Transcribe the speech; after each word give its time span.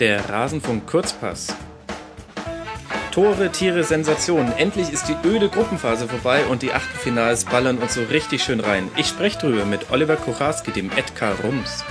Der 0.00 0.30
Rasenfunk 0.30 0.86
Kurzpass. 0.86 1.54
Tore, 3.12 3.52
Tiere, 3.52 3.84
Sensationen. 3.84 4.50
Endlich 4.52 4.90
ist 4.90 5.08
die 5.08 5.28
öde 5.28 5.50
Gruppenphase 5.50 6.08
vorbei 6.08 6.46
und 6.46 6.62
die 6.62 6.72
Achtelfinals 6.72 7.44
ballern 7.44 7.76
uns 7.76 7.92
so 7.92 8.04
richtig 8.04 8.42
schön 8.42 8.60
rein. 8.60 8.90
Ich 8.96 9.08
spreche 9.08 9.38
drüber 9.38 9.66
mit 9.66 9.90
Oliver 9.90 10.16
Kucharski, 10.16 10.70
dem 10.70 10.90
Edgar 10.92 11.38
Rums. 11.40 11.84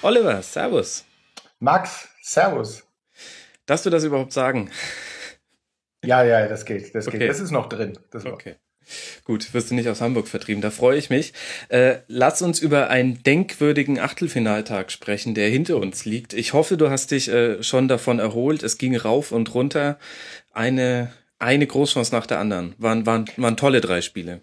Oliver, 0.00 0.40
Servus. 0.40 1.04
Max, 1.58 2.08
Servus. 2.22 2.82
Darfst 3.66 3.84
du 3.84 3.90
das 3.90 4.04
überhaupt 4.04 4.32
sagen? 4.32 4.70
Ja, 6.02 6.24
ja, 6.24 6.48
das 6.48 6.64
geht. 6.64 6.94
Das 6.94 7.08
okay. 7.08 7.18
geht. 7.18 7.28
Das 7.28 7.40
ist 7.40 7.50
noch 7.50 7.68
drin. 7.68 7.98
okay. 8.24 8.56
Gut, 9.24 9.52
wirst 9.54 9.70
du 9.70 9.74
nicht 9.74 9.88
aus 9.88 10.00
Hamburg 10.00 10.28
vertrieben, 10.28 10.62
da 10.62 10.70
freue 10.70 10.98
ich 10.98 11.10
mich. 11.10 11.32
Äh, 11.68 11.96
lass 12.08 12.42
uns 12.42 12.60
über 12.60 12.90
einen 12.90 13.22
denkwürdigen 13.22 13.98
Achtelfinaltag 13.98 14.90
sprechen, 14.92 15.34
der 15.34 15.48
hinter 15.48 15.76
uns 15.76 16.04
liegt. 16.04 16.32
Ich 16.32 16.52
hoffe, 16.52 16.76
du 16.76 16.90
hast 16.90 17.10
dich 17.10 17.28
äh, 17.28 17.62
schon 17.62 17.88
davon 17.88 18.18
erholt. 18.18 18.62
Es 18.62 18.78
ging 18.78 18.96
rauf 18.96 19.32
und 19.32 19.54
runter. 19.54 19.98
Eine, 20.52 21.12
eine 21.38 21.66
Großchance 21.66 22.14
nach 22.14 22.26
der 22.26 22.38
anderen. 22.38 22.74
Waren, 22.78 23.06
waren, 23.06 23.26
waren 23.36 23.56
tolle 23.56 23.80
drei 23.80 24.00
Spiele. 24.00 24.40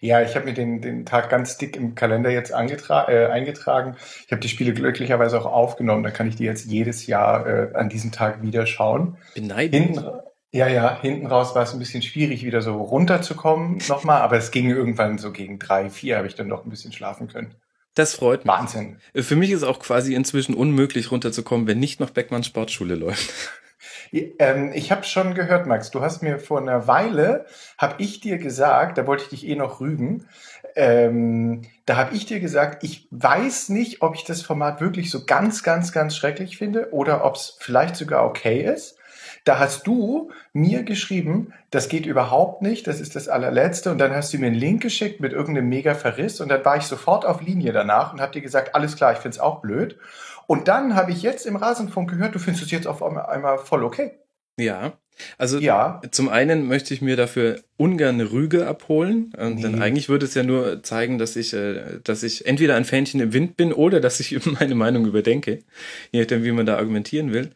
Ja, 0.00 0.22
ich 0.22 0.34
habe 0.36 0.44
mir 0.44 0.54
den, 0.54 0.80
den 0.80 1.06
Tag 1.06 1.30
ganz 1.30 1.58
dick 1.58 1.76
im 1.76 1.94
Kalender 1.94 2.30
jetzt 2.30 2.50
äh, 2.50 2.54
eingetragen. 2.54 3.96
Ich 4.26 4.30
habe 4.30 4.40
die 4.40 4.48
Spiele 4.48 4.72
glücklicherweise 4.72 5.40
auch 5.40 5.46
aufgenommen. 5.46 6.02
Dann 6.02 6.12
kann 6.12 6.28
ich 6.28 6.36
die 6.36 6.44
jetzt 6.44 6.66
jedes 6.66 7.06
Jahr 7.06 7.46
äh, 7.46 7.74
an 7.74 7.88
diesem 7.88 8.12
Tag 8.12 8.42
wieder 8.42 8.66
schauen. 8.66 9.16
Beneidend. 9.34 9.96
Hinten, 9.96 10.10
ja, 10.50 10.66
ja, 10.68 10.98
hinten 11.00 11.26
raus 11.26 11.54
war 11.54 11.62
es 11.62 11.72
ein 11.72 11.78
bisschen 11.78 12.02
schwierig, 12.02 12.44
wieder 12.44 12.62
so 12.62 12.80
runterzukommen 12.80 13.78
nochmal, 13.88 14.22
aber 14.22 14.36
es 14.36 14.50
ging 14.50 14.70
irgendwann 14.70 15.18
so 15.18 15.32
gegen 15.32 15.58
drei, 15.58 15.90
vier, 15.90 16.16
habe 16.16 16.26
ich 16.26 16.34
dann 16.34 16.48
noch 16.48 16.64
ein 16.64 16.70
bisschen 16.70 16.92
schlafen 16.92 17.28
können. 17.28 17.54
Das 17.94 18.14
freut 18.14 18.44
mich. 18.44 18.54
Wahnsinn. 18.54 18.98
Für 19.14 19.36
mich 19.36 19.50
ist 19.50 19.64
auch 19.64 19.80
quasi 19.80 20.14
inzwischen 20.14 20.54
unmöglich 20.54 21.10
runterzukommen, 21.10 21.66
wenn 21.66 21.80
nicht 21.80 22.00
noch 22.00 22.10
Beckmanns 22.10 22.46
Sportschule 22.46 22.94
läuft. 22.94 23.32
Ähm, 24.12 24.72
ich 24.74 24.90
habe 24.90 25.04
schon 25.04 25.34
gehört, 25.34 25.66
Max, 25.66 25.90
du 25.90 26.00
hast 26.00 26.22
mir 26.22 26.38
vor 26.38 26.60
einer 26.60 26.86
Weile, 26.86 27.46
habe 27.76 27.96
ich 27.98 28.20
dir 28.20 28.38
gesagt, 28.38 28.98
da 28.98 29.06
wollte 29.06 29.24
ich 29.24 29.28
dich 29.28 29.46
eh 29.46 29.54
noch 29.54 29.80
rügen, 29.80 30.26
ähm, 30.78 31.62
da 31.86 31.96
habe 31.96 32.14
ich 32.14 32.24
dir 32.24 32.38
gesagt, 32.38 32.84
ich 32.84 33.08
weiß 33.10 33.68
nicht, 33.70 34.00
ob 34.00 34.14
ich 34.14 34.22
das 34.22 34.42
Format 34.42 34.80
wirklich 34.80 35.10
so 35.10 35.24
ganz, 35.24 35.64
ganz, 35.64 35.90
ganz 35.90 36.14
schrecklich 36.14 36.56
finde 36.56 36.92
oder 36.92 37.24
ob 37.24 37.34
es 37.34 37.56
vielleicht 37.58 37.96
sogar 37.96 38.24
okay 38.24 38.62
ist. 38.62 38.96
Da 39.44 39.58
hast 39.58 39.88
du 39.88 40.30
mir 40.52 40.84
geschrieben, 40.84 41.52
das 41.70 41.88
geht 41.88 42.06
überhaupt 42.06 42.62
nicht, 42.62 42.86
das 42.86 43.00
ist 43.00 43.16
das 43.16 43.28
allerletzte. 43.28 43.90
Und 43.90 43.98
dann 43.98 44.14
hast 44.14 44.32
du 44.32 44.38
mir 44.38 44.46
einen 44.46 44.54
Link 44.54 44.80
geschickt 44.80 45.20
mit 45.20 45.32
irgendeinem 45.32 45.68
mega 45.68 45.94
Verriss. 45.94 46.40
Und 46.40 46.48
dann 46.48 46.64
war 46.64 46.76
ich 46.76 46.84
sofort 46.84 47.26
auf 47.26 47.40
Linie 47.40 47.72
danach 47.72 48.12
und 48.12 48.20
habe 48.20 48.32
dir 48.32 48.42
gesagt, 48.42 48.76
alles 48.76 48.94
klar, 48.94 49.12
ich 49.12 49.18
finde 49.18 49.34
es 49.34 49.40
auch 49.40 49.60
blöd. 49.60 49.98
Und 50.46 50.68
dann 50.68 50.94
habe 50.94 51.10
ich 51.10 51.22
jetzt 51.22 51.44
im 51.44 51.56
Rasenfunk 51.56 52.10
gehört, 52.10 52.36
du 52.36 52.38
findest 52.38 52.64
es 52.64 52.70
jetzt 52.70 52.86
auf 52.86 53.02
einmal 53.02 53.58
voll 53.58 53.82
okay. 53.82 54.12
Ja, 54.56 54.92
also 55.38 55.58
ja. 55.58 56.00
zum 56.12 56.28
einen 56.28 56.68
möchte 56.68 56.94
ich 56.94 57.02
mir 57.02 57.16
dafür 57.16 57.60
ungern 57.78 58.16
eine 58.16 58.32
Rüge 58.32 58.66
abholen. 58.66 59.32
Nee. 59.38 59.62
Denn 59.62 59.80
eigentlich 59.80 60.08
würde 60.08 60.26
es 60.26 60.34
ja 60.34 60.42
nur 60.42 60.82
zeigen, 60.82 61.16
dass 61.18 61.36
ich, 61.36 61.54
äh, 61.54 62.00
dass 62.02 62.24
ich 62.24 62.44
entweder 62.44 62.74
ein 62.74 62.84
Fähnchen 62.84 63.20
im 63.20 63.32
Wind 63.32 63.56
bin 63.56 63.72
oder 63.72 64.00
dass 64.00 64.18
ich 64.18 64.44
meine 64.60 64.74
Meinung 64.74 65.06
überdenke. 65.06 65.60
Je 66.10 66.20
nachdem, 66.20 66.42
wie 66.42 66.50
man 66.50 66.66
da 66.66 66.76
argumentieren 66.76 67.32
will. 67.32 67.50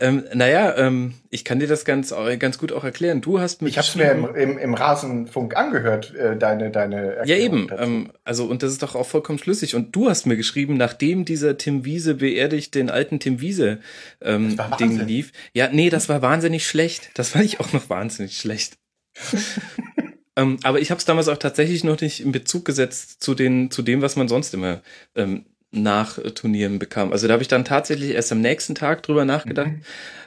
Ähm, 0.00 0.24
naja, 0.32 0.76
ähm, 0.78 1.14
ich 1.28 1.44
kann 1.44 1.60
dir 1.60 1.68
das 1.68 1.84
ganz, 1.84 2.14
ganz 2.38 2.56
gut 2.56 2.72
auch 2.72 2.84
erklären. 2.84 3.20
Du 3.20 3.38
hast 3.38 3.60
mich. 3.60 3.72
Ich 3.72 3.78
habe 3.78 3.86
es 3.86 3.94
mir 3.94 4.10
im, 4.12 4.34
im, 4.34 4.58
im, 4.58 4.74
Rasenfunk 4.74 5.54
angehört, 5.54 6.14
äh, 6.14 6.38
deine, 6.38 6.70
deine 6.70 7.16
Erklärung 7.16 7.28
Ja, 7.28 7.36
eben. 7.36 7.68
Ähm, 7.78 8.12
also, 8.24 8.46
und 8.46 8.62
das 8.62 8.72
ist 8.72 8.82
doch 8.82 8.94
auch 8.94 9.06
vollkommen 9.06 9.38
schlüssig. 9.38 9.74
Und 9.74 9.94
du 9.94 10.08
hast 10.08 10.24
mir 10.24 10.38
geschrieben, 10.38 10.78
nachdem 10.78 11.26
dieser 11.26 11.58
Tim 11.58 11.84
Wiese 11.84 12.14
beerdigt 12.14 12.74
den 12.74 12.88
alten 12.88 13.20
Tim 13.20 13.42
Wiese 13.42 13.80
ähm, 14.22 14.56
Ding 14.80 15.06
lief. 15.06 15.32
Ja, 15.52 15.68
nee, 15.70 15.90
das 15.90 16.08
war 16.08 16.22
wahnsinnig 16.22 16.66
schlecht. 16.66 17.10
Das 17.12 17.30
fand 17.30 17.44
ich 17.44 17.60
auch 17.60 17.74
noch 17.74 17.90
wahnsinnig 17.90 18.38
schlecht. 18.38 18.78
ähm, 20.36 20.58
aber 20.62 20.80
ich 20.80 20.90
habe 20.90 20.98
es 20.98 21.04
damals 21.04 21.28
auch 21.28 21.38
tatsächlich 21.38 21.84
noch 21.84 22.00
nicht 22.00 22.20
in 22.20 22.32
Bezug 22.32 22.64
gesetzt 22.64 23.22
zu, 23.22 23.34
den, 23.34 23.70
zu 23.70 23.82
dem, 23.82 24.02
was 24.02 24.16
man 24.16 24.28
sonst 24.28 24.54
immer 24.54 24.82
ähm, 25.14 25.46
nach 25.72 26.18
Turnieren 26.34 26.78
bekam. 26.78 27.12
Also 27.12 27.26
da 27.26 27.34
habe 27.34 27.42
ich 27.42 27.48
dann 27.48 27.64
tatsächlich 27.64 28.10
erst 28.12 28.32
am 28.32 28.40
nächsten 28.40 28.74
Tag 28.74 29.02
drüber 29.02 29.24
nachgedacht. 29.24 29.68
Mhm. 29.68 29.82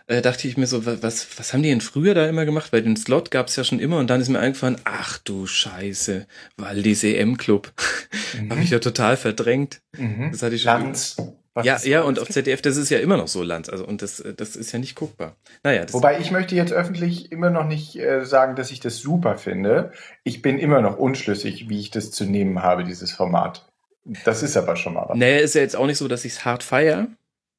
Äh, 0.07 0.21
dachte 0.21 0.47
ich 0.47 0.57
mir 0.57 0.67
so, 0.67 0.85
was, 0.85 1.27
was 1.37 1.53
haben 1.53 1.61
die 1.61 1.69
denn 1.69 1.81
früher 1.81 2.13
da 2.13 2.27
immer 2.27 2.45
gemacht? 2.45 2.73
Weil 2.73 2.81
den 2.81 2.97
Slot 2.97 3.31
gab 3.31 3.47
es 3.47 3.55
ja 3.55 3.63
schon 3.63 3.79
immer 3.79 3.97
und 3.97 4.09
dann 4.09 4.21
ist 4.21 4.29
mir 4.29 4.39
eingefallen, 4.39 4.77
ach 4.83 5.19
du 5.19 5.45
Scheiße, 5.45 6.27
Waldis 6.57 7.03
EM-Club. 7.03 7.71
Mhm. 8.39 8.51
habe 8.51 8.61
ich 8.61 8.69
ja 8.69 8.77
total 8.77 9.17
verdrängt. 9.17 9.81
Mhm. 9.97 10.29
Das 10.31 10.43
hatte 10.43 10.53
ich 10.53 10.61
schon. 10.61 10.71
Lanz. 10.71 11.17
Was 11.17 11.33
ja, 11.63 11.77
ja, 11.83 12.01
und 12.01 12.19
auf 12.19 12.29
ZDF, 12.29 12.61
das 12.61 12.77
ist 12.77 12.89
ja 12.89 12.99
immer 12.99 13.17
noch 13.17 13.27
so 13.27 13.43
Land. 13.43 13.69
Also, 13.69 13.85
und 13.85 14.01
das, 14.01 14.23
das 14.37 14.55
ist 14.55 14.71
ja 14.71 14.79
nicht 14.79 14.95
guckbar. 14.95 15.35
Naja. 15.63 15.85
Wobei 15.91 16.19
ich 16.19 16.31
möchte 16.31 16.55
jetzt 16.55 16.73
öffentlich 16.73 17.31
immer 17.31 17.49
noch 17.49 17.65
nicht 17.65 17.97
äh, 17.97 18.25
sagen, 18.25 18.55
dass 18.55 18.71
ich 18.71 18.79
das 18.79 18.97
super 18.97 19.37
finde. 19.37 19.91
Ich 20.23 20.41
bin 20.41 20.59
immer 20.59 20.81
noch 20.81 20.97
unschlüssig, 20.97 21.69
wie 21.69 21.79
ich 21.79 21.91
das 21.91 22.11
zu 22.11 22.25
nehmen 22.25 22.61
habe, 22.61 22.83
dieses 22.83 23.11
Format. 23.11 23.65
Das 24.25 24.43
ist 24.43 24.57
aber 24.57 24.75
schon 24.75 24.93
mal 24.93 25.05
was. 25.07 25.17
Naja, 25.17 25.37
ist 25.37 25.55
ja 25.55 25.61
jetzt 25.61 25.75
auch 25.75 25.85
nicht 25.85 25.97
so, 25.97 26.07
dass 26.07 26.25
ich 26.25 26.33
es 26.33 26.45
hart 26.45 26.63
feiere. 26.63 27.07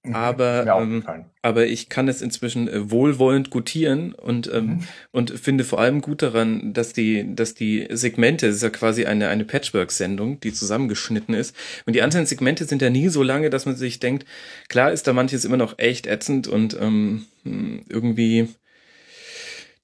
Mhm. 0.03 0.15
aber, 0.15 0.67
ähm, 0.81 1.05
aber 1.43 1.67
ich 1.67 1.91
kann 1.91 2.09
es 2.09 2.23
inzwischen 2.23 2.69
äh, 2.69 2.91
wohlwollend 2.91 3.51
gutieren 3.51 4.15
und, 4.15 4.51
ähm, 4.51 4.65
mhm. 4.65 4.85
und 5.13 5.31
finde 5.39 5.63
vor 5.63 5.79
allem 5.79 6.01
gut 6.01 6.23
daran, 6.23 6.73
dass 6.73 6.95
die, 6.95 7.35
dass 7.35 7.53
die 7.53 7.87
Segmente, 7.91 8.47
es 8.47 8.57
ist 8.57 8.63
ja 8.63 8.71
quasi 8.71 9.05
eine, 9.05 9.29
eine 9.29 9.45
Patchwork-Sendung, 9.45 10.41
die 10.41 10.55
zusammengeschnitten 10.55 11.35
ist. 11.35 11.55
Und 11.85 11.97
die 11.97 12.01
einzelnen 12.01 12.25
Segmente 12.25 12.65
sind 12.65 12.81
ja 12.81 12.89
nie 12.89 13.09
so 13.09 13.23
lange, 13.23 13.51
dass 13.51 13.67
man 13.67 13.77
sich 13.77 14.01
denkt, 14.01 14.25
klar 14.69 14.91
ist 14.91 15.07
da 15.07 15.13
manches 15.13 15.45
immer 15.45 15.59
noch 15.59 15.79
echt 15.79 16.07
ätzend 16.07 16.49
und 16.49 16.79
ähm, 16.81 17.27
hm, 17.43 17.83
irgendwie 17.91 18.49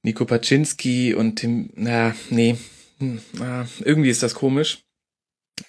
Nico 0.03 0.25
Paczynski 0.25 1.13
und 1.13 1.37
Tim, 1.37 1.69
na, 1.75 2.15
nee, 2.31 2.57
hm, 3.01 3.19
na, 3.35 3.69
irgendwie 3.85 4.11
ist 4.11 4.23
das 4.23 4.35
komisch. 4.35 4.86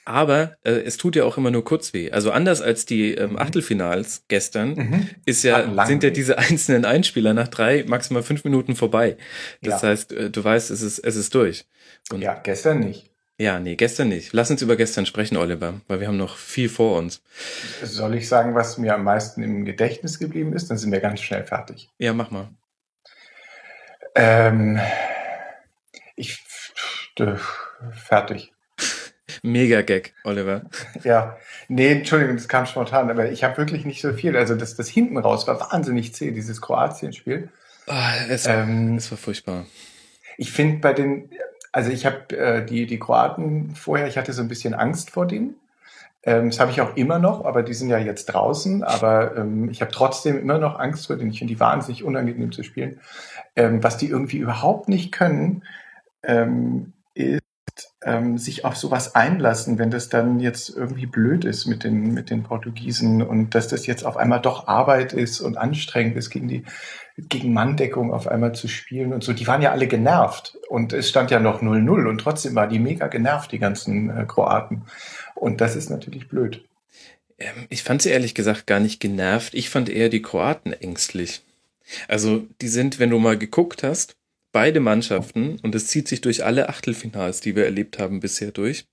Aber 0.06 0.58
äh, 0.64 0.72
es 0.72 0.98
tut 0.98 1.16
ja 1.16 1.24
auch 1.24 1.38
immer 1.38 1.52
nur 1.52 1.64
kurz 1.64 1.94
weh. 1.94 2.12
Also 2.12 2.32
anders 2.32 2.62
als 2.62 2.86
die 2.86 3.14
ähm, 3.14 3.32
mhm. 3.32 3.40
Achtelfinals 3.40 4.24
gestern 4.28 4.74
mhm. 4.76 5.10
ist 5.26 5.44
ja, 5.44 5.86
sind 5.86 6.04
ja 6.04 6.10
diese 6.10 6.38
einzelnen 6.38 6.86
Einspieler 6.86 7.34
nach 7.34 7.48
drei, 7.48 7.86
maximal 7.88 8.24
fünf 8.24 8.44
Minuten 8.44 8.76
vorbei. 8.76 9.18
Das 9.62 9.82
ja. 9.82 9.90
heißt, 9.90 10.12
äh, 10.12 10.30
du 10.30 10.44
weißt, 10.44 10.72
es 10.72 10.82
ist, 10.82 11.00
es 11.00 11.16
ist 11.16 11.34
durch. 11.36 11.66
Und 12.12 12.22
ja, 12.22 12.36
gestern 12.36 12.80
nicht. 12.80 13.10
Ja, 13.40 13.60
nee, 13.60 13.76
gestern 13.76 14.10
nicht. 14.10 14.34
Lass 14.34 14.50
uns 14.50 14.64
über 14.64 14.76
gestern 14.76 15.06
sprechen, 15.06 15.38
Oliver, 15.38 15.80
weil 15.88 16.00
wir 16.00 16.08
haben 16.08 16.18
noch 16.18 16.38
viel 16.38 16.70
vor 16.70 16.98
uns. 16.98 17.22
Soll 17.84 18.16
ich 18.16 18.28
sagen, 18.28 18.56
was 18.56 18.80
mir 18.80 18.96
am 18.96 19.04
meisten 19.04 19.44
im 19.44 19.64
Gedächtnis 19.64 20.18
geblieben 20.18 20.54
ist? 20.54 20.72
Dann 20.72 20.80
sind 20.80 20.92
wir 20.92 21.02
ganz 21.02 21.22
schnell 21.22 21.44
fertig. 21.44 21.90
Ja, 22.00 22.14
mach 22.14 22.32
mal. 22.32 22.50
Ähm, 24.16 24.80
ich 26.16 26.44
fertig. 27.92 28.54
Mega 29.44 29.82
Gag, 29.82 30.14
Oliver. 30.24 30.62
Ja, 31.04 31.38
nee, 31.68 31.92
Entschuldigung, 31.92 32.36
das 32.36 32.48
kam 32.48 32.66
spontan, 32.66 33.10
aber 33.10 33.32
ich 33.32 33.44
habe 33.44 33.58
wirklich 33.58 33.86
nicht 33.86 34.02
so 34.02 34.14
viel. 34.14 34.36
Also 34.36 34.56
das, 34.56 34.76
das 34.76 34.88
hinten 34.88 35.18
raus 35.18 35.48
war 35.48 35.60
wahnsinnig 35.60 36.14
zäh, 36.14 36.32
dieses 36.32 36.62
Kroatien-Spiel. 36.62 37.50
Oh, 37.88 37.94
es, 38.30 38.46
ähm, 38.48 38.96
es 38.98 39.10
war 39.12 39.18
furchtbar. 39.18 39.66
Ich 40.38 40.52
finde 40.52 40.80
bei 40.80 40.94
den, 40.94 41.30
also 41.72 41.90
ich 41.90 42.06
habe 42.06 42.38
äh, 42.38 42.66
die, 42.66 42.86
die 42.86 43.00
Kroaten 43.00 43.76
vorher, 43.76 44.08
ich 44.08 44.18
hatte 44.18 44.34
so 44.34 44.42
ein 44.42 44.48
bisschen 44.48 44.74
Angst 44.74 45.10
vor 45.10 45.26
denen. 45.26 45.56
Ähm, 46.24 46.50
das 46.50 46.60
habe 46.60 46.72
ich 46.72 46.82
auch 46.82 46.96
immer 46.98 47.20
noch, 47.20 47.46
aber 47.46 47.64
die 47.64 47.74
sind 47.74 47.90
ja 47.90 47.98
jetzt 47.98 48.26
draußen. 48.26 48.84
Aber 48.84 49.38
ähm, 49.38 49.70
ich 49.70 49.82
habe 49.82 49.92
trotzdem 49.92 50.38
immer 50.38 50.58
noch 50.58 50.78
Angst 50.78 51.08
vor 51.08 51.16
denen. 51.16 51.32
Ich 51.32 51.40
finde 51.40 51.54
die 51.54 51.60
wahnsinnig 51.60 52.04
unangenehm 52.04 52.52
zu 52.52 52.64
spielen. 52.64 53.00
Ähm, 53.56 53.82
was 53.84 53.98
die 53.98 54.10
irgendwie 54.10 54.38
überhaupt 54.38 54.90
nicht 54.90 55.12
können, 55.12 55.64
ähm, 56.24 56.94
ähm, 58.04 58.38
sich 58.38 58.64
auf 58.64 58.78
sowas 58.78 59.16
einlassen, 59.16 59.80
wenn 59.80 59.90
das 59.90 60.10
dann 60.10 60.40
jetzt 60.40 60.70
irgendwie 60.70 61.08
blöd 61.08 61.46
ist 61.46 61.66
mit 61.66 61.84
den, 61.84 62.14
mit 62.14 62.30
den 62.30 62.44
Portugiesen 62.44 63.22
und 63.22 63.56
dass 63.56 63.68
das 63.68 63.88
jetzt 63.88 64.06
auf 64.06 64.18
einmal 64.18 64.42
doch 64.42 64.68
Arbeit 64.68 65.14
ist 65.14 65.42
und 65.42 65.58
anstrengend 65.58 66.16
ist, 66.16 66.30
gegen 66.30 66.48
die 66.48 66.64
gegen 67.18 67.52
Manndeckung 67.52 68.14
auf 68.14 68.28
einmal 68.28 68.54
zu 68.54 68.68
spielen 68.68 69.12
und 69.12 69.24
so. 69.24 69.34
Die 69.34 69.48
waren 69.48 69.62
ja 69.62 69.72
alle 69.72 69.88
genervt 69.88 70.58
und 70.70 70.94
es 70.94 71.10
stand 71.10 71.32
ja 71.32 71.40
noch 71.40 71.62
0-0 71.62 72.08
und 72.08 72.20
trotzdem 72.20 72.54
war 72.54 72.68
die 72.68 72.80
mega 72.80 73.08
genervt, 73.08 73.52
die 73.52 73.60
ganzen 73.60 74.10
äh, 74.16 74.26
Kroaten. 74.28 74.84
Und 75.34 75.60
das 75.60 75.76
ist 75.76 75.90
natürlich 75.90 76.28
blöd. 76.28 76.64
Ähm, 77.40 77.66
ich 77.70 77.82
fand 77.82 78.04
sie 78.04 78.10
ehrlich 78.10 78.36
gesagt 78.36 78.68
gar 78.68 78.80
nicht 78.80 79.00
genervt. 79.00 79.56
Ich 79.56 79.70
fand 79.72 79.90
eher 79.90 80.10
die 80.10 80.22
Kroaten 80.22 80.74
ängstlich. 80.74 81.42
Also 82.08 82.46
die 82.62 82.68
sind, 82.68 83.00
wenn 83.00 83.10
du 83.10 83.18
mal 83.18 83.38
geguckt 83.38 83.82
hast, 83.82 84.16
beide 84.52 84.80
Mannschaften, 84.80 85.60
und 85.62 85.76
es 85.76 85.88
zieht 85.88 86.08
sich 86.08 86.22
durch 86.22 86.44
alle 86.46 86.70
Achtelfinals, 86.70 87.42
die 87.42 87.56
wir 87.56 87.66
erlebt 87.66 88.00
haben 88.00 88.20
bisher 88.20 88.52
durch, 88.52 88.86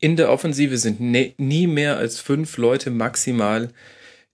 in 0.00 0.16
der 0.16 0.30
Offensive 0.30 0.78
sind 0.78 1.00
ne, 1.00 1.34
nie 1.38 1.66
mehr 1.66 1.96
als 1.96 2.20
fünf 2.20 2.56
Leute 2.56 2.90
maximal 2.90 3.70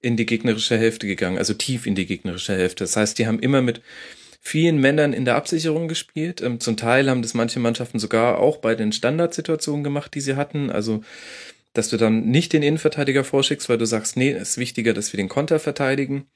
in 0.00 0.16
die 0.16 0.26
gegnerische 0.26 0.76
Hälfte 0.76 1.06
gegangen, 1.06 1.38
also 1.38 1.54
tief 1.54 1.86
in 1.86 1.94
die 1.94 2.06
gegnerische 2.06 2.54
Hälfte. 2.54 2.84
Das 2.84 2.96
heißt, 2.96 3.18
die 3.18 3.26
haben 3.26 3.38
immer 3.38 3.62
mit 3.62 3.82
vielen 4.40 4.78
Männern 4.78 5.12
in 5.12 5.24
der 5.24 5.36
Absicherung 5.36 5.86
gespielt. 5.86 6.42
Ähm, 6.42 6.58
zum 6.58 6.76
Teil 6.76 7.08
haben 7.08 7.22
das 7.22 7.34
manche 7.34 7.60
Mannschaften 7.60 8.00
sogar 8.00 8.40
auch 8.40 8.56
bei 8.56 8.74
den 8.74 8.92
Standardsituationen 8.92 9.84
gemacht, 9.84 10.14
die 10.14 10.20
sie 10.20 10.34
hatten. 10.34 10.70
Also, 10.70 11.02
dass 11.72 11.88
du 11.88 11.96
dann 11.96 12.26
nicht 12.26 12.52
den 12.52 12.62
Innenverteidiger 12.62 13.22
vorschickst, 13.22 13.68
weil 13.68 13.78
du 13.78 13.86
sagst, 13.86 14.16
nee, 14.16 14.32
es 14.32 14.50
ist 14.50 14.58
wichtiger, 14.58 14.92
dass 14.92 15.12
wir 15.12 15.18
den 15.18 15.28
Konter 15.28 15.60
verteidigen. 15.60 16.26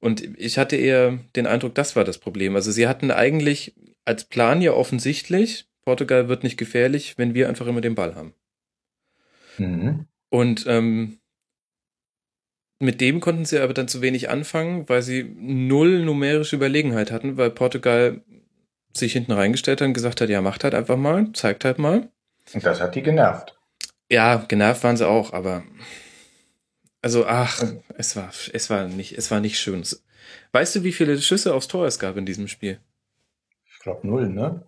Und 0.00 0.22
ich 0.38 0.58
hatte 0.58 0.76
eher 0.76 1.18
den 1.34 1.46
Eindruck, 1.46 1.74
das 1.74 1.96
war 1.96 2.04
das 2.04 2.18
Problem. 2.18 2.54
Also 2.54 2.70
sie 2.70 2.86
hatten 2.86 3.10
eigentlich 3.10 3.74
als 4.04 4.24
Plan 4.24 4.62
ja 4.62 4.72
offensichtlich, 4.72 5.66
Portugal 5.84 6.28
wird 6.28 6.44
nicht 6.44 6.56
gefährlich, 6.56 7.18
wenn 7.18 7.34
wir 7.34 7.48
einfach 7.48 7.66
immer 7.66 7.80
den 7.80 7.94
Ball 7.94 8.14
haben. 8.14 8.34
Mhm. 9.58 10.06
Und 10.30 10.66
ähm, 10.68 11.18
mit 12.80 13.00
dem 13.00 13.20
konnten 13.20 13.44
sie 13.44 13.58
aber 13.58 13.74
dann 13.74 13.88
zu 13.88 14.02
wenig 14.02 14.30
anfangen, 14.30 14.88
weil 14.88 15.02
sie 15.02 15.24
null 15.24 16.04
numerische 16.04 16.56
Überlegenheit 16.56 17.10
hatten, 17.10 17.36
weil 17.36 17.50
Portugal 17.50 18.22
sich 18.92 19.12
hinten 19.12 19.32
reingestellt 19.32 19.80
hat 19.80 19.88
und 19.88 19.94
gesagt 19.94 20.20
hat, 20.20 20.28
ja, 20.28 20.40
macht 20.40 20.64
halt 20.64 20.74
einfach 20.74 20.96
mal, 20.96 21.32
zeigt 21.32 21.64
halt 21.64 21.78
mal. 21.78 22.08
Und 22.52 22.64
das 22.64 22.80
hat 22.80 22.94
die 22.94 23.02
genervt. 23.02 23.58
Ja, 24.10 24.36
genervt 24.48 24.84
waren 24.84 24.96
sie 24.96 25.08
auch, 25.08 25.32
aber 25.32 25.64
also 27.02 27.26
ach, 27.26 27.62
es 27.96 28.16
war 28.16 28.30
es 28.52 28.70
war 28.70 28.88
nicht 28.88 29.16
es 29.16 29.30
war 29.30 29.40
nicht 29.40 29.58
schön. 29.58 29.84
Weißt 30.52 30.76
du, 30.76 30.84
wie 30.84 30.92
viele 30.92 31.20
Schüsse 31.20 31.54
aufs 31.54 31.68
Tor 31.68 31.86
es 31.86 31.98
gab 31.98 32.16
in 32.16 32.26
diesem 32.26 32.48
Spiel? 32.48 32.78
Ich 33.70 33.78
glaube 33.80 34.06
null, 34.06 34.28
ne? 34.28 34.62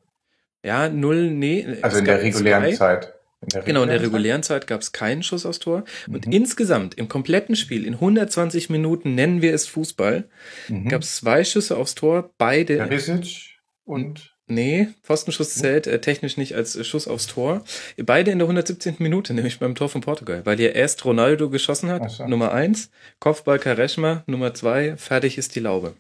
Ja, 0.63 0.89
null, 0.89 1.31
nee. 1.31 1.79
Also 1.83 1.99
in 1.99 2.05
der 2.05 2.23
regulären 2.23 2.65
zwei. 2.75 2.97
Zeit. 2.97 3.15
In 3.43 3.49
der 3.49 3.63
genau, 3.63 3.83
in 3.83 3.89
der 3.89 4.03
regulären 4.03 4.43
Zeit 4.43 4.67
gab 4.67 4.83
es 4.83 4.93
keinen 4.93 5.23
Schuss 5.23 5.47
aufs 5.47 5.61
Tor. 5.61 5.85
Und 6.09 6.27
mhm. 6.27 6.33
insgesamt, 6.33 6.95
im 6.97 7.09
kompletten 7.09 7.57
Spiel, 7.57 7.87
in 7.87 7.95
120 7.95 8.69
Minuten, 8.69 9.15
nennen 9.15 9.41
wir 9.41 9.55
es 9.55 9.67
Fußball, 9.67 10.29
mhm. 10.69 10.89
gab 10.89 11.01
es 11.03 11.17
zwei 11.17 11.43
Schüsse 11.45 11.79
aufs 11.79 11.95
Tor, 11.95 12.31
beide. 12.37 12.77
Perisic 12.77 13.59
und. 13.85 14.37
Nee, 14.51 14.89
Pfostenschuss 15.05 15.55
zählt 15.55 15.87
äh, 15.87 16.01
technisch 16.01 16.37
nicht 16.37 16.57
als 16.57 16.85
Schuss 16.85 17.07
aufs 17.07 17.29
Tor. 17.29 17.63
Beide 17.97 18.33
in 18.33 18.41
der 18.41 18.47
117. 18.47 18.97
Minute, 18.99 19.33
nämlich 19.33 19.61
beim 19.61 19.77
Tor 19.77 19.89
von 19.89 20.01
Portugal, 20.01 20.45
weil 20.45 20.57
hier 20.57 20.75
erst 20.75 21.05
Ronaldo 21.05 21.51
geschossen 21.51 21.89
hat, 21.89 22.11
so. 22.11 22.27
Nummer 22.27 22.51
eins, 22.51 22.91
Kopfball 23.21 23.61
Kareschma, 23.61 24.25
Nummer 24.27 24.53
zwei, 24.53 24.97
fertig 24.97 25.39
ist 25.39 25.55
die 25.55 25.61
Laube. 25.61 25.95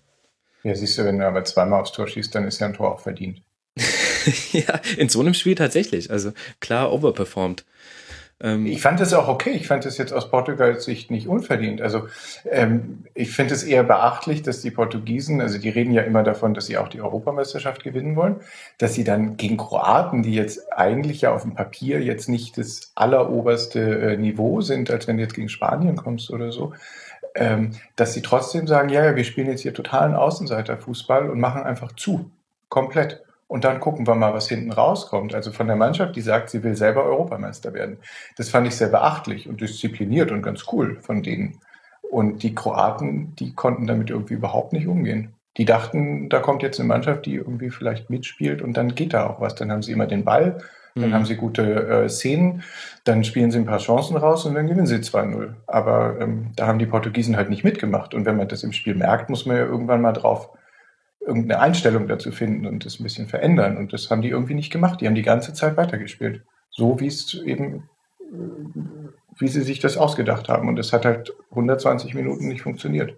Ja, 0.64 0.74
siehst 0.74 0.98
du, 0.98 1.04
wenn 1.04 1.20
du 1.20 1.26
aber 1.26 1.44
zweimal 1.44 1.80
aufs 1.80 1.92
Tor 1.92 2.08
schießt, 2.08 2.34
dann 2.34 2.44
ist 2.44 2.58
ja 2.58 2.66
ein 2.66 2.74
Tor 2.74 2.92
auch 2.92 3.00
verdient. 3.00 3.40
ja, 4.52 4.80
in 4.96 5.08
so 5.08 5.20
einem 5.20 5.34
Spiel 5.34 5.54
tatsächlich. 5.54 6.10
Also 6.10 6.32
klar 6.58 6.92
overperformed. 6.92 7.64
Ähm, 8.42 8.66
ich 8.66 8.80
fand 8.80 9.00
das 9.00 9.12
auch 9.12 9.28
okay. 9.28 9.50
Ich 9.50 9.66
fand 9.66 9.84
das 9.84 9.98
jetzt 9.98 10.12
aus 10.12 10.30
Portugals 10.30 10.84
Sicht 10.84 11.10
nicht 11.10 11.28
unverdient. 11.28 11.82
Also 11.82 12.08
ähm, 12.48 13.04
ich 13.14 13.32
finde 13.32 13.54
es 13.54 13.62
eher 13.62 13.82
beachtlich, 13.82 14.42
dass 14.42 14.62
die 14.62 14.70
Portugiesen, 14.70 15.40
also 15.40 15.58
die 15.58 15.68
reden 15.68 15.92
ja 15.92 16.02
immer 16.02 16.22
davon, 16.22 16.54
dass 16.54 16.66
sie 16.66 16.78
auch 16.78 16.88
die 16.88 17.00
Europameisterschaft 17.00 17.82
gewinnen 17.82 18.16
wollen, 18.16 18.36
dass 18.78 18.94
sie 18.94 19.04
dann 19.04 19.36
gegen 19.36 19.56
Kroaten, 19.56 20.22
die 20.22 20.34
jetzt 20.34 20.72
eigentlich 20.72 21.20
ja 21.20 21.32
auf 21.32 21.42
dem 21.42 21.54
Papier 21.54 22.02
jetzt 22.02 22.28
nicht 22.28 22.56
das 22.56 22.92
alleroberste 22.94 23.80
äh, 23.80 24.16
Niveau 24.16 24.60
sind, 24.60 24.90
als 24.90 25.06
wenn 25.06 25.16
du 25.16 25.22
jetzt 25.22 25.34
gegen 25.34 25.48
Spanien 25.48 25.96
kommst 25.96 26.30
oder 26.30 26.52
so, 26.52 26.72
ähm, 27.34 27.72
dass 27.96 28.14
sie 28.14 28.22
trotzdem 28.22 28.66
sagen, 28.66 28.88
ja, 28.88 29.04
ja, 29.04 29.16
wir 29.16 29.24
spielen 29.24 29.48
jetzt 29.48 29.60
hier 29.60 29.74
totalen 29.74 30.14
Außenseiterfußball 30.14 31.28
und 31.30 31.38
machen 31.38 31.62
einfach 31.62 31.92
zu. 31.92 32.30
Komplett. 32.68 33.22
Und 33.50 33.64
dann 33.64 33.80
gucken 33.80 34.06
wir 34.06 34.14
mal, 34.14 34.32
was 34.32 34.48
hinten 34.48 34.70
rauskommt. 34.70 35.34
Also 35.34 35.50
von 35.50 35.66
der 35.66 35.74
Mannschaft, 35.74 36.14
die 36.14 36.20
sagt, 36.20 36.50
sie 36.50 36.62
will 36.62 36.76
selber 36.76 37.02
Europameister 37.02 37.74
werden. 37.74 37.96
Das 38.36 38.48
fand 38.48 38.68
ich 38.68 38.76
sehr 38.76 38.90
beachtlich 38.90 39.48
und 39.48 39.60
diszipliniert 39.60 40.30
und 40.30 40.40
ganz 40.40 40.66
cool 40.72 41.00
von 41.00 41.24
denen. 41.24 41.58
Und 42.00 42.44
die 42.44 42.54
Kroaten, 42.54 43.34
die 43.34 43.52
konnten 43.52 43.88
damit 43.88 44.08
irgendwie 44.08 44.34
überhaupt 44.34 44.72
nicht 44.72 44.86
umgehen. 44.86 45.34
Die 45.56 45.64
dachten, 45.64 46.28
da 46.28 46.38
kommt 46.38 46.62
jetzt 46.62 46.78
eine 46.78 46.86
Mannschaft, 46.86 47.26
die 47.26 47.34
irgendwie 47.34 47.70
vielleicht 47.70 48.08
mitspielt 48.08 48.62
und 48.62 48.76
dann 48.76 48.94
geht 48.94 49.14
da 49.14 49.26
auch 49.26 49.40
was. 49.40 49.56
Dann 49.56 49.72
haben 49.72 49.82
sie 49.82 49.90
immer 49.90 50.06
den 50.06 50.24
Ball, 50.24 50.58
dann 50.94 51.08
mhm. 51.08 51.14
haben 51.14 51.24
sie 51.24 51.34
gute 51.34 51.88
äh, 51.88 52.08
Szenen, 52.08 52.62
dann 53.02 53.24
spielen 53.24 53.50
sie 53.50 53.58
ein 53.58 53.66
paar 53.66 53.78
Chancen 53.78 54.16
raus 54.16 54.46
und 54.46 54.54
dann 54.54 54.68
gewinnen 54.68 54.86
sie 54.86 54.98
2-0. 54.98 55.54
Aber 55.66 56.20
ähm, 56.20 56.52
da 56.54 56.68
haben 56.68 56.78
die 56.78 56.86
Portugiesen 56.86 57.36
halt 57.36 57.50
nicht 57.50 57.64
mitgemacht. 57.64 58.14
Und 58.14 58.26
wenn 58.26 58.36
man 58.36 58.46
das 58.46 58.62
im 58.62 58.72
Spiel 58.72 58.94
merkt, 58.94 59.28
muss 59.28 59.44
man 59.44 59.56
ja 59.56 59.64
irgendwann 59.64 60.02
mal 60.02 60.12
drauf 60.12 60.50
irgendeine 61.30 61.60
Einstellung 61.60 62.08
dazu 62.08 62.32
finden 62.32 62.66
und 62.66 62.84
das 62.84 62.98
ein 62.98 63.04
bisschen 63.04 63.28
verändern. 63.28 63.76
Und 63.76 63.92
das 63.92 64.10
haben 64.10 64.20
die 64.20 64.30
irgendwie 64.30 64.54
nicht 64.54 64.72
gemacht. 64.72 65.00
Die 65.00 65.06
haben 65.06 65.14
die 65.14 65.22
ganze 65.22 65.52
Zeit 65.52 65.76
weitergespielt. 65.76 66.42
So 66.70 66.98
wie 66.98 67.06
es 67.06 67.34
eben, 67.34 67.88
wie 69.38 69.48
sie 69.48 69.62
sich 69.62 69.78
das 69.78 69.96
ausgedacht 69.96 70.48
haben. 70.48 70.68
Und 70.68 70.78
es 70.78 70.92
hat 70.92 71.04
halt 71.04 71.32
120 71.50 72.14
Minuten 72.14 72.48
nicht 72.48 72.62
funktioniert. 72.62 73.16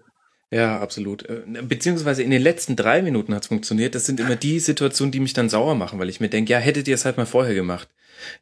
Ja, 0.53 0.79
absolut. 0.79 1.27
Äh, 1.29 1.41
beziehungsweise 1.63 2.23
in 2.23 2.31
den 2.31 2.41
letzten 2.41 2.75
drei 2.75 3.01
Minuten 3.01 3.33
hat 3.33 3.43
es 3.43 3.47
funktioniert. 3.47 3.95
Das 3.95 4.05
sind 4.05 4.19
immer 4.19 4.35
die 4.35 4.59
Situationen, 4.59 5.11
die 5.11 5.19
mich 5.19 5.33
dann 5.33 5.49
sauer 5.49 5.75
machen, 5.75 5.99
weil 5.99 6.09
ich 6.09 6.19
mir 6.19 6.29
denke, 6.29 6.51
ja, 6.51 6.59
hättet 6.59 6.87
ihr 6.87 6.95
es 6.95 7.05
halt 7.05 7.17
mal 7.17 7.25
vorher 7.25 7.55
gemacht 7.55 7.87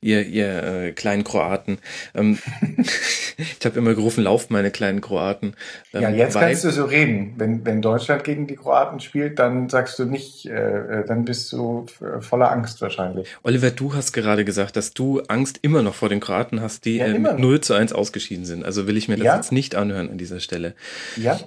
ihr, 0.02 0.25
ihr 0.25 0.63
äh, 0.63 0.92
kleinen 0.92 1.24
Kroaten. 1.24 1.80
Ähm, 2.16 2.38
ich 3.38 3.66
habe 3.66 3.80
immer 3.80 3.94
gerufen, 3.94 4.24
lauft 4.24 4.52
meine 4.52 4.72
kleinen 4.72 5.02
Kroaten. 5.02 5.56
Ähm, 5.94 6.02
ja, 6.02 6.10
jetzt 6.10 6.36
weil, 6.36 6.48
kannst 6.48 6.63
du 6.63 6.72
so 6.72 6.86
reden. 6.86 7.34
Wenn, 7.38 7.66
wenn 7.66 7.81
Deutschland 7.81 8.24
gegen 8.24 8.48
die 8.48 8.56
Kroaten 8.56 9.00
spielt, 9.00 9.40
dann 9.40 9.69
sagst 9.69 10.00
du 10.00 10.06
nicht, 10.06 10.46
äh, 10.46 11.02
äh 11.02 11.06
dann 11.06 11.25
bist 11.25 11.52
du 11.52 11.86
voller 12.19 12.52
Angst 12.52 12.81
wahrscheinlich. 12.81 13.28
Oliver, 13.44 13.72
du 13.72 13.94
hast 13.94 14.13
gerade 14.13 14.46
gesagt, 14.46 14.75
dass 14.75 14.94
du 14.94 15.22
Angst 15.22 15.60
immer 15.62 15.81
noch 15.81 15.96
vor 15.96 16.10
den 16.10 16.19
Kroaten 16.19 16.62
hast, 16.62 16.86
die 16.86 16.98
ja, 16.98 17.08
ähm, 17.08 17.28
0 17.38 17.62
zu 17.62 17.74
1 17.74 17.94
ausgeschieden 17.94 18.46
sind. 18.46 18.66
Also 18.66 18.88
will 18.88 18.98
ich 18.98 19.08
mir 19.08 19.18
das 19.18 19.25
ja? 19.25 19.36
jetzt 19.36 19.52
nicht 19.52 19.75
anhören 19.75 20.10
an 20.10 20.18
dieser 20.18 20.40
Stelle. 20.40 20.74
Ja. 21.18 21.40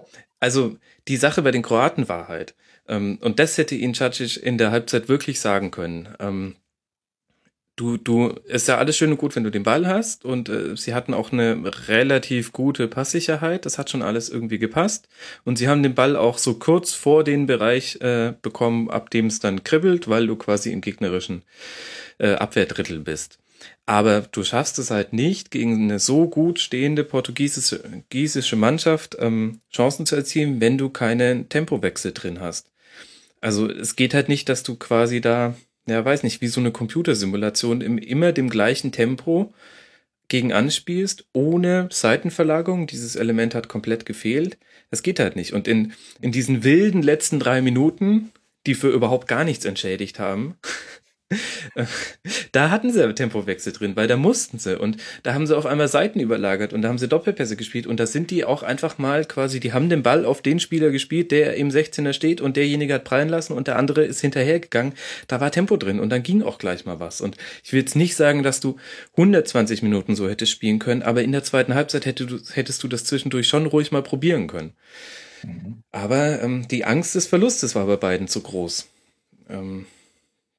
Also 0.44 0.76
die 1.08 1.16
Sache 1.16 1.40
bei 1.40 1.52
den 1.52 1.62
Kroaten 1.62 2.06
war 2.06 2.28
halt, 2.28 2.54
ähm, 2.86 3.16
und 3.22 3.38
das 3.38 3.56
hätte 3.56 3.74
ihn 3.74 3.94
Cacic 3.94 4.36
in 4.36 4.58
der 4.58 4.72
Halbzeit 4.72 5.08
wirklich 5.08 5.40
sagen 5.40 5.70
können. 5.70 6.14
Ähm, 6.20 6.56
du, 7.76 7.96
du, 7.96 8.28
ist 8.44 8.68
ja 8.68 8.76
alles 8.76 8.98
schön 8.98 9.10
und 9.10 9.16
gut, 9.16 9.34
wenn 9.36 9.44
du 9.44 9.50
den 9.50 9.62
Ball 9.62 9.86
hast 9.86 10.26
und 10.26 10.50
äh, 10.50 10.76
sie 10.76 10.92
hatten 10.92 11.14
auch 11.14 11.32
eine 11.32 11.62
relativ 11.88 12.52
gute 12.52 12.88
Passsicherheit, 12.88 13.64
das 13.64 13.78
hat 13.78 13.88
schon 13.88 14.02
alles 14.02 14.28
irgendwie 14.28 14.58
gepasst 14.58 15.08
und 15.44 15.56
sie 15.56 15.66
haben 15.66 15.82
den 15.82 15.94
Ball 15.94 16.14
auch 16.14 16.36
so 16.36 16.58
kurz 16.58 16.92
vor 16.92 17.24
den 17.24 17.46
Bereich 17.46 18.02
äh, 18.02 18.34
bekommen, 18.42 18.90
ab 18.90 19.08
dem 19.08 19.28
es 19.28 19.40
dann 19.40 19.64
kribbelt, 19.64 20.08
weil 20.08 20.26
du 20.26 20.36
quasi 20.36 20.72
im 20.72 20.82
gegnerischen 20.82 21.40
äh, 22.18 22.34
Abwehrdrittel 22.34 23.00
bist. 23.00 23.38
Aber 23.86 24.22
du 24.22 24.44
schaffst 24.44 24.78
es 24.78 24.90
halt 24.90 25.12
nicht, 25.12 25.50
gegen 25.50 25.84
eine 25.84 25.98
so 25.98 26.28
gut 26.28 26.58
stehende 26.58 27.04
portugiesische 27.04 28.56
Mannschaft 28.56 29.16
ähm, 29.20 29.60
Chancen 29.70 30.06
zu 30.06 30.16
erzielen, 30.16 30.60
wenn 30.60 30.78
du 30.78 30.88
keinen 30.88 31.48
Tempowechsel 31.50 32.12
drin 32.12 32.40
hast. 32.40 32.70
Also 33.42 33.68
es 33.68 33.94
geht 33.94 34.14
halt 34.14 34.30
nicht, 34.30 34.48
dass 34.48 34.62
du 34.62 34.76
quasi 34.76 35.20
da 35.20 35.54
ja, 35.86 36.04
weiß 36.04 36.22
nicht, 36.22 36.40
wie 36.40 36.46
so 36.46 36.60
eine 36.60 36.72
Computersimulation 36.72 37.80
im 37.80 37.98
immer 37.98 38.32
dem 38.32 38.48
gleichen 38.48 38.92
Tempo 38.92 39.52
gegen 40.28 40.52
anspielst, 40.52 41.26
ohne 41.34 41.88
Seitenverlagerung. 41.90 42.86
Dieses 42.86 43.16
Element 43.16 43.54
hat 43.54 43.68
komplett 43.68 44.06
gefehlt. 44.06 44.56
Das 44.90 45.02
geht 45.02 45.20
halt 45.20 45.36
nicht. 45.36 45.52
Und 45.52 45.68
in, 45.68 45.92
in 46.20 46.32
diesen 46.32 46.64
wilden 46.64 47.02
letzten 47.02 47.38
drei 47.38 47.60
Minuten, 47.60 48.32
die 48.66 48.74
für 48.74 48.88
überhaupt 48.88 49.28
gar 49.28 49.44
nichts 49.44 49.66
entschädigt 49.66 50.18
haben, 50.18 50.56
da 52.52 52.70
hatten 52.70 52.92
sie 52.92 53.14
Tempowechsel 53.14 53.72
drin, 53.72 53.96
weil 53.96 54.06
da 54.06 54.16
mussten 54.16 54.58
sie 54.58 54.78
und 54.78 54.98
da 55.22 55.34
haben 55.34 55.46
sie 55.46 55.56
auf 55.56 55.66
einmal 55.66 55.88
Seiten 55.88 56.20
überlagert 56.20 56.72
und 56.72 56.82
da 56.82 56.88
haben 56.88 56.98
sie 56.98 57.08
Doppelpässe 57.08 57.56
gespielt 57.56 57.86
und 57.86 57.98
da 57.98 58.06
sind 58.06 58.30
die 58.30 58.44
auch 58.44 58.62
einfach 58.62 58.98
mal 58.98 59.24
quasi, 59.24 59.58
die 59.58 59.72
haben 59.72 59.88
den 59.88 60.02
Ball 60.02 60.24
auf 60.24 60.42
den 60.42 60.60
Spieler 60.60 60.90
gespielt, 60.90 61.30
der 61.30 61.54
im 61.56 61.70
16er 61.70 62.12
steht 62.12 62.40
und 62.40 62.56
derjenige 62.56 62.94
hat 62.94 63.04
prallen 63.04 63.28
lassen 63.28 63.54
und 63.54 63.66
der 63.66 63.76
andere 63.76 64.04
ist 64.04 64.20
hinterhergegangen. 64.20 64.92
Da 65.26 65.40
war 65.40 65.50
Tempo 65.50 65.76
drin 65.76 65.98
und 65.98 66.10
dann 66.10 66.22
ging 66.22 66.42
auch 66.42 66.58
gleich 66.58 66.84
mal 66.84 67.00
was. 67.00 67.20
Und 67.20 67.36
ich 67.62 67.72
will 67.72 67.80
jetzt 67.80 67.96
nicht 67.96 68.16
sagen, 68.16 68.42
dass 68.42 68.60
du 68.60 68.76
120 69.12 69.82
Minuten 69.82 70.14
so 70.14 70.28
hättest 70.28 70.52
spielen 70.52 70.78
können, 70.78 71.02
aber 71.02 71.22
in 71.22 71.32
der 71.32 71.44
zweiten 71.44 71.74
Halbzeit 71.74 72.06
hättest 72.06 72.30
du, 72.30 72.38
hättest 72.52 72.82
du 72.82 72.88
das 72.88 73.04
zwischendurch 73.04 73.48
schon 73.48 73.66
ruhig 73.66 73.92
mal 73.92 74.02
probieren 74.02 74.46
können. 74.46 74.74
Mhm. 75.42 75.82
Aber 75.90 76.42
ähm, 76.42 76.68
die 76.68 76.84
Angst 76.84 77.14
des 77.14 77.26
Verlustes 77.26 77.74
war 77.74 77.86
bei 77.86 77.96
beiden 77.96 78.28
zu 78.28 78.40
groß. 78.40 78.88
Ähm, 79.48 79.86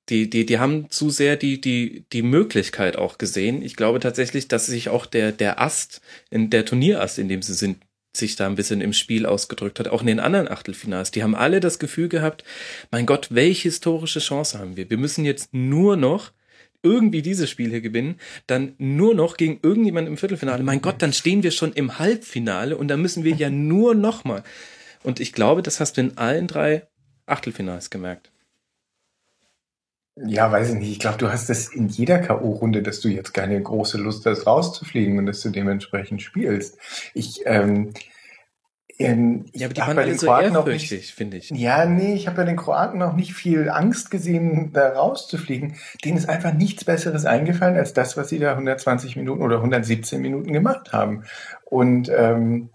die, 0.09 0.29
die, 0.29 0.45
die 0.45 0.59
haben 0.59 0.89
zu 0.89 1.09
sehr 1.09 1.35
die, 1.35 1.59
die, 1.59 2.05
die 2.13 2.21
Möglichkeit 2.21 2.95
auch 2.95 3.17
gesehen. 3.17 3.61
Ich 3.61 3.75
glaube 3.75 3.99
tatsächlich, 3.99 4.47
dass 4.47 4.67
sich 4.67 4.89
auch 4.89 5.05
der, 5.05 5.31
der 5.31 5.59
Ast, 5.61 6.01
in 6.29 6.49
der 6.49 6.65
Turnierast, 6.65 7.17
in 7.17 7.27
dem 7.27 7.41
sie 7.41 7.53
sind, 7.53 7.77
sich 8.13 8.35
da 8.35 8.45
ein 8.45 8.55
bisschen 8.55 8.81
im 8.81 8.93
Spiel 8.93 9.25
ausgedrückt 9.25 9.79
hat, 9.79 9.87
auch 9.87 10.01
in 10.01 10.07
den 10.07 10.19
anderen 10.19 10.47
Achtelfinals. 10.47 11.11
Die 11.11 11.23
haben 11.23 11.35
alle 11.35 11.59
das 11.59 11.79
Gefühl 11.79 12.07
gehabt, 12.07 12.43
mein 12.91 13.05
Gott, 13.05 13.27
welche 13.31 13.63
historische 13.63 14.19
Chance 14.19 14.57
haben 14.57 14.77
wir? 14.77 14.89
Wir 14.89 14.97
müssen 14.97 15.25
jetzt 15.25 15.53
nur 15.53 15.97
noch 15.97 16.31
irgendwie 16.81 17.23
dieses 17.23 17.49
Spiel 17.49 17.71
hier 17.71 17.81
gewinnen, 17.81 18.19
dann 18.45 18.75
nur 18.77 19.15
noch 19.15 19.37
gegen 19.37 19.59
irgendjemand 19.63 20.07
im 20.07 20.17
Viertelfinale. 20.17 20.63
Mein 20.63 20.81
Gott, 20.81 21.01
dann 21.01 21.13
stehen 21.13 21.41
wir 21.41 21.51
schon 21.51 21.73
im 21.73 21.97
Halbfinale 21.97 22.77
und 22.77 22.87
dann 22.87 23.01
müssen 23.01 23.23
wir 23.23 23.33
ja 23.33 23.49
nur 23.51 23.95
noch 23.95 24.23
mal. 24.23 24.43
Und 25.03 25.19
ich 25.19 25.33
glaube, 25.33 25.63
das 25.63 25.79
hast 25.79 25.97
du 25.97 26.01
in 26.01 26.17
allen 26.17 26.47
drei 26.47 26.87
Achtelfinals 27.25 27.89
gemerkt. 27.89 28.31
Ja, 30.17 30.49
weiß 30.51 30.69
ich 30.69 30.75
nicht. 30.75 30.91
Ich 30.91 30.99
glaube, 30.99 31.17
du 31.17 31.29
hast 31.29 31.49
das 31.49 31.67
in 31.67 31.89
jeder 31.89 32.19
K.O.-Runde, 32.19 32.81
dass 32.81 33.01
du 33.01 33.09
jetzt 33.09 33.33
keine 33.33 33.61
große 33.61 33.97
Lust 33.97 34.25
hast, 34.25 34.47
rauszufliegen 34.47 35.17
und 35.19 35.25
dass 35.25 35.41
du 35.41 35.49
dementsprechend 35.49 36.21
spielst. 36.21 36.77
Ich, 37.13 37.41
ähm, 37.45 37.93
Ähm, 38.97 39.45
ja, 39.53 39.67
aber 39.67 39.73
die 39.73 39.81
waren 39.81 39.99
alle 39.99 40.15
so 40.15 40.27
ehrfürchtig, 40.27 41.13
finde 41.13 41.37
ich. 41.37 41.49
Ja, 41.49 41.85
nee, 41.85 42.13
ich 42.15 42.27
habe 42.27 42.37
bei 42.37 42.45
den 42.45 42.55
Kroaten 42.55 42.97
noch 42.99 43.13
nicht 43.13 43.33
viel 43.33 43.69
Angst 43.69 44.09
gesehen, 44.09 44.71
da 44.71 44.89
rauszufliegen. 44.93 45.75
Denen 46.05 46.17
ist 46.17 46.29
einfach 46.29 46.53
nichts 46.53 46.85
Besseres 46.85 47.25
eingefallen 47.25 47.75
als 47.77 47.93
das, 47.93 48.15
was 48.15 48.29
sie 48.29 48.39
da 48.39 48.51
120 48.51 49.17
Minuten 49.17 49.41
oder 49.43 49.57
117 49.57 50.21
Minuten 50.21 50.53
gemacht 50.53 50.93
haben. 50.93 51.25
Und 51.65 52.09
ähm, 52.09 52.69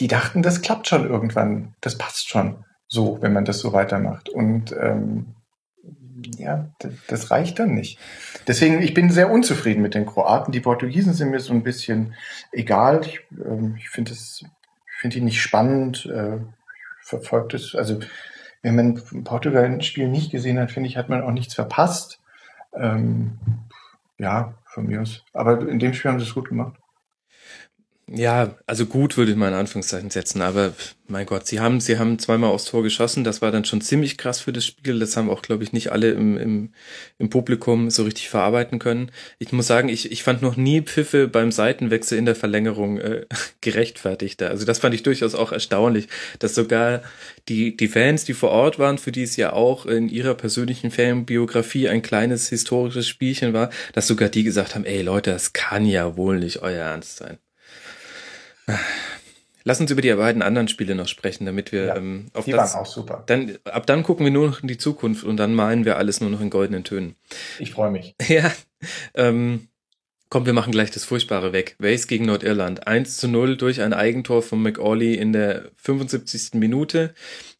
die 0.00 0.08
dachten, 0.08 0.42
das 0.42 0.62
klappt 0.62 0.88
schon 0.88 1.08
irgendwann, 1.08 1.74
das 1.80 1.96
passt 1.98 2.28
schon 2.28 2.64
so, 2.88 3.18
wenn 3.22 3.32
man 3.32 3.44
das 3.44 3.60
so 3.60 3.72
weitermacht. 3.72 4.28
Und 4.28 4.74
ähm, 4.80 5.36
ja, 6.36 6.68
das 7.08 7.30
reicht 7.30 7.58
dann 7.58 7.74
nicht. 7.74 7.98
Deswegen, 8.46 8.82
ich 8.82 8.94
bin 8.94 9.10
sehr 9.10 9.30
unzufrieden 9.30 9.82
mit 9.82 9.94
den 9.94 10.06
Kroaten. 10.06 10.52
Die 10.52 10.60
Portugiesen 10.60 11.14
sind 11.14 11.30
mir 11.30 11.40
so 11.40 11.52
ein 11.52 11.62
bisschen 11.62 12.14
egal. 12.52 13.00
Ich, 13.04 13.20
ähm, 13.44 13.76
ich 13.78 13.88
finde 13.90 14.12
es, 14.12 14.44
finde 15.00 15.16
die 15.16 15.24
nicht 15.24 15.40
spannend. 15.40 16.06
Äh, 16.06 16.38
verfolgt 17.02 17.54
es. 17.54 17.74
Also, 17.74 18.00
wenn 18.62 18.76
man 18.76 19.24
Portugal 19.24 19.64
ein 19.64 19.82
Spiel 19.82 20.08
nicht 20.08 20.30
gesehen 20.30 20.58
hat, 20.58 20.70
finde 20.70 20.88
ich, 20.88 20.96
hat 20.96 21.08
man 21.08 21.22
auch 21.22 21.32
nichts 21.32 21.54
verpasst. 21.54 22.20
Ähm, 22.74 23.38
ja, 24.18 24.54
von 24.66 24.86
mir 24.86 25.00
aus. 25.02 25.24
Aber 25.32 25.66
in 25.68 25.78
dem 25.78 25.94
Spiel 25.94 26.10
haben 26.10 26.20
sie 26.20 26.26
es 26.26 26.34
gut 26.34 26.48
gemacht. 26.48 26.79
Ja, 28.12 28.56
also 28.66 28.86
gut 28.86 29.16
würde 29.16 29.30
ich 29.30 29.36
mal 29.36 29.48
in 29.48 29.54
Anführungszeichen 29.54 30.10
setzen, 30.10 30.42
aber 30.42 30.72
mein 31.06 31.26
Gott, 31.26 31.46
sie 31.46 31.60
haben, 31.60 31.78
sie 31.80 31.96
haben 31.96 32.18
zweimal 32.18 32.50
aufs 32.50 32.64
Tor 32.64 32.82
geschossen, 32.82 33.22
das 33.22 33.40
war 33.40 33.52
dann 33.52 33.64
schon 33.64 33.80
ziemlich 33.80 34.18
krass 34.18 34.40
für 34.40 34.52
das 34.52 34.66
Spiel, 34.66 34.98
das 34.98 35.16
haben 35.16 35.30
auch, 35.30 35.42
glaube 35.42 35.62
ich, 35.62 35.72
nicht 35.72 35.92
alle 35.92 36.10
im, 36.10 36.36
im, 36.36 36.72
im 37.18 37.30
Publikum 37.30 37.88
so 37.88 38.02
richtig 38.02 38.28
verarbeiten 38.28 38.80
können. 38.80 39.12
Ich 39.38 39.52
muss 39.52 39.68
sagen, 39.68 39.88
ich, 39.88 40.10
ich 40.10 40.24
fand 40.24 40.42
noch 40.42 40.56
nie 40.56 40.82
Pfiffe 40.82 41.28
beim 41.28 41.52
Seitenwechsel 41.52 42.18
in 42.18 42.24
der 42.24 42.34
Verlängerung 42.34 42.98
äh, 42.98 43.26
gerechtfertigter. 43.60 44.50
Also 44.50 44.66
das 44.66 44.80
fand 44.80 44.92
ich 44.96 45.04
durchaus 45.04 45.36
auch 45.36 45.52
erstaunlich, 45.52 46.08
dass 46.40 46.56
sogar 46.56 47.02
die, 47.48 47.76
die 47.76 47.88
Fans, 47.88 48.24
die 48.24 48.34
vor 48.34 48.50
Ort 48.50 48.80
waren, 48.80 48.98
für 48.98 49.12
die 49.12 49.22
es 49.22 49.36
ja 49.36 49.52
auch 49.52 49.86
in 49.86 50.08
ihrer 50.08 50.34
persönlichen 50.34 50.90
Fanbiografie 50.90 51.88
ein 51.88 52.02
kleines 52.02 52.48
historisches 52.48 53.06
Spielchen 53.06 53.52
war, 53.52 53.70
dass 53.92 54.08
sogar 54.08 54.28
die 54.28 54.42
gesagt 54.42 54.74
haben, 54.74 54.84
ey 54.84 55.02
Leute, 55.02 55.30
das 55.30 55.52
kann 55.52 55.86
ja 55.86 56.16
wohl 56.16 56.40
nicht 56.40 56.60
euer 56.62 56.82
Ernst 56.82 57.18
sein. 57.18 57.38
Lass 59.64 59.80
uns 59.80 59.90
über 59.90 60.00
die 60.00 60.12
beiden 60.12 60.42
anderen 60.42 60.68
Spiele 60.68 60.94
noch 60.94 61.08
sprechen, 61.08 61.44
damit 61.44 61.72
wir 61.72 61.84
ja, 61.86 61.96
ähm, 61.96 62.26
auf 62.32 62.46
die 62.46 62.52
das. 62.52 62.74
Waren 62.74 62.82
auch 62.82 62.86
super. 62.86 63.22
Dann, 63.26 63.58
ab 63.64 63.86
dann 63.86 64.02
gucken 64.02 64.24
wir 64.24 64.32
nur 64.32 64.48
noch 64.48 64.62
in 64.62 64.68
die 64.68 64.78
Zukunft 64.78 65.24
und 65.24 65.36
dann 65.36 65.54
malen 65.54 65.84
wir 65.84 65.98
alles 65.98 66.20
nur 66.20 66.30
noch 66.30 66.40
in 66.40 66.50
goldenen 66.50 66.84
Tönen. 66.84 67.16
Ich 67.58 67.72
freue 67.72 67.90
mich. 67.90 68.14
Ja. 68.28 68.50
Ähm, 69.14 69.68
komm, 70.30 70.46
wir 70.46 70.54
machen 70.54 70.72
gleich 70.72 70.90
das 70.90 71.04
Furchtbare 71.04 71.52
weg. 71.52 71.76
Wales 71.78 72.06
gegen 72.06 72.24
Nordirland. 72.24 72.86
1 72.86 73.18
zu 73.18 73.28
0 73.28 73.56
durch 73.56 73.82
ein 73.82 73.92
Eigentor 73.92 74.42
von 74.42 74.62
McAuley 74.62 75.14
in 75.14 75.32
der 75.32 75.70
75. 75.76 76.54
Minute. 76.54 77.12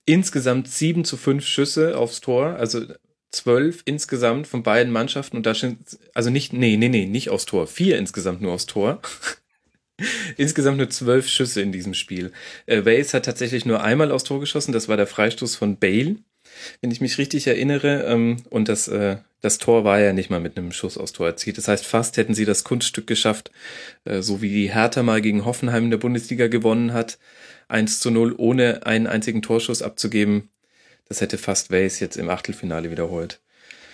Insgesamt 0.06 0.68
7 0.68 1.04
zu 1.04 1.18
5 1.18 1.44
Schüsse 1.44 1.98
aufs 1.98 2.20
Tor, 2.20 2.56
also 2.56 2.82
12 3.32 3.82
insgesamt 3.84 4.46
von 4.46 4.62
beiden 4.62 4.92
Mannschaften 4.92 5.36
und 5.36 5.46
da 5.46 5.54
sind, 5.54 5.98
also 6.14 6.30
nicht, 6.30 6.52
nee, 6.52 6.76
nee, 6.76 6.88
nee, 6.88 7.06
nicht 7.06 7.30
aufs 7.30 7.46
Tor, 7.46 7.66
vier 7.66 7.96
insgesamt 7.98 8.40
nur 8.40 8.52
aufs 8.52 8.66
Tor. 8.66 9.00
Insgesamt 10.36 10.78
nur 10.78 10.90
zwölf 10.90 11.28
Schüsse 11.28 11.60
in 11.60 11.72
diesem 11.72 11.94
Spiel. 11.94 12.32
Äh, 12.66 12.84
Wales 12.84 13.14
hat 13.14 13.24
tatsächlich 13.24 13.64
nur 13.64 13.82
einmal 13.82 14.12
aufs 14.12 14.24
Tor 14.24 14.40
geschossen, 14.40 14.72
das 14.72 14.88
war 14.88 14.96
der 14.96 15.06
Freistoß 15.06 15.56
von 15.56 15.78
Bale, 15.78 16.16
wenn 16.80 16.90
ich 16.90 17.00
mich 17.00 17.18
richtig 17.18 17.46
erinnere. 17.46 18.04
Ähm, 18.04 18.38
und 18.50 18.68
das, 18.68 18.88
äh, 18.88 19.18
das 19.40 19.58
Tor 19.58 19.84
war 19.84 20.00
ja 20.00 20.12
nicht 20.12 20.30
mal 20.30 20.40
mit 20.40 20.56
einem 20.56 20.72
Schuss 20.72 20.98
aufs 20.98 21.12
Tor 21.12 21.26
erzielt. 21.26 21.58
Das 21.58 21.68
heißt, 21.68 21.86
fast 21.86 22.16
hätten 22.16 22.34
sie 22.34 22.44
das 22.44 22.64
Kunststück 22.64 23.06
geschafft, 23.06 23.50
äh, 24.04 24.22
so 24.22 24.42
wie 24.42 24.50
die 24.50 24.72
Hertha 24.72 25.02
mal 25.02 25.20
gegen 25.20 25.44
Hoffenheim 25.44 25.84
in 25.84 25.90
der 25.90 25.98
Bundesliga 25.98 26.48
gewonnen 26.48 26.92
hat. 26.92 27.18
1 27.68 28.00
zu 28.00 28.10
0, 28.10 28.34
ohne 28.36 28.84
einen 28.84 29.06
einzigen 29.06 29.42
Torschuss 29.42 29.82
abzugeben. 29.82 30.50
Das 31.08 31.20
hätte 31.20 31.38
fast 31.38 31.70
Wales 31.70 32.00
jetzt 32.00 32.16
im 32.16 32.28
Achtelfinale 32.28 32.90
wiederholt. 32.90 33.40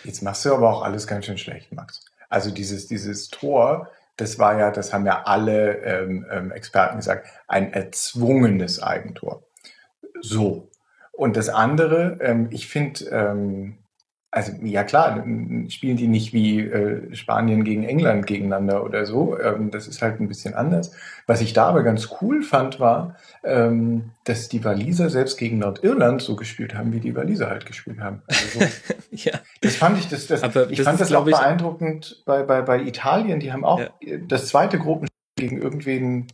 Jetzt 0.05 0.23
machst 0.23 0.45
du 0.45 0.55
aber 0.55 0.71
auch 0.71 0.83
alles 0.83 1.07
ganz 1.07 1.27
schön 1.27 1.39
schlecht, 1.39 1.73
Max. 1.73 2.01
Also 2.29 2.51
dieses, 2.51 2.87
dieses 2.87 3.29
Tor, 3.29 3.91
das 4.17 4.39
war 4.39 4.59
ja, 4.59 4.71
das 4.71 4.93
haben 4.93 5.07
ja 5.07 5.25
alle 5.25 5.77
ähm, 5.83 6.27
ähm, 6.31 6.51
Experten 6.51 6.97
gesagt, 6.97 7.27
ein 7.47 7.73
erzwungenes 7.73 8.83
Eigentor. 8.83 9.43
So. 10.21 10.71
Und 11.13 11.37
das 11.37 11.49
andere, 11.49 12.19
ähm, 12.21 12.49
ich 12.51 12.69
finde, 12.69 13.05
ähm, 13.07 13.79
also 14.37 14.53
ja 14.63 14.85
klar, 14.85 15.25
spielen 15.69 15.97
die 15.97 16.09
nicht 16.09 16.35
wie 16.35 16.61
äh, 16.61 17.15
Spanien 17.15 17.65
gegen 17.65 17.85
England 17.85 18.27
gegeneinander 18.27 18.85
oder 18.85 19.07
so. 19.07 19.41
Ähm, 19.41 19.71
das 19.71 19.89
ist 19.89 20.03
halt 20.03 20.21
ein 20.21 20.29
bisschen 20.29 20.53
anders. 20.53 20.93
Was 21.27 21.41
ich 21.41 21.55
da 21.55 21.69
aber 21.69 21.83
ganz 21.83 22.11
cool 22.21 22.43
fand, 22.43 22.79
war, 22.79 23.17
ähm, 23.45 24.11
dass 24.25 24.51
die 24.51 24.63
Waliser 24.63 25.09
selbst 25.09 25.39
gegen 25.39 25.59
Nordirland 25.61 26.21
so 26.21 26.37
gespielt 26.37 26.75
haben, 26.75 26.93
wie 26.93 27.01
die 27.01 27.17
Waliser 27.17 27.49
halt 27.49 27.65
gespielt 27.65 27.99
haben. 27.99 28.21
Also 28.27 28.61
so, 28.61 28.67
ja. 29.11 29.41
Das 29.63 29.77
fand 29.77 29.99
ich, 29.99 30.09
das, 30.11 30.27
das, 30.27 30.43
aber 30.43 30.71
ich 30.71 30.77
das 30.77 30.85
fand 30.85 31.01
ist, 31.01 31.11
das 31.11 31.17
auch 31.17 31.25
beeindruckend 31.25 32.23
bei, 32.27 32.43
bei, 32.43 32.61
bei 32.61 32.83
Italien. 32.83 33.41
Die 33.41 33.55
haben 33.55 33.65
auch 33.65 33.81
ja. 33.81 34.19
das 34.29 34.49
zweite 34.49 34.79
Gruppenspiel 34.79 35.17
gegen 35.39 35.63
irgendwen 35.63 36.27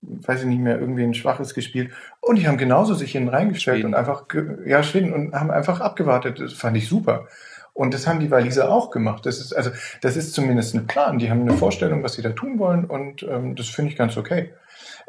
weiß 0.00 0.40
ich 0.40 0.46
nicht 0.46 0.60
mehr, 0.60 0.78
irgendwie 0.78 1.02
ein 1.02 1.14
schwaches 1.14 1.54
gespielt. 1.54 1.90
Und 2.20 2.36
die 2.36 2.46
haben 2.46 2.58
genauso 2.58 2.94
sich 2.94 3.12
hinten 3.12 3.28
reingestellt 3.28 3.78
Schweden. 3.78 3.94
und 3.94 3.94
einfach, 3.94 4.24
ja, 4.64 4.82
Schweden 4.82 5.12
und 5.12 5.34
haben 5.34 5.50
einfach 5.50 5.80
abgewartet. 5.80 6.40
Das 6.40 6.52
fand 6.52 6.76
ich 6.76 6.88
super. 6.88 7.26
Und 7.72 7.94
das 7.94 8.06
haben 8.06 8.18
die 8.18 8.30
Waliser 8.30 8.72
auch 8.72 8.90
gemacht. 8.90 9.24
Das 9.26 9.38
ist, 9.38 9.52
also, 9.52 9.70
das 10.00 10.16
ist 10.16 10.34
zumindest 10.34 10.74
ein 10.74 10.86
Plan. 10.86 11.18
Die 11.18 11.30
haben 11.30 11.42
eine 11.42 11.52
Vorstellung, 11.52 12.02
was 12.02 12.14
sie 12.14 12.22
da 12.22 12.30
tun 12.30 12.58
wollen 12.58 12.84
und 12.84 13.22
ähm, 13.22 13.54
das 13.54 13.68
finde 13.68 13.92
ich 13.92 13.96
ganz 13.96 14.16
okay. 14.16 14.52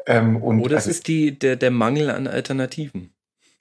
Ähm, 0.06 0.36
und, 0.36 0.60
Oder 0.60 0.76
es 0.76 0.84
also, 0.84 0.90
ist 0.90 1.08
die, 1.08 1.38
der, 1.38 1.56
der 1.56 1.70
Mangel 1.70 2.10
an 2.10 2.26
Alternativen. 2.26 3.12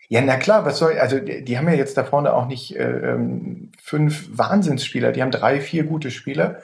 Ja, 0.09 0.21
na 0.21 0.38
klar, 0.38 0.65
was 0.65 0.79
soll, 0.79 0.98
also 0.98 1.19
die, 1.19 1.43
die 1.43 1.57
haben 1.57 1.67
ja 1.67 1.75
jetzt 1.75 1.95
da 1.98 2.03
vorne 2.03 2.33
auch 2.33 2.48
nicht 2.48 2.75
äh, 2.75 3.12
ähm, 3.12 3.71
fünf 3.81 4.27
Wahnsinnsspieler, 4.31 5.12
die 5.12 5.21
haben 5.21 5.31
drei, 5.31 5.62
vier 5.62 5.83
gute 5.83 6.09
Spieler 6.09 6.62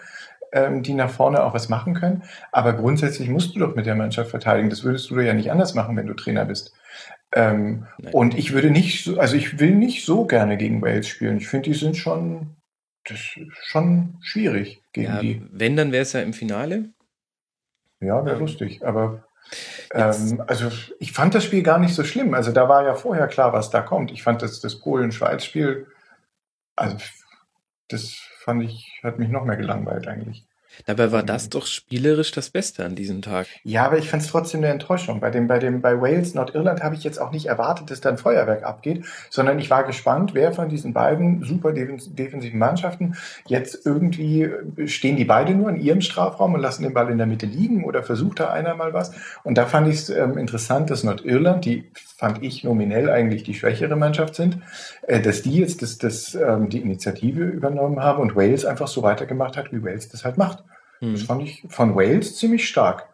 ähm, 0.56 0.82
die 0.82 0.94
nach 0.94 1.10
vorne 1.12 1.44
auch 1.44 1.54
was 1.54 1.70
machen 1.70 1.94
können. 1.94 2.24
Aber 2.52 2.74
grundsätzlich 2.74 3.30
musst 3.30 3.56
du 3.56 3.60
doch 3.60 3.76
mit 3.76 3.86
der 3.86 3.96
Mannschaft 3.96 4.30
verteidigen. 4.30 4.70
Das 4.70 4.84
würdest 4.84 5.10
du 5.10 5.20
ja 5.20 5.34
nicht 5.34 5.52
anders 5.52 5.76
machen, 5.76 5.96
wenn 5.98 6.08
du 6.08 6.14
Trainer 6.14 6.46
bist. 6.46 6.74
Ähm, 7.34 7.86
und 8.14 8.38
ich 8.38 8.54
würde 8.54 8.72
nicht, 8.72 9.04
so, 9.04 9.20
also 9.20 9.36
ich 9.36 9.60
will 9.60 9.76
nicht 9.76 10.06
so 10.06 10.26
gerne 10.26 10.56
gegen 10.56 10.82
Wales 10.82 11.08
spielen. 11.10 11.38
Ich 11.38 11.50
finde, 11.50 11.70
die 11.70 11.76
sind 11.76 11.98
schon, 11.98 12.56
das 13.04 13.20
ist 13.20 13.38
schon 13.66 14.18
schwierig 14.22 14.82
gegen 14.94 15.14
ja, 15.14 15.20
die. 15.20 15.46
Wenn, 15.52 15.76
dann 15.76 15.92
wäre 15.92 16.04
es 16.04 16.14
ja 16.14 16.22
im 16.22 16.34
Finale. 16.34 16.90
Ja, 18.00 18.26
wäre 18.26 18.36
ähm, 18.36 18.42
lustig. 18.42 18.86
Aber 18.86 19.26
ähm, 19.94 20.42
also 20.48 20.70
ich 21.00 21.12
fand 21.12 21.36
das 21.36 21.44
Spiel 21.44 21.64
gar 21.64 21.80
nicht 21.80 21.94
so 21.94 22.06
schlimm. 22.06 22.34
Also 22.34 22.54
da 22.54 22.70
war 22.70 22.86
ja 22.86 22.96
vorher 22.96 23.28
klar, 23.28 23.52
was 23.52 23.70
da 23.70 23.82
kommt. 23.82 24.12
Ich 24.12 24.24
fand 24.24 24.42
das, 24.42 24.62
das 24.62 24.80
Polen-Schweiz-Spiel, 24.80 25.88
also 26.78 26.98
das 27.88 28.16
fand 28.40 28.64
ich, 28.64 29.00
hat 29.04 29.20
mich 29.20 29.30
noch 29.30 29.46
mehr 29.46 29.58
gelangweilt 29.58 30.08
eigentlich. 30.08 30.46
Dabei 30.86 31.12
war 31.12 31.24
das 31.24 31.50
doch 31.50 31.66
spielerisch 31.66 32.32
das 32.32 32.50
Beste 32.50 32.86
an 32.86 32.96
diesem 32.96 33.22
Tag. 33.22 33.48
Ja, 33.64 33.86
aber 33.86 33.98
ich 33.98 34.10
fand 34.10 34.24
es 34.24 34.30
trotzdem 34.30 34.62
eine 34.62 34.72
Enttäuschung. 34.72 35.20
Bei 35.20 35.32
dem, 35.32 35.48
bei 35.48 35.60
dem, 35.60 35.82
bei 35.82 36.00
Wales 36.02 36.34
Nordirland 36.34 36.84
habe 36.84 36.96
ich 36.96 37.04
jetzt 37.04 37.20
auch 37.20 37.32
nicht 37.32 37.46
erwartet, 37.46 37.92
dass 37.92 38.02
da 38.02 38.10
ein 38.10 38.18
Feuerwerk 38.18 38.64
abgeht, 38.64 39.06
sondern 39.30 39.60
ich 39.60 39.70
war 39.70 39.84
gespannt, 39.84 40.34
wer 40.34 40.52
von 40.52 40.70
diesen 40.70 40.94
beiden 40.94 41.44
super 41.44 41.72
defensiven 41.72 42.60
Mannschaften 42.60 43.16
jetzt 43.48 43.86
irgendwie 43.86 44.50
stehen 44.86 45.16
die 45.16 45.26
beide 45.26 45.54
nur 45.54 45.70
in 45.70 45.80
ihrem 45.80 46.02
Strafraum 46.02 46.54
und 46.54 46.62
lassen 46.62 46.84
den 46.84 46.94
Ball 46.94 47.10
in 47.10 47.18
der 47.18 47.28
Mitte 47.28 47.46
liegen 47.46 47.86
oder 47.86 48.04
versucht 48.04 48.40
da 48.40 48.52
einer 48.52 48.76
mal 48.76 48.94
was. 48.94 49.14
Und 49.44 49.58
da 49.58 49.66
fand 49.66 49.88
ich 49.88 49.96
es 49.96 50.10
ähm, 50.10 50.38
interessant, 50.38 50.90
dass 50.90 51.04
Nordirland, 51.04 51.66
die 51.66 51.90
fand 52.18 52.44
ich 52.44 52.64
nominell 52.64 53.10
eigentlich 53.10 53.44
die 53.44 53.54
schwächere 53.54 53.96
Mannschaft 53.96 54.36
sind, 54.36 54.60
äh, 55.04 55.22
dass 55.22 55.42
die 55.42 55.60
jetzt 55.60 55.82
das, 55.82 55.98
das, 55.98 56.36
ähm, 56.36 56.70
die 56.70 56.82
Initiative 56.82 57.44
übernommen 57.44 58.02
haben 58.02 58.22
und 58.22 58.36
Wales 58.36 58.66
einfach 58.66 58.88
so 58.88 59.04
weitergemacht 59.04 59.58
hat, 59.58 59.72
wie 59.72 59.84
Wales 59.84 60.10
das 60.10 60.24
halt 60.24 60.38
macht. 60.38 60.64
Mhm. 61.02 61.14
Das 61.14 61.24
fand 61.24 61.44
ich 61.44 61.66
von 61.70 61.96
Wales 61.96 62.38
ziemlich 62.38 62.68
stark. 62.68 63.08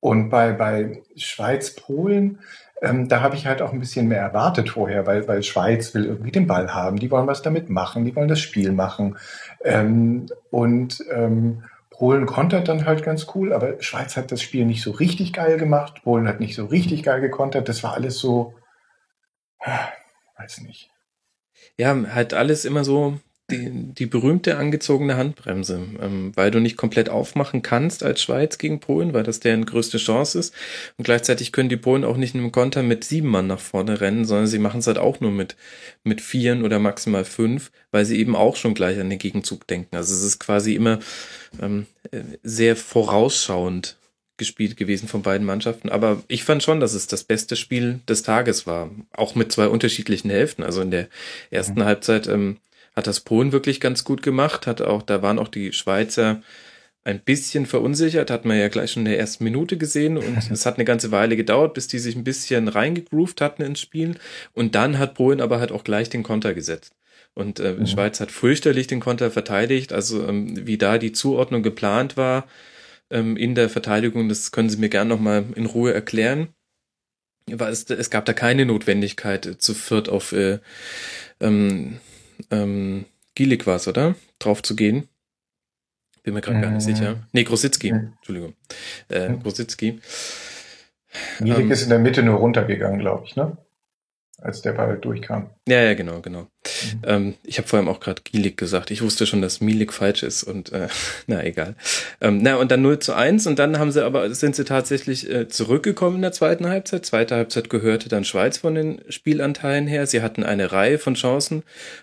Und 0.00 0.28
bei, 0.28 0.52
bei 0.52 1.02
Schweiz, 1.16 1.74
Polen, 1.74 2.38
ähm, 2.82 3.08
da 3.08 3.22
habe 3.22 3.36
ich 3.36 3.46
halt 3.46 3.62
auch 3.62 3.72
ein 3.72 3.80
bisschen 3.80 4.06
mehr 4.08 4.20
erwartet 4.20 4.70
vorher, 4.70 5.06
weil, 5.06 5.26
weil 5.26 5.42
Schweiz 5.42 5.94
will 5.94 6.04
irgendwie 6.04 6.30
den 6.30 6.46
Ball 6.46 6.74
haben, 6.74 6.98
die 6.98 7.10
wollen 7.10 7.26
was 7.26 7.42
damit 7.42 7.70
machen, 7.70 8.04
die 8.04 8.14
wollen 8.14 8.28
das 8.28 8.40
Spiel 8.40 8.72
machen. 8.72 9.16
Ähm, 9.64 10.26
und 10.50 11.02
ähm, 11.10 11.64
Polen 11.96 12.26
kontert 12.26 12.68
dann 12.68 12.84
halt 12.84 13.02
ganz 13.02 13.26
cool, 13.34 13.54
aber 13.54 13.82
Schweiz 13.82 14.16
hat 14.16 14.30
das 14.30 14.42
Spiel 14.42 14.66
nicht 14.66 14.82
so 14.82 14.90
richtig 14.90 15.32
geil 15.32 15.56
gemacht, 15.58 16.02
Polen 16.02 16.28
hat 16.28 16.40
nicht 16.40 16.54
so 16.54 16.66
richtig 16.66 17.02
geil 17.02 17.22
gekontert, 17.22 17.68
das 17.68 17.82
war 17.82 17.94
alles 17.94 18.18
so, 18.18 18.54
weiß 20.36 20.60
nicht. 20.60 20.90
Ja, 21.78 21.96
halt 22.12 22.34
alles 22.34 22.66
immer 22.66 22.84
so 22.84 23.18
die, 23.50 23.70
die 23.70 24.06
berühmte 24.06 24.56
angezogene 24.56 25.16
Handbremse, 25.16 25.80
ähm, 26.00 26.32
weil 26.34 26.50
du 26.50 26.58
nicht 26.58 26.76
komplett 26.76 27.08
aufmachen 27.08 27.62
kannst 27.62 28.02
als 28.02 28.20
Schweiz 28.20 28.58
gegen 28.58 28.80
Polen, 28.80 29.12
weil 29.12 29.22
das 29.22 29.38
deren 29.38 29.66
größte 29.66 29.98
Chance 29.98 30.38
ist. 30.38 30.54
Und 30.96 31.04
gleichzeitig 31.04 31.52
können 31.52 31.68
die 31.68 31.76
Polen 31.76 32.04
auch 32.04 32.16
nicht 32.16 32.34
in 32.34 32.40
einem 32.40 32.50
Konter 32.50 32.82
mit 32.82 33.04
sieben 33.04 33.28
Mann 33.28 33.46
nach 33.46 33.60
vorne 33.60 34.00
rennen, 34.00 34.24
sondern 34.24 34.48
sie 34.48 34.58
machen 34.58 34.80
es 34.80 34.88
halt 34.88 34.98
auch 34.98 35.20
nur 35.20 35.30
mit, 35.30 35.56
mit 36.02 36.20
vieren 36.20 36.64
oder 36.64 36.80
maximal 36.80 37.24
fünf, 37.24 37.70
weil 37.92 38.04
sie 38.04 38.18
eben 38.18 38.34
auch 38.34 38.56
schon 38.56 38.74
gleich 38.74 38.98
an 38.98 39.10
den 39.10 39.18
Gegenzug 39.18 39.66
denken. 39.66 39.96
Also 39.96 40.12
es 40.12 40.24
ist 40.24 40.40
quasi 40.40 40.74
immer 40.74 40.98
ähm, 41.62 41.86
sehr 42.42 42.74
vorausschauend 42.74 43.96
gespielt 44.38 44.76
gewesen 44.76 45.08
von 45.08 45.22
beiden 45.22 45.46
Mannschaften. 45.46 45.88
Aber 45.88 46.22
ich 46.28 46.44
fand 46.44 46.62
schon, 46.62 46.80
dass 46.80 46.94
es 46.94 47.06
das 47.06 47.24
beste 47.24 47.56
Spiel 47.56 48.00
des 48.08 48.22
Tages 48.22 48.66
war. 48.66 48.90
Auch 49.12 49.34
mit 49.34 49.50
zwei 49.52 49.68
unterschiedlichen 49.68 50.30
Hälften. 50.30 50.62
Also 50.62 50.82
in 50.82 50.90
der 50.90 51.08
ersten 51.50 51.80
mhm. 51.80 51.84
Halbzeit 51.84 52.26
ähm, 52.26 52.58
hat 52.96 53.06
das 53.06 53.20
Polen 53.20 53.52
wirklich 53.52 53.80
ganz 53.80 54.04
gut 54.04 54.22
gemacht. 54.22 54.66
Hat 54.66 54.80
auch, 54.80 55.02
da 55.02 55.22
waren 55.22 55.38
auch 55.38 55.48
die 55.48 55.72
Schweizer 55.72 56.42
ein 57.04 57.20
bisschen 57.20 57.66
verunsichert, 57.66 58.32
hat 58.32 58.44
man 58.44 58.58
ja 58.58 58.66
gleich 58.66 58.90
schon 58.90 59.02
in 59.02 59.10
der 59.10 59.18
ersten 59.20 59.44
Minute 59.44 59.76
gesehen 59.76 60.18
und 60.18 60.38
es 60.50 60.66
hat 60.66 60.74
eine 60.74 60.84
ganze 60.84 61.12
Weile 61.12 61.36
gedauert, 61.36 61.74
bis 61.74 61.86
die 61.86 62.00
sich 62.00 62.16
ein 62.16 62.24
bisschen 62.24 62.66
reingegroovt 62.66 63.40
hatten 63.40 63.62
ins 63.62 63.80
Spiel 63.80 64.16
und 64.54 64.74
dann 64.74 64.98
hat 64.98 65.14
Polen 65.14 65.40
aber 65.40 65.60
halt 65.60 65.70
auch 65.70 65.84
gleich 65.84 66.10
den 66.10 66.24
Konter 66.24 66.52
gesetzt. 66.52 66.94
Und 67.34 67.60
äh, 67.60 67.74
mhm. 67.74 67.86
Schweiz 67.86 68.18
hat 68.18 68.32
fürchterlich 68.32 68.88
den 68.88 68.98
Konter 68.98 69.30
verteidigt, 69.30 69.92
also 69.92 70.26
ähm, 70.26 70.66
wie 70.66 70.78
da 70.78 70.98
die 70.98 71.12
Zuordnung 71.12 71.62
geplant 71.62 72.16
war 72.16 72.48
ähm, 73.10 73.36
in 73.36 73.54
der 73.54 73.68
Verteidigung, 73.68 74.28
das 74.28 74.50
können 74.50 74.70
Sie 74.70 74.78
mir 74.78 74.88
gerne 74.88 75.10
nochmal 75.10 75.44
in 75.54 75.66
Ruhe 75.66 75.94
erklären. 75.94 76.48
Weil 77.48 77.72
es, 77.72 77.88
es 77.88 78.10
gab 78.10 78.24
da 78.24 78.32
keine 78.32 78.66
Notwendigkeit, 78.66 79.46
äh, 79.46 79.58
zu 79.58 79.74
viert 79.74 80.08
auf 80.08 80.32
äh, 80.32 80.58
ähm, 81.40 82.00
ähm, 82.50 83.06
Gielik 83.34 83.66
war 83.66 83.76
es, 83.76 83.86
oder? 83.86 84.14
Drauf 84.38 84.62
zu 84.62 84.76
gehen. 84.76 85.08
Bin 86.22 86.34
mir 86.34 86.40
gerade 86.40 86.58
äh, 86.58 86.62
gar 86.62 86.70
nicht 86.70 86.82
sicher. 86.82 87.12
Äh, 87.12 87.16
nee, 87.32 87.44
Grositzky. 87.44 87.88
Äh, 87.88 88.10
Entschuldigung. 88.16 88.54
Äh, 89.08 89.36
Grositzky. 89.36 90.00
Milik 91.40 91.60
ähm, 91.60 91.70
ist 91.70 91.82
in 91.82 91.90
der 91.90 91.98
Mitte 91.98 92.22
nur 92.22 92.36
runtergegangen, 92.36 92.98
glaube 92.98 93.24
ich, 93.26 93.36
ne? 93.36 93.56
Als 94.38 94.60
der 94.60 94.72
Ball 94.72 94.98
durchkam. 94.98 95.48
Ja, 95.66 95.82
ja, 95.82 95.94
genau, 95.94 96.20
genau. 96.20 96.42
Mhm. 96.42 97.02
Ähm, 97.04 97.34
ich 97.42 97.56
habe 97.58 97.66
vor 97.66 97.78
allem 97.78 97.88
auch 97.88 98.00
gerade 98.00 98.20
Gielik 98.22 98.58
gesagt. 98.58 98.90
Ich 98.90 99.00
wusste 99.00 99.26
schon, 99.26 99.40
dass 99.40 99.62
Milik 99.62 99.92
falsch 99.92 100.22
ist 100.22 100.42
und 100.42 100.72
äh, 100.72 100.88
na 101.26 101.42
egal. 101.42 101.74
Ähm, 102.20 102.40
na 102.42 102.56
und 102.56 102.70
dann 102.70 102.82
0 102.82 102.98
zu 102.98 103.14
1 103.14 103.46
und 103.46 103.58
dann 103.58 103.78
haben 103.78 103.92
sie 103.92 104.04
aber, 104.04 104.32
sind 104.34 104.54
sie 104.54 104.64
tatsächlich 104.64 105.30
äh, 105.30 105.48
zurückgekommen 105.48 106.16
in 106.16 106.22
der 106.22 106.32
zweiten 106.32 106.68
Halbzeit. 106.68 107.06
Zweite 107.06 107.34
Halbzeit 107.34 107.70
gehörte 107.70 108.08
dann 108.10 108.24
Schweiz 108.24 108.58
von 108.58 108.74
den 108.74 109.00
Spielanteilen 109.08 109.86
her. 109.86 110.06
Sie 110.06 110.20
hatten 110.20 110.44
eine 110.44 110.70
Reihe 110.70 110.98
von 110.98 111.14
Chancen. 111.14 111.62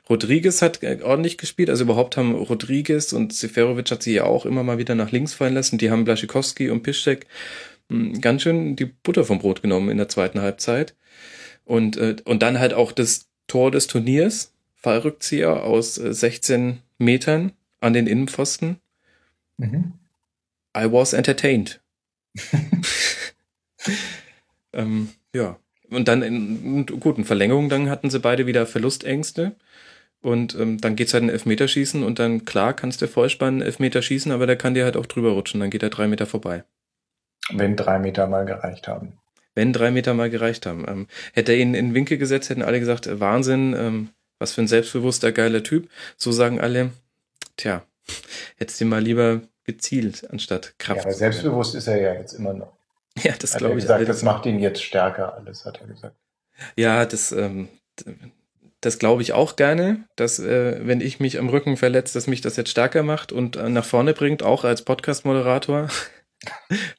Rodriguez 0.09 0.61
hat 0.63 0.81
äh, 0.81 0.99
ordentlich 1.03 1.37
gespielt, 1.37 1.69
also 1.69 1.83
überhaupt 1.83 2.17
haben 2.17 2.33
Rodriguez 2.33 3.13
und 3.13 3.31
Seferovic 3.31 3.91
hat 3.91 4.01
sie 4.01 4.15
ja 4.15 4.23
auch 4.23 4.45
immer 4.47 4.63
mal 4.63 4.79
wieder 4.79 4.95
nach 4.95 5.11
links 5.11 5.33
fallen 5.33 5.53
lassen. 5.53 5.77
Die 5.77 5.91
haben 5.91 6.03
Blaschikowski 6.03 6.71
und 6.71 6.81
Piszczek 6.81 7.27
hm, 7.89 8.19
ganz 8.21 8.41
schön 8.41 8.75
die 8.75 8.85
Butter 8.85 9.23
vom 9.23 9.39
Brot 9.39 9.61
genommen 9.61 9.89
in 9.89 9.97
der 9.97 10.09
zweiten 10.09 10.41
Halbzeit. 10.41 10.95
Und, 11.65 11.97
äh, 11.97 12.15
und 12.25 12.43
dann 12.43 12.59
halt 12.59 12.73
auch 12.73 12.91
das 12.91 13.27
Tor 13.47 13.71
des 13.71 13.87
Turniers, 13.87 14.53
Fallrückzieher 14.75 15.63
aus 15.63 15.97
äh, 15.97 16.13
16 16.13 16.79
Metern 16.97 17.53
an 17.79 17.93
den 17.93 18.07
Innenpfosten. 18.07 18.77
Mhm. 19.57 19.93
I 20.75 20.91
was 20.91 21.13
entertained. 21.13 21.79
ähm, 24.73 25.09
ja. 25.33 25.57
Und 25.89 26.07
dann 26.07 26.23
in 26.23 26.85
guten 26.85 27.23
Verlängerung, 27.23 27.69
dann 27.69 27.89
hatten 27.89 28.09
sie 28.09 28.19
beide 28.19 28.47
wieder 28.47 28.65
Verlustängste. 28.65 29.55
Und 30.21 30.55
ähm, 30.55 30.79
dann 30.79 30.95
geht's 30.95 31.13
halt 31.13 31.23
in 31.23 31.29
Elfmeterschießen 31.29 32.01
und 32.01 32.17
dann, 32.17 32.45
klar, 32.45 32.73
kannst 32.73 33.01
du 33.01 33.07
Vollspann 33.07 33.61
Elfmeter 33.61 34.01
schießen, 34.01 34.31
aber 34.31 34.47
der 34.47 34.55
kann 34.55 34.73
dir 34.73 34.85
halt 34.85 34.95
auch 34.95 35.05
drüber 35.05 35.31
rutschen, 35.31 35.59
dann 35.59 35.69
geht 35.69 35.83
er 35.83 35.89
drei 35.89 36.07
Meter 36.07 36.25
vorbei. 36.25 36.63
Wenn 37.51 37.75
drei 37.75 37.99
Meter 37.99 38.27
mal 38.27 38.45
gereicht 38.45 38.87
haben 38.87 39.19
wenn 39.55 39.73
drei 39.73 39.91
Meter 39.91 40.13
mal 40.13 40.29
gereicht 40.29 40.65
haben. 40.65 40.85
Ähm, 40.87 41.07
hätte 41.33 41.51
er 41.51 41.59
ihn 41.59 41.73
in 41.73 41.89
den 41.89 41.93
Winkel 41.93 42.17
gesetzt, 42.17 42.49
hätten 42.49 42.61
alle 42.61 42.79
gesagt, 42.79 43.07
äh, 43.07 43.19
Wahnsinn, 43.19 43.75
ähm, 43.77 44.09
was 44.39 44.53
für 44.53 44.61
ein 44.61 44.67
selbstbewusster, 44.67 45.31
geiler 45.31 45.63
Typ. 45.63 45.89
So 46.17 46.31
sagen 46.31 46.59
alle, 46.59 46.91
tja, 47.57 47.83
hättest 48.57 48.81
du 48.81 48.85
mal 48.85 49.01
lieber 49.01 49.41
gezielt, 49.63 50.29
anstatt 50.29 50.77
Kraft. 50.77 51.01
Ja, 51.01 51.05
aber 51.05 51.13
selbstbewusst 51.13 51.75
ist 51.75 51.87
er 51.87 52.01
ja 52.01 52.13
jetzt 52.13 52.33
immer 52.33 52.53
noch. 52.53 52.73
Ja, 53.21 53.33
das 53.37 53.55
glaube 53.57 53.75
ich. 53.75 53.83
Gesagt, 53.83 54.09
das 54.09 54.23
macht 54.23 54.47
ihn 54.47 54.57
jetzt 54.57 54.81
stärker, 54.81 55.35
alles, 55.35 55.65
hat 55.65 55.79
er 55.79 55.85
gesagt. 55.85 56.15
Ja, 56.75 57.05
das, 57.05 57.31
ähm, 57.31 57.67
das 58.81 58.97
glaube 58.97 59.21
ich 59.21 59.33
auch 59.33 59.55
gerne, 59.55 60.05
dass 60.15 60.39
äh, 60.39 60.79
wenn 60.81 60.99
ich 60.99 61.19
mich 61.19 61.37
am 61.37 61.47
Rücken 61.47 61.77
verletze, 61.77 62.15
dass 62.15 62.25
mich 62.25 62.41
das 62.41 62.55
jetzt 62.55 62.71
stärker 62.71 63.03
macht 63.03 63.31
und 63.31 63.55
äh, 63.55 63.69
nach 63.69 63.85
vorne 63.85 64.13
bringt, 64.13 64.41
auch 64.41 64.63
als 64.63 64.81
Podcast-Moderator. 64.81 65.89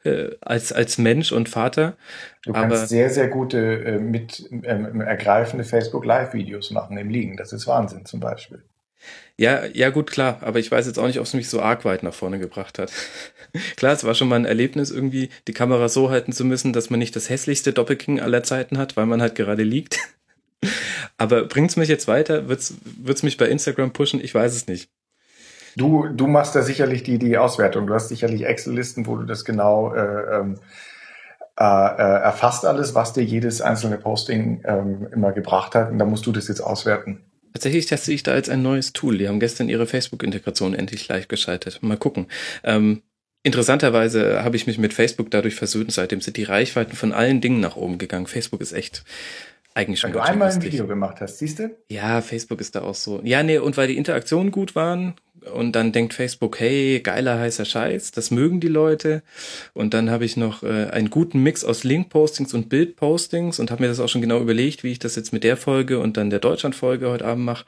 Äh, 0.05 0.31
als, 0.41 0.73
als 0.73 0.99
Mensch 0.99 1.33
und 1.33 1.49
Vater. 1.49 1.97
Du 2.45 2.53
kannst 2.53 2.77
Aber, 2.77 2.87
sehr, 2.87 3.11
sehr 3.11 3.29
gute, 3.29 3.85
äh, 3.85 3.99
mit 3.99 4.49
ähm, 4.51 5.01
ergreifende 5.01 5.65
Facebook 5.65 6.05
Live-Videos 6.05 6.71
machen 6.71 6.97
im 6.99 7.09
Liegen. 7.09 7.37
Das 7.37 7.53
ist 7.53 7.67
Wahnsinn 7.67 8.05
zum 8.05 8.21
Beispiel. 8.21 8.63
Ja, 9.37 9.65
ja, 9.67 9.91
gut, 9.91 10.11
klar. 10.11 10.39
Aber 10.43 10.59
ich 10.59 10.71
weiß 10.71 10.87
jetzt 10.87 10.99
auch 10.99 11.07
nicht, 11.07 11.19
ob 11.19 11.27
es 11.27 11.35
mich 11.35 11.49
so 11.49 11.61
arg 11.61 11.85
weit 11.85 12.03
nach 12.03 12.15
vorne 12.15 12.39
gebracht 12.39 12.79
hat. 12.79 12.93
klar, 13.77 13.93
es 13.93 14.05
war 14.05 14.15
schon 14.15 14.29
mal 14.29 14.37
ein 14.37 14.45
Erlebnis, 14.45 14.91
irgendwie 14.91 15.31
die 15.49 15.53
Kamera 15.53 15.89
so 15.89 16.11
halten 16.11 16.33
zu 16.33 16.45
müssen, 16.45 16.73
dass 16.73 16.91
man 16.91 16.99
nicht 16.99 17.17
das 17.17 17.29
hässlichste 17.29 17.73
Doppelking 17.73 18.21
aller 18.21 18.43
Zeiten 18.43 18.79
hat, 18.79 18.97
weil 18.97 19.07
man 19.07 19.21
halt 19.21 19.35
gerade 19.35 19.63
liegt. 19.63 19.99
Aber 21.19 21.45
bringt's 21.47 21.77
mich 21.77 21.89
jetzt 21.89 22.09
weiter? 22.09 22.49
Wird's, 22.49 22.75
wird's 22.85 23.23
mich 23.23 23.37
bei 23.37 23.49
Instagram 23.49 23.93
pushen? 23.93 24.23
Ich 24.23 24.35
weiß 24.35 24.55
es 24.55 24.67
nicht. 24.67 24.89
Du, 25.77 26.07
du 26.09 26.27
machst 26.27 26.55
da 26.55 26.63
sicherlich 26.63 27.03
die, 27.03 27.19
die 27.19 27.37
Auswertung. 27.37 27.87
Du 27.87 27.95
hast 27.95 28.09
sicherlich 28.09 28.45
Excel-Listen, 28.45 29.07
wo 29.07 29.17
du 29.17 29.25
das 29.25 29.45
genau 29.45 29.93
äh, 29.95 30.39
ähm, 30.39 30.57
äh, 31.59 31.65
äh, 31.65 32.23
erfasst 32.23 32.65
alles, 32.65 32.95
was 32.95 33.13
dir 33.13 33.23
jedes 33.23 33.61
einzelne 33.61 33.97
Posting 33.97 34.63
ähm, 34.65 35.09
immer 35.13 35.33
gebracht 35.33 35.75
hat. 35.75 35.91
Und 35.91 35.99
da 35.99 36.05
musst 36.05 36.27
du 36.27 36.33
das 36.33 36.49
jetzt 36.49 36.61
auswerten. 36.61 37.21
Tatsächlich 37.53 37.87
teste 37.87 38.13
ich 38.13 38.25
da 38.25 38.33
als 38.33 38.49
ein 38.49 38.63
neues 38.63 38.93
Tool. 38.93 39.19
Die 39.19 39.29
haben 39.29 39.39
gestern 39.39 39.69
ihre 39.69 39.87
Facebook-Integration 39.87 40.75
endlich 40.75 41.07
leicht 41.07 41.29
geschaltet. 41.29 41.81
Mal 41.83 41.97
gucken. 41.97 42.27
Ähm, 42.65 43.03
interessanterweise 43.45 44.43
habe 44.43 44.57
ich 44.57 44.67
mich 44.67 44.79
mit 44.79 44.93
Facebook 44.93 45.31
dadurch 45.31 45.55
versöhnt. 45.55 45.93
Seitdem 45.93 46.21
sind 46.21 46.37
die 46.37 46.43
Reichweiten 46.43 46.97
von 46.97 47.13
allen 47.13 47.41
Dingen 47.41 47.61
nach 47.61 47.77
oben 47.77 47.99
gegangen. 47.99 48.27
Facebook 48.27 48.61
ist 48.61 48.73
echt 48.73 49.05
eigentlich 49.75 50.01
schon. 50.01 50.15
Weil 50.15 50.21
du 50.21 50.25
einmal 50.25 50.53
ein 50.53 50.63
Video 50.63 50.87
gemacht 50.87 51.21
hast, 51.21 51.39
siehst 51.39 51.59
du? 51.59 51.77
Ja, 51.91 52.21
Facebook 52.23 52.61
ist 52.61 52.75
da 52.75 52.83
auch 52.83 52.95
so. 52.95 53.21
Ja, 53.25 53.43
nee, 53.43 53.59
und 53.59 53.77
weil 53.77 53.89
die 53.89 53.97
Interaktionen 53.97 54.51
gut 54.51 54.75
waren, 54.75 55.15
und 55.53 55.73
dann 55.73 55.93
denkt 55.93 56.15
Facebook, 56.15 56.59
hey, 56.61 57.01
geiler 57.01 57.39
heißer 57.39 57.65
Scheiß, 57.65 58.13
das 58.13 58.31
mögen 58.31 58.61
die 58.61 58.69
Leute. 58.69 59.23
Und 59.73 59.95
dann 59.95 60.11
habe 60.11 60.25
ich 60.25 60.37
noch 60.37 60.63
äh, 60.63 60.87
einen 60.87 61.11
guten 61.11 61.43
Mix 61.43 61.65
aus 61.65 61.85
Link-Postings 61.85 62.55
und 62.55 62.69
Bild-Postings 62.69 63.59
und 63.59 63.71
habe 63.71 63.83
mir 63.83 63.89
das 63.89 64.01
auch 64.01 64.09
schon 64.09 64.21
genau 64.23 64.41
überlegt, 64.41 64.85
wie 64.85 64.93
ich 64.93 64.99
das 64.99 65.17
jetzt 65.17 65.33
mit 65.33 65.45
der 65.45 65.57
Folge 65.57 65.99
und 65.99 66.17
dann 66.17 66.31
der 66.31 66.39
Deutschland-Folge 66.39 67.09
heute 67.11 67.27
Abend 67.27 67.45
mache. 67.45 67.67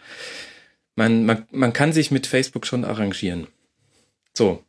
Man, 0.94 1.26
man, 1.26 1.46
man 1.50 1.72
kann 1.72 1.92
sich 1.92 2.10
mit 2.10 2.26
Facebook 2.26 2.66
schon 2.66 2.84
arrangieren. 2.84 3.46
So. 4.32 4.62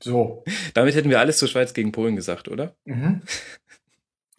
So. 0.00 0.44
Damit 0.74 0.94
hätten 0.94 1.10
wir 1.10 1.20
alles 1.20 1.38
zur 1.38 1.48
Schweiz 1.48 1.74
gegen 1.74 1.92
Polen 1.92 2.16
gesagt, 2.16 2.48
oder? 2.48 2.74
Mhm. 2.84 3.22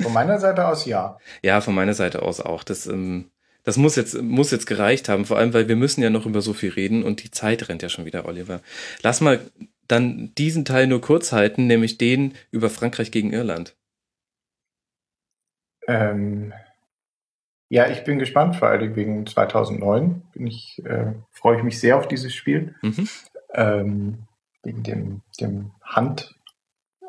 Von 0.01 0.13
meiner 0.13 0.39
Seite 0.39 0.67
aus 0.67 0.86
ja. 0.86 1.17
Ja, 1.41 1.62
von 1.62 1.75
meiner 1.75 1.93
Seite 1.93 2.21
aus 2.21 2.39
auch. 2.39 2.63
Das 2.63 2.88
ähm, 2.88 3.32
das 3.63 3.77
muss 3.77 3.95
jetzt, 3.95 4.21
muss 4.21 4.51
jetzt 4.51 4.65
gereicht 4.65 5.08
haben, 5.08 5.25
vor 5.25 5.38
allem, 5.38 5.53
weil 5.53 5.69
wir 5.69 5.77
müssen 5.77 6.03
ja 6.03 6.10
noch 6.10 6.25
über 6.25 6.41
so 6.41 6.53
viel 6.53 6.71
reden 6.71 7.03
und 7.03 7.23
die 7.23 7.32
Zeit 7.32 7.69
rennt 7.69 7.82
ja 7.82 7.89
schon 7.89 8.06
wieder, 8.06 8.25
Oliver. 8.25 8.62
Lass 9.01 9.21
mal 9.21 9.39
dann 9.88 10.34
diesen 10.38 10.65
Teil 10.65 10.88
nur 10.88 11.01
kurz 11.01 11.32
halten, 11.32 11.67
nämlich 11.67 11.97
den 11.97 12.34
über 12.51 12.69
Frankreich 12.69 13.12
gegen 13.12 13.32
Irland. 13.32 13.75
Ähm, 15.88 16.53
ja, 17.69 17.88
ich 17.89 18.03
bin 18.03 18.19
gespannt, 18.19 18.58
vor 18.58 18.67
allem 18.67 18.95
wegen 18.95 19.25
2009 19.25 20.21
bin 20.34 20.47
ich, 20.47 20.82
äh, 20.86 21.13
freue 21.32 21.58
ich 21.58 21.63
mich 21.63 21.79
sehr 21.79 21.97
auf 21.97 22.08
dieses 22.08 22.34
Spiel. 22.34 22.75
Mhm. 22.82 23.10
Ähm, 23.53 24.17
wegen 24.63 24.84
dem, 24.84 25.21
dem 25.39 25.71
Hand, 25.82 26.36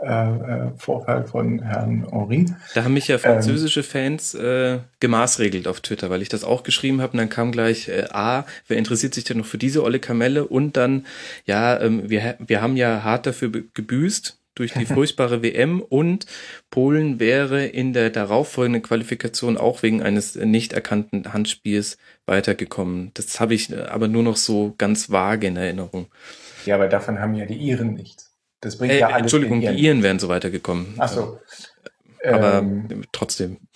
äh, 0.04 0.66
äh, 0.66 0.70
Vorfall 0.76 1.24
von 1.24 1.60
Herrn 1.62 2.06
Henri. 2.10 2.46
Da 2.74 2.84
haben 2.84 2.94
mich 2.94 3.08
ja 3.08 3.18
französische 3.18 3.80
ähm, 3.80 3.86
Fans 3.86 4.34
äh, 4.34 4.78
gemaßregelt 5.00 5.66
auf 5.66 5.80
Twitter, 5.80 6.10
weil 6.10 6.22
ich 6.22 6.28
das 6.28 6.44
auch 6.44 6.62
geschrieben 6.62 7.00
habe 7.00 7.12
und 7.12 7.18
dann 7.18 7.28
kam 7.28 7.52
gleich 7.52 7.88
äh, 7.88 8.06
A, 8.10 8.44
wer 8.68 8.76
interessiert 8.76 9.14
sich 9.14 9.24
denn 9.24 9.38
noch 9.38 9.46
für 9.46 9.58
diese 9.58 9.82
olle 9.82 9.98
Kamelle 9.98 10.46
und 10.46 10.76
dann, 10.76 11.06
ja, 11.46 11.80
ähm, 11.80 12.08
wir, 12.08 12.36
wir 12.38 12.62
haben 12.62 12.76
ja 12.76 13.02
hart 13.02 13.26
dafür 13.26 13.50
gebüßt 13.50 14.38
durch 14.54 14.72
die 14.72 14.86
furchtbare 14.86 15.42
WM 15.42 15.80
und 15.80 16.26
Polen 16.70 17.20
wäre 17.20 17.64
in 17.64 17.92
der 17.92 18.10
darauffolgenden 18.10 18.82
Qualifikation 18.82 19.56
auch 19.56 19.82
wegen 19.82 20.02
eines 20.02 20.36
nicht 20.36 20.72
erkannten 20.72 21.32
Handspiels 21.32 21.98
weitergekommen. 22.26 23.10
Das 23.14 23.40
habe 23.40 23.54
ich 23.54 23.72
äh, 23.72 23.82
aber 23.82 24.08
nur 24.08 24.22
noch 24.22 24.36
so 24.36 24.74
ganz 24.78 25.10
vage 25.10 25.46
in 25.46 25.56
Erinnerung. 25.56 26.06
Ja, 26.66 26.76
aber 26.76 26.88
davon 26.88 27.18
haben 27.20 27.34
ja 27.34 27.46
die 27.46 27.56
Iren 27.56 27.94
nichts. 27.94 28.33
Das 28.64 28.78
bringt 28.78 28.92
äh, 28.92 29.00
ja 29.00 29.08
alles 29.08 29.22
Entschuldigung, 29.22 29.60
die 29.60 29.66
Iren 29.66 30.02
wären 30.02 30.18
so 30.18 30.28
weitergekommen. 30.28 30.94
Ach 30.98 31.08
so. 31.08 31.38
Aber 32.24 32.58
ähm, 32.58 33.04
trotzdem. 33.12 33.58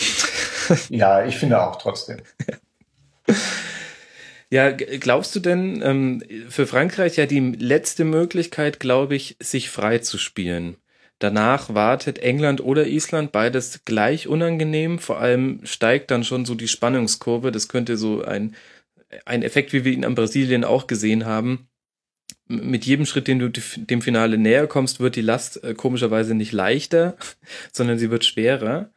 Ja, 0.90 1.24
ich 1.24 1.38
finde 1.38 1.62
auch 1.62 1.76
trotzdem. 1.76 2.18
Ja, 4.50 4.70
glaubst 4.70 5.36
du 5.36 5.40
denn, 5.40 5.82
ähm, 5.84 6.22
für 6.48 6.66
Frankreich 6.66 7.16
ja 7.16 7.26
die 7.26 7.38
letzte 7.38 8.04
Möglichkeit, 8.04 8.80
glaube 8.80 9.14
ich, 9.14 9.36
sich 9.40 9.68
frei 9.68 9.98
zu 9.98 10.16
spielen. 10.16 10.78
Danach 11.18 11.74
wartet 11.74 12.20
England 12.20 12.62
oder 12.62 12.86
Island, 12.86 13.30
beides 13.30 13.84
gleich 13.84 14.26
unangenehm. 14.26 14.98
Vor 15.00 15.20
allem 15.20 15.60
steigt 15.64 16.10
dann 16.10 16.24
schon 16.24 16.46
so 16.46 16.54
die 16.54 16.68
Spannungskurve. 16.68 17.52
Das 17.52 17.68
könnte 17.68 17.98
so 17.98 18.22
ein, 18.22 18.54
ein 19.26 19.42
Effekt, 19.42 19.74
wie 19.74 19.84
wir 19.84 19.92
ihn 19.92 20.06
an 20.06 20.14
Brasilien 20.14 20.64
auch 20.64 20.86
gesehen 20.86 21.26
haben, 21.26 21.68
mit 22.48 22.86
jedem 22.86 23.06
Schritt, 23.06 23.28
den 23.28 23.38
du 23.38 23.50
dem 23.50 24.02
Finale 24.02 24.38
näher 24.38 24.66
kommst, 24.66 25.00
wird 25.00 25.16
die 25.16 25.22
Last 25.22 25.62
äh, 25.62 25.74
komischerweise 25.74 26.34
nicht 26.34 26.52
leichter, 26.52 27.16
sondern 27.72 27.98
sie 27.98 28.10
wird 28.10 28.24
schwerer. 28.24 28.90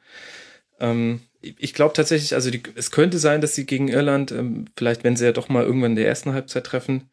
Ähm, 0.80 1.22
ich 1.42 1.74
glaube 1.74 1.94
tatsächlich, 1.94 2.34
also 2.34 2.52
die, 2.52 2.62
es 2.76 2.92
könnte 2.92 3.20
sein, 3.20 3.42
dass 3.42 3.56
sie 3.56 3.66
gegen 3.66 3.88
Irland, 3.88 4.32
ähm, 4.32 4.66
vielleicht 4.78 5.04
wenn 5.04 5.16
sie 5.16 5.26
ja 5.26 5.32
doch 5.32 5.50
mal 5.50 5.64
irgendwann 5.64 5.92
in 5.92 5.98
der 5.98 6.08
ersten 6.08 6.34
Halbzeit 6.34 6.66
treffen, 6.66 7.10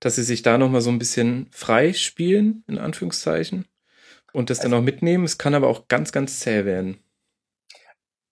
dass 0.00 0.16
sie 0.16 0.22
sich 0.22 0.42
da 0.42 0.58
nochmal 0.58 0.80
so 0.80 0.90
ein 0.90 0.98
bisschen 0.98 1.48
frei 1.50 1.92
spielen, 1.92 2.64
in 2.68 2.78
Anführungszeichen, 2.78 3.66
und 4.32 4.50
das 4.50 4.60
also, 4.60 4.70
dann 4.70 4.80
auch 4.80 4.84
mitnehmen. 4.84 5.24
Es 5.24 5.38
kann 5.38 5.54
aber 5.54 5.68
auch 5.68 5.88
ganz, 5.88 6.12
ganz 6.12 6.40
zäh 6.40 6.64
werden. 6.64 6.98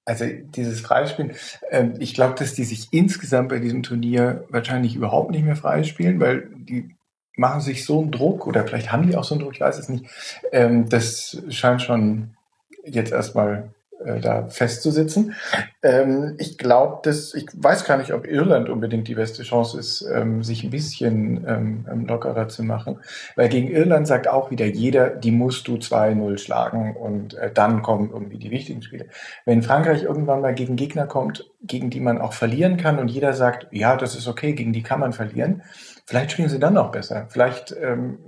Also 0.05 0.27
dieses 0.27 0.81
Freispielen, 0.81 1.33
äh, 1.71 1.89
ich 1.99 2.15
glaube, 2.15 2.35
dass 2.39 2.55
die 2.55 2.65
sich 2.65 2.89
insgesamt 2.91 3.49
bei 3.49 3.59
diesem 3.59 3.83
Turnier 3.83 4.45
wahrscheinlich 4.51 4.97
überhaupt 4.97 5.31
nicht 5.31 5.45
mehr 5.45 5.57
freispielen, 5.57 6.21
weil 6.21 6.51
die 6.55 6.95
machen 7.37 7.61
sich 7.61 7.85
so 7.85 8.01
einen 8.01 8.11
Druck 8.11 8.47
oder 8.47 8.65
vielleicht 8.65 8.93
haben 8.93 9.09
die 9.09 9.17
auch 9.17 9.25
so 9.25 9.35
einen 9.35 9.43
Druck, 9.43 9.55
ich 9.55 9.61
weiß 9.61 9.79
es 9.79 9.89
nicht. 9.89 10.07
Ähm, 10.53 10.89
das 10.89 11.43
scheint 11.51 11.83
schon 11.83 12.37
jetzt 12.85 13.13
erstmal 13.13 13.71
äh, 14.05 14.21
da 14.21 14.49
festzusitzen. 14.49 15.35
Ähm, 15.83 16.35
ich 16.39 16.59
glaube, 16.59 17.01
dass 17.03 17.35
ich 17.35 17.47
weiß 17.55 17.85
gar 17.85 17.97
nicht, 17.97 18.13
ob 18.13 18.27
Irland 18.27 18.69
unbedingt 18.69 19.09
die 19.09 19.15
beste 19.15 19.43
Chance 19.43 19.79
ist, 19.79 20.03
ähm, 20.13 20.43
sich 20.43 20.65
ein 20.65 20.71
bisschen 20.71 21.45
ähm, 21.47 21.87
ähm 21.91 22.07
lockerer 22.07 22.49
zu 22.49 22.63
machen, 22.63 22.99
weil 23.37 23.49
gegen 23.49 23.69
Irland 23.69 24.07
sagt 24.07 24.29
auch 24.29 24.51
wieder 24.51 24.67
jeder, 24.67 25.11
die 25.11 25.31
musst 25.31 25.69
du 25.69 25.77
2-0 25.77 26.39
schlagen 26.39 26.97
und 26.97 27.35
äh, 27.35 27.53
dann 27.53 27.83
kommen 27.83 28.11
irgendwie 28.13 28.39
die 28.39 28.51
wichtigen 28.51 28.83
Spiele. 28.83 29.07
Wenn 29.45 29.63
Frankreich 29.63 30.03
irgendwann 30.03 30.41
mal 30.41 30.55
gegen 30.55 30.77
Gegner 30.77 31.07
kommt, 31.07 31.51
gegen 31.63 31.91
die 31.91 32.01
man 32.01 32.21
auch 32.21 32.33
verlieren 32.33 32.77
kann 32.77 32.99
und 32.99 33.09
jeder 33.09 33.33
sagt, 33.33 33.69
ja, 33.71 33.97
das 33.97 34.17
ist 34.17 34.29
okay, 34.29 34.53
gegen 34.53 34.73
die 34.73 34.83
kann 34.83 35.01
man 35.01 35.13
verlieren, 35.13 35.63
vielleicht 36.05 36.33
spielen 36.33 36.49
sie 36.49 36.59
dann 36.59 36.75
noch 36.75 36.91
besser. 36.91 37.27
Vielleicht 37.31 37.75
ähm, 37.81 38.19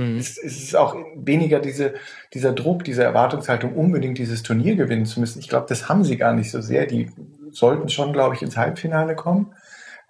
Mhm. 0.00 0.16
Es, 0.16 0.38
es, 0.38 0.62
ist 0.62 0.76
auch 0.76 0.96
weniger 1.14 1.60
diese, 1.60 1.94
dieser 2.32 2.52
Druck, 2.52 2.84
diese 2.84 3.04
Erwartungshaltung, 3.04 3.74
unbedingt 3.74 4.18
dieses 4.18 4.42
Turnier 4.42 4.76
gewinnen 4.76 5.04
zu 5.04 5.20
müssen. 5.20 5.40
Ich 5.40 5.48
glaube, 5.48 5.66
das 5.68 5.88
haben 5.88 6.04
sie 6.04 6.16
gar 6.16 6.32
nicht 6.32 6.50
so 6.50 6.60
sehr. 6.60 6.86
Die 6.86 7.10
sollten 7.52 7.88
schon, 7.88 8.12
glaube 8.12 8.34
ich, 8.34 8.42
ins 8.42 8.56
Halbfinale 8.56 9.14
kommen. 9.14 9.52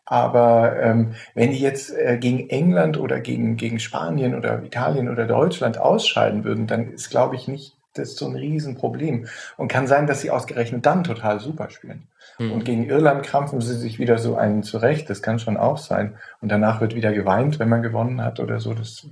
Aber 0.05 0.81
ähm, 0.81 1.15
wenn 1.35 1.51
die 1.51 1.61
jetzt 1.61 1.97
äh, 1.97 2.19
gegen 2.19 2.49
England 2.51 2.99
oder 2.99 3.21
gegen, 3.21 3.57
gegen 3.57 3.79
Spanien 3.79 4.35
oder 4.35 4.63
Italien 4.65 5.09
oder 5.09 5.27
Deutschland 5.27 5.79
ausscheiden 5.79 6.45
würden, 6.45 6.67
dann 6.67 6.93
ist, 6.93 7.11
glaube 7.11 7.37
ich, 7.37 7.47
nicht 7.47 7.77
das 7.95 8.17
so 8.17 8.27
ein 8.29 8.37
Riesenproblem. 8.37 9.27
Und 9.57 9.69
kann 9.69 9.87
sein, 9.87 10.07
dass 10.07 10.21
sie 10.21 10.31
ausgerechnet 10.31 10.87
dann 10.87 11.05
total 11.05 11.41
super 11.41 11.71
spielen. 11.71 12.09
Mhm. 12.39 12.53
Und 12.53 12.65
gegen 12.65 12.89
Irland 12.89 13.25
krampfen 13.25 13.61
sie 13.61 13.77
sich 13.77 13.99
wieder 13.99 14.19
so 14.19 14.37
einen 14.37 14.63
zurecht. 14.63 15.11
Das 15.11 15.23
kann 15.23 15.39
schon 15.39 15.57
auch 15.57 15.79
sein. 15.79 16.17
Und 16.41 16.51
danach 16.51 16.81
wird 16.81 16.95
wieder 16.95 17.13
geweint, 17.13 17.59
wenn 17.59 17.69
man 17.69 17.83
gewonnen 17.83 18.23
hat 18.23 18.41
oder 18.41 18.61
so. 18.61 18.75
Das 18.75 19.07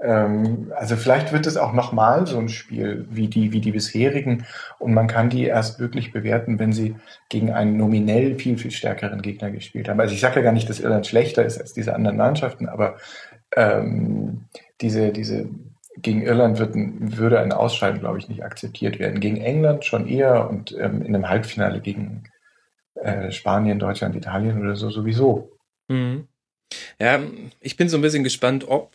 ähm, 0.00 0.72
also 0.76 0.96
vielleicht 0.96 1.32
wird 1.32 1.46
es 1.46 1.56
auch 1.56 1.72
nochmal 1.72 2.26
so 2.26 2.38
ein 2.38 2.48
Spiel 2.48 3.06
wie 3.10 3.28
die, 3.28 3.52
wie 3.52 3.60
die 3.60 3.72
bisherigen 3.72 4.44
und 4.78 4.92
man 4.92 5.06
kann 5.06 5.30
die 5.30 5.44
erst 5.44 5.78
wirklich 5.78 6.12
bewerten, 6.12 6.58
wenn 6.58 6.72
sie 6.72 6.96
gegen 7.28 7.52
einen 7.52 7.76
nominell 7.76 8.34
viel, 8.34 8.58
viel 8.58 8.70
stärkeren 8.70 9.22
Gegner 9.22 9.50
gespielt 9.50 9.88
haben. 9.88 10.00
Also 10.00 10.14
ich 10.14 10.20
sage 10.20 10.36
ja 10.36 10.42
gar 10.42 10.52
nicht, 10.52 10.68
dass 10.68 10.80
Irland 10.80 11.06
schlechter 11.06 11.44
ist 11.44 11.58
als 11.58 11.72
diese 11.72 11.94
anderen 11.94 12.16
Mannschaften, 12.16 12.68
aber 12.68 12.96
ähm, 13.56 14.46
diese, 14.80 15.10
diese 15.10 15.48
gegen 15.96 16.22
Irland 16.22 16.58
wird 16.58 16.74
würde 16.74 17.40
ein 17.40 17.52
Ausscheiden, 17.52 18.00
glaube 18.00 18.18
ich, 18.18 18.28
nicht 18.28 18.44
akzeptiert 18.44 18.98
werden. 18.98 19.20
Gegen 19.20 19.36
England 19.36 19.84
schon 19.84 20.08
eher 20.08 20.50
und 20.50 20.72
ähm, 20.72 21.02
in 21.02 21.14
einem 21.14 21.28
Halbfinale 21.28 21.80
gegen 21.80 22.24
äh, 22.96 23.30
Spanien, 23.30 23.78
Deutschland, 23.78 24.16
Italien 24.16 24.60
oder 24.60 24.74
so 24.74 24.90
sowieso. 24.90 25.52
Mhm. 25.88 26.26
Ja, 26.98 27.20
ich 27.60 27.76
bin 27.76 27.88
so 27.88 27.96
ein 27.96 28.02
bisschen 28.02 28.24
gespannt, 28.24 28.66
ob 28.66 28.90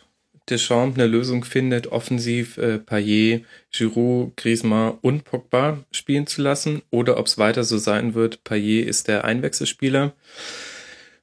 Deschamps 0.49 0.97
eine 0.97 1.07
Lösung 1.07 1.43
findet, 1.43 1.87
offensiv 1.87 2.57
äh, 2.57 2.79
Payet, 2.79 3.45
Giroud, 3.71 4.35
Griezmann 4.37 4.97
und 5.01 5.23
Pogba 5.23 5.79
spielen 5.91 6.27
zu 6.27 6.41
lassen 6.41 6.81
oder 6.89 7.17
ob 7.17 7.27
es 7.27 7.37
weiter 7.37 7.63
so 7.63 7.77
sein 7.77 8.13
wird, 8.13 8.43
Payet 8.43 8.87
ist 8.87 9.07
der 9.07 9.25
Einwechselspieler 9.25 10.13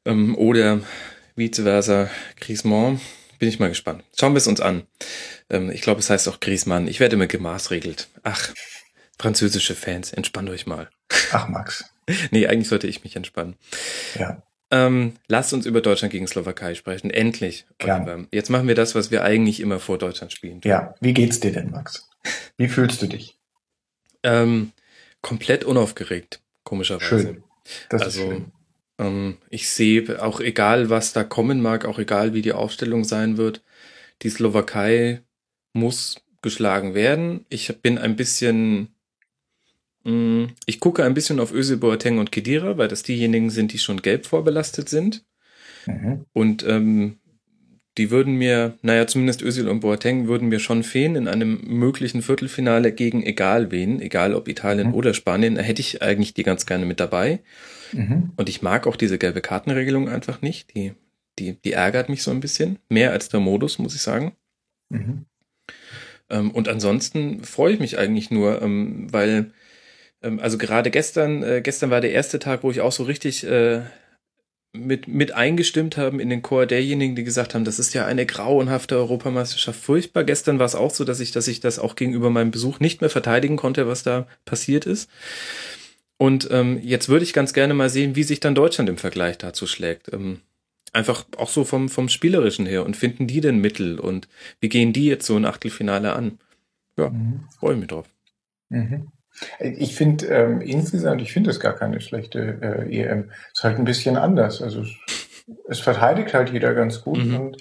ähm, 0.04 0.36
oder 0.36 0.80
vice 1.34 1.60
versa 1.62 2.10
Griezmann. 2.40 3.00
Bin 3.38 3.48
ich 3.48 3.58
mal 3.58 3.68
gespannt. 3.68 4.02
Schauen 4.18 4.32
wir 4.32 4.38
es 4.38 4.46
uns 4.46 4.60
an. 4.60 4.84
Ähm, 5.50 5.70
ich 5.70 5.82
glaube, 5.82 6.00
es 6.00 6.08
heißt 6.08 6.28
auch 6.28 6.40
Griezmann. 6.40 6.88
Ich 6.88 7.00
werde 7.00 7.16
immer 7.16 7.26
gemaßregelt. 7.26 8.08
Ach, 8.22 8.54
französische 9.18 9.74
Fans, 9.74 10.12
entspannt 10.12 10.48
euch 10.48 10.66
mal. 10.66 10.88
Ach, 11.32 11.48
Max. 11.48 11.84
nee, 12.30 12.46
eigentlich 12.46 12.68
sollte 12.68 12.86
ich 12.86 13.04
mich 13.04 13.16
entspannen. 13.16 13.56
Ja. 14.18 14.42
Ähm, 14.70 15.12
lasst 15.28 15.52
uns 15.52 15.64
über 15.64 15.80
Deutschland 15.80 16.12
gegen 16.12 16.26
Slowakei 16.26 16.74
sprechen. 16.74 17.10
Endlich. 17.10 17.66
Gern. 17.78 18.26
Jetzt 18.32 18.50
machen 18.50 18.66
wir 18.66 18.74
das, 18.74 18.94
was 18.94 19.10
wir 19.10 19.22
eigentlich 19.22 19.60
immer 19.60 19.78
vor 19.78 19.98
Deutschland 19.98 20.32
spielen. 20.32 20.60
Ja, 20.64 20.94
wie 21.00 21.14
geht's 21.14 21.40
dir 21.40 21.52
denn, 21.52 21.70
Max? 21.70 22.08
Wie 22.56 22.68
fühlst 22.68 23.00
du 23.02 23.06
dich? 23.06 23.38
Ähm, 24.22 24.72
komplett 25.22 25.64
unaufgeregt, 25.64 26.40
komischerweise. 26.64 27.08
Schön. 27.08 27.44
Das 27.88 28.02
also, 28.02 28.22
ist 28.22 28.28
schön. 28.28 28.52
Ähm, 28.98 29.36
ich 29.50 29.68
sehe, 29.68 30.22
auch 30.22 30.40
egal, 30.40 30.90
was 30.90 31.12
da 31.12 31.22
kommen 31.22 31.60
mag, 31.60 31.84
auch 31.84 31.98
egal, 31.98 32.34
wie 32.34 32.42
die 32.42 32.52
Aufstellung 32.52 33.04
sein 33.04 33.36
wird, 33.36 33.62
die 34.22 34.30
Slowakei 34.30 35.22
muss 35.72 36.16
geschlagen 36.42 36.94
werden. 36.94 37.44
Ich 37.48 37.80
bin 37.82 37.98
ein 37.98 38.16
bisschen 38.16 38.95
ich 40.66 40.78
gucke 40.78 41.04
ein 41.04 41.14
bisschen 41.14 41.40
auf 41.40 41.52
Özil, 41.52 41.78
Boateng 41.78 42.18
und 42.18 42.30
Kedira, 42.30 42.78
weil 42.78 42.86
das 42.86 43.02
diejenigen 43.02 43.50
sind, 43.50 43.72
die 43.72 43.78
schon 43.78 44.02
gelb 44.02 44.24
vorbelastet 44.24 44.88
sind. 44.88 45.24
Mhm. 45.86 46.26
Und 46.32 46.64
ähm, 46.66 47.18
die 47.98 48.10
würden 48.10 48.34
mir, 48.34 48.74
naja, 48.82 49.06
zumindest 49.06 49.42
Özil 49.42 49.68
und 49.68 49.80
Boateng 49.80 50.28
würden 50.28 50.48
mir 50.48 50.60
schon 50.60 50.84
fehlen 50.84 51.16
in 51.16 51.28
einem 51.28 51.60
möglichen 51.66 52.22
Viertelfinale 52.22 52.92
gegen 52.92 53.24
egal 53.24 53.72
wen, 53.72 54.00
egal 54.00 54.34
ob 54.34 54.48
Italien 54.48 54.88
mhm. 54.88 54.94
oder 54.94 55.12
Spanien. 55.12 55.56
Da 55.56 55.62
hätte 55.62 55.80
ich 55.80 56.02
eigentlich 56.02 56.34
die 56.34 56.44
ganz 56.44 56.66
gerne 56.66 56.86
mit 56.86 57.00
dabei. 57.00 57.40
Mhm. 57.92 58.32
Und 58.36 58.48
ich 58.48 58.62
mag 58.62 58.86
auch 58.86 58.96
diese 58.96 59.18
gelbe 59.18 59.40
Kartenregelung 59.40 60.08
einfach 60.08 60.40
nicht. 60.40 60.74
Die, 60.76 60.92
die, 61.38 61.54
die 61.54 61.72
ärgert 61.72 62.08
mich 62.08 62.22
so 62.22 62.30
ein 62.30 62.40
bisschen. 62.40 62.78
Mehr 62.88 63.12
als 63.12 63.28
der 63.28 63.40
Modus, 63.40 63.78
muss 63.78 63.94
ich 63.94 64.02
sagen. 64.02 64.36
Mhm. 64.90 65.24
Ähm, 66.28 66.50
und 66.50 66.68
ansonsten 66.68 67.42
freue 67.42 67.72
ich 67.72 67.80
mich 67.80 67.98
eigentlich 67.98 68.30
nur, 68.30 68.62
ähm, 68.62 69.06
weil 69.10 69.52
ähm, 70.22 70.40
also 70.40 70.58
gerade 70.58 70.90
gestern, 70.90 71.42
äh, 71.42 71.60
gestern 71.62 71.90
war 71.90 72.00
der 72.00 72.12
erste 72.12 72.38
Tag, 72.38 72.62
wo 72.62 72.70
ich 72.70 72.80
auch 72.80 72.92
so 72.92 73.04
richtig 73.04 73.46
äh, 73.46 73.82
mit, 74.72 75.08
mit 75.08 75.32
eingestimmt 75.32 75.96
haben 75.96 76.20
in 76.20 76.30
den 76.30 76.42
Chor 76.42 76.66
derjenigen, 76.66 77.16
die 77.16 77.24
gesagt 77.24 77.54
haben, 77.54 77.64
das 77.64 77.78
ist 77.78 77.94
ja 77.94 78.06
eine 78.06 78.26
grauenhafte 78.26 78.96
Europameisterschaft, 78.96 79.80
furchtbar. 79.80 80.24
Gestern 80.24 80.58
war 80.58 80.66
es 80.66 80.74
auch 80.74 80.90
so, 80.90 81.04
dass 81.04 81.20
ich, 81.20 81.32
dass 81.32 81.48
ich 81.48 81.60
das 81.60 81.78
auch 81.78 81.96
gegenüber 81.96 82.30
meinem 82.30 82.50
Besuch 82.50 82.80
nicht 82.80 83.00
mehr 83.00 83.10
verteidigen 83.10 83.56
konnte, 83.56 83.86
was 83.86 84.02
da 84.02 84.26
passiert 84.44 84.86
ist. 84.86 85.10
Und 86.18 86.48
ähm, 86.50 86.80
jetzt 86.82 87.08
würde 87.08 87.24
ich 87.24 87.32
ganz 87.32 87.52
gerne 87.52 87.74
mal 87.74 87.90
sehen, 87.90 88.16
wie 88.16 88.22
sich 88.22 88.40
dann 88.40 88.54
Deutschland 88.54 88.88
im 88.88 88.96
Vergleich 88.96 89.38
dazu 89.38 89.66
schlägt. 89.66 90.12
Ähm, 90.12 90.40
einfach 90.92 91.26
auch 91.36 91.50
so 91.50 91.64
vom, 91.64 91.88
vom 91.88 92.08
Spielerischen 92.08 92.64
her 92.64 92.84
und 92.84 92.96
finden 92.96 93.26
die 93.26 93.40
denn 93.40 93.58
Mittel 93.58 94.00
und 94.00 94.28
wie 94.60 94.70
gehen 94.70 94.92
die 94.92 95.06
jetzt 95.06 95.26
so 95.26 95.36
ein 95.36 95.44
Achtelfinale 95.44 96.14
an? 96.14 96.38
Ja, 96.98 97.10
mhm. 97.10 97.44
freue 97.58 97.74
ich 97.74 97.80
mich 97.80 97.88
drauf. 97.88 98.06
Mhm. 98.70 99.08
Ich 99.58 99.94
finde 99.94 100.26
ähm, 100.26 100.60
insgesamt, 100.60 101.20
ich 101.22 101.32
finde 101.32 101.50
es 101.50 101.60
gar 101.60 101.74
keine 101.74 102.00
schlechte 102.00 102.58
äh, 102.60 103.02
EM. 103.02 103.30
Es 103.52 103.60
ist 103.60 103.64
halt 103.64 103.78
ein 103.78 103.84
bisschen 103.84 104.16
anders. 104.16 104.62
Also 104.62 104.84
es, 105.68 105.80
verteidigt 105.80 106.34
halt 106.34 106.50
jeder 106.50 106.74
ganz 106.74 107.02
gut 107.02 107.24
mhm. 107.24 107.36
und 107.36 107.56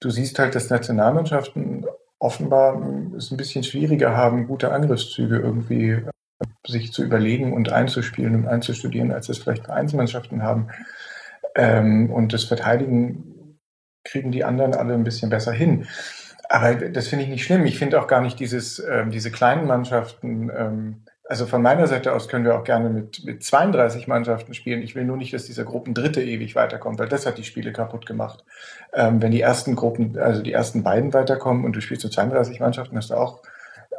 du 0.00 0.10
siehst 0.10 0.38
halt, 0.38 0.54
dass 0.54 0.70
Nationalmannschaften 0.70 1.84
offenbar 2.18 2.82
es 3.16 3.30
ein 3.30 3.36
bisschen 3.36 3.64
schwieriger 3.64 4.16
haben, 4.16 4.46
gute 4.46 4.72
Angriffszüge 4.72 5.38
irgendwie 5.38 5.90
äh, 5.90 6.02
sich 6.66 6.92
zu 6.92 7.04
überlegen 7.04 7.52
und 7.52 7.72
einzuspielen 7.72 8.34
und 8.34 8.46
einzustudieren, 8.46 9.12
als 9.12 9.28
es 9.28 9.38
vielleicht 9.38 9.68
Einzelmannschaften 9.68 10.42
haben. 10.42 10.68
Ähm, 11.54 12.10
und 12.10 12.32
das 12.32 12.44
Verteidigen 12.44 13.58
kriegen 14.04 14.32
die 14.32 14.44
anderen 14.44 14.74
alle 14.74 14.94
ein 14.94 15.04
bisschen 15.04 15.30
besser 15.30 15.52
hin. 15.52 15.86
Aber 16.48 16.74
das 16.74 17.08
finde 17.08 17.24
ich 17.24 17.30
nicht 17.30 17.44
schlimm. 17.44 17.66
Ich 17.66 17.78
finde 17.78 18.00
auch 18.00 18.06
gar 18.06 18.20
nicht 18.20 18.38
dieses, 18.38 18.78
ähm, 18.78 19.10
diese 19.10 19.30
kleinen 19.30 19.66
Mannschaften, 19.66 20.50
ähm, 20.56 21.04
also 21.28 21.46
von 21.46 21.62
meiner 21.62 21.86
Seite 21.86 22.12
aus 22.12 22.28
können 22.28 22.44
wir 22.44 22.56
auch 22.56 22.64
gerne 22.64 22.88
mit, 22.88 23.24
mit 23.24 23.42
32 23.42 24.06
Mannschaften 24.06 24.54
spielen. 24.54 24.82
Ich 24.82 24.94
will 24.94 25.04
nur 25.04 25.16
nicht, 25.16 25.32
dass 25.32 25.44
dieser 25.44 25.64
Gruppendritte 25.64 26.22
ewig 26.22 26.54
weiterkommt, 26.54 26.98
weil 26.98 27.08
das 27.08 27.26
hat 27.26 27.38
die 27.38 27.44
Spiele 27.44 27.72
kaputt 27.72 28.06
gemacht. 28.06 28.44
Ähm, 28.92 29.20
wenn 29.20 29.32
die 29.32 29.40
ersten 29.40 29.74
Gruppen, 29.74 30.18
also 30.18 30.42
die 30.42 30.52
ersten 30.52 30.82
beiden 30.82 31.12
weiterkommen 31.12 31.64
und 31.64 31.74
du 31.74 31.80
spielst 31.80 32.04
mit 32.04 32.12
32 32.12 32.60
Mannschaften, 32.60 32.96
hast 32.96 33.10
du 33.10 33.14
auch, 33.14 33.42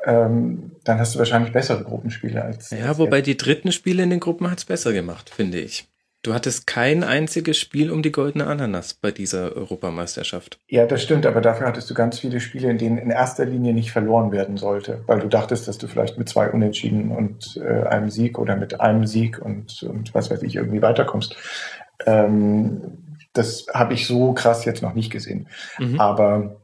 ähm, 0.05 0.71
dann 0.83 0.99
hast 0.99 1.15
du 1.15 1.19
wahrscheinlich 1.19 1.51
bessere 1.51 1.83
Gruppenspiele 1.83 2.41
als. 2.41 2.69
Ja, 2.71 2.87
als 2.87 2.97
wobei 2.97 3.17
jetzt. 3.17 3.27
die 3.27 3.37
dritten 3.37 3.71
Spiele 3.71 4.03
in 4.03 4.09
den 4.09 4.19
Gruppen 4.19 4.49
hat's 4.49 4.65
besser 4.65 4.93
gemacht, 4.93 5.29
finde 5.29 5.59
ich. 5.59 5.87
Du 6.27 6.33
hattest 6.33 6.67
kein 6.67 7.05
einziges 7.05 7.57
Spiel 7.57 7.89
um 7.89 8.01
die 8.01 8.11
goldene 8.11 8.47
Ananas 8.47 8.93
bei 8.93 9.11
dieser 9.11 9.55
Europameisterschaft. 9.55 10.59
Ja, 10.67 10.85
das 10.85 11.01
stimmt, 11.01 11.25
aber 11.25 11.39
dafür 11.39 11.67
hattest 11.67 11.89
du 11.89 11.93
ganz 11.93 12.19
viele 12.19 12.41
Spiele, 12.41 12.69
in 12.69 12.77
denen 12.77 12.97
in 12.97 13.11
erster 13.11 13.45
Linie 13.45 13.73
nicht 13.73 13.93
verloren 13.93 14.33
werden 14.33 14.57
sollte, 14.57 15.05
weil 15.07 15.21
du 15.21 15.29
dachtest, 15.29 15.69
dass 15.69 15.77
du 15.77 15.87
vielleicht 15.87 16.17
mit 16.17 16.27
zwei 16.27 16.49
Unentschieden 16.49 17.11
und 17.15 17.55
äh, 17.63 17.87
einem 17.87 18.09
Sieg 18.09 18.39
oder 18.39 18.57
mit 18.57 18.81
einem 18.81 19.07
Sieg 19.07 19.39
und, 19.39 19.83
und 19.83 20.13
was 20.13 20.29
weiß 20.29 20.43
ich 20.43 20.55
irgendwie 20.55 20.81
weiterkommst. 20.81 21.37
Ähm, 22.05 23.21
das 23.31 23.67
habe 23.73 23.93
ich 23.93 24.05
so 24.05 24.33
krass 24.33 24.65
jetzt 24.65 24.81
noch 24.81 24.95
nicht 24.95 25.09
gesehen. 25.09 25.47
Mhm. 25.79 25.97
Aber 25.97 26.61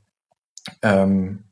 ähm, 0.82 1.46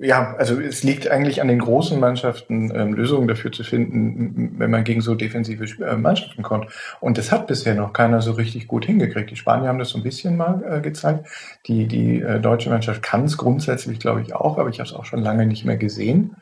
ja, 0.00 0.36
also 0.36 0.60
es 0.60 0.84
liegt 0.84 1.10
eigentlich 1.10 1.40
an 1.40 1.48
den 1.48 1.58
großen 1.58 1.98
Mannschaften, 1.98 2.72
ähm, 2.72 2.94
Lösungen 2.94 3.26
dafür 3.26 3.50
zu 3.50 3.64
finden, 3.64 4.54
wenn 4.58 4.70
man 4.70 4.84
gegen 4.84 5.00
so 5.00 5.16
defensive 5.16 5.64
äh, 5.84 5.96
Mannschaften 5.96 6.44
kommt. 6.44 6.68
Und 7.00 7.18
das 7.18 7.32
hat 7.32 7.48
bisher 7.48 7.74
noch 7.74 7.92
keiner 7.92 8.22
so 8.22 8.32
richtig 8.32 8.68
gut 8.68 8.84
hingekriegt. 8.84 9.28
Die 9.30 9.36
Spanier 9.36 9.68
haben 9.68 9.80
das 9.80 9.88
so 9.88 9.98
ein 9.98 10.04
bisschen 10.04 10.36
mal 10.36 10.62
äh, 10.64 10.80
gezeigt. 10.80 11.26
Die, 11.66 11.88
die 11.88 12.20
äh, 12.20 12.38
deutsche 12.38 12.70
Mannschaft 12.70 13.02
kann 13.02 13.24
es 13.24 13.36
grundsätzlich, 13.36 13.98
glaube 13.98 14.22
ich, 14.22 14.36
auch, 14.36 14.56
aber 14.58 14.68
ich 14.68 14.78
habe 14.78 14.88
es 14.88 14.94
auch 14.94 15.04
schon 15.04 15.20
lange 15.20 15.46
nicht 15.46 15.64
mehr 15.64 15.76
gesehen. 15.76 16.36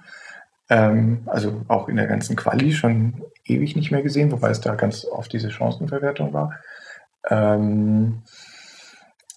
Ähm, 0.68 1.22
also 1.24 1.62
auch 1.68 1.88
in 1.88 1.96
der 1.96 2.08
ganzen 2.08 2.36
Quali 2.36 2.72
schon 2.72 3.22
ewig 3.46 3.74
nicht 3.74 3.90
mehr 3.90 4.02
gesehen, 4.02 4.32
wobei 4.32 4.50
es 4.50 4.60
da 4.60 4.74
ganz 4.74 5.06
oft 5.06 5.32
diese 5.32 5.50
Chancenverwertung 5.50 6.34
war. 6.34 6.52
Ähm, 7.30 8.22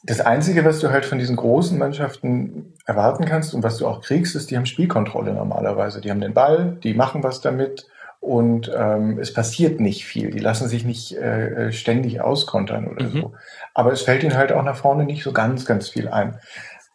das 0.03 0.21
Einzige, 0.21 0.63
was 0.63 0.79
du 0.79 0.89
halt 0.89 1.05
von 1.05 1.19
diesen 1.19 1.35
großen 1.35 1.77
Mannschaften 1.77 2.73
erwarten 2.85 3.25
kannst 3.25 3.53
und 3.53 3.63
was 3.63 3.77
du 3.77 3.87
auch 3.87 4.01
kriegst, 4.01 4.35
ist, 4.35 4.49
die 4.49 4.57
haben 4.57 4.65
Spielkontrolle 4.65 5.33
normalerweise. 5.33 5.99
Die 5.99 6.09
haben 6.09 6.21
den 6.21 6.33
Ball, 6.33 6.77
die 6.83 6.93
machen 6.93 7.23
was 7.23 7.41
damit 7.41 7.87
und 8.21 8.71
ähm, 8.75 9.17
es 9.19 9.33
passiert 9.33 9.79
nicht 9.79 10.05
viel. 10.05 10.31
Die 10.31 10.39
lassen 10.39 10.67
sich 10.67 10.85
nicht 10.85 11.15
äh, 11.17 11.67
äh 11.67 11.71
ständig 11.71 12.21
auskontern 12.21 12.87
oder 12.87 13.05
mhm. 13.05 13.11
so. 13.11 13.33
Aber 13.73 13.91
es 13.91 14.01
fällt 14.01 14.23
ihnen 14.23 14.37
halt 14.37 14.51
auch 14.51 14.63
nach 14.63 14.77
vorne 14.77 15.03
nicht 15.03 15.23
so 15.23 15.33
ganz, 15.33 15.65
ganz 15.65 15.89
viel 15.89 16.07
ein. 16.07 16.39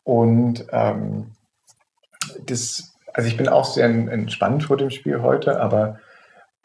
Und 0.02 0.66
ähm, 0.72 1.32
das, 2.46 2.94
also 3.12 3.28
ich 3.28 3.36
bin 3.36 3.48
auch 3.48 3.64
sehr 3.64 3.86
entspannt 3.86 4.64
vor 4.64 4.76
dem 4.76 4.90
Spiel 4.90 5.22
heute, 5.22 5.60
aber 5.60 5.98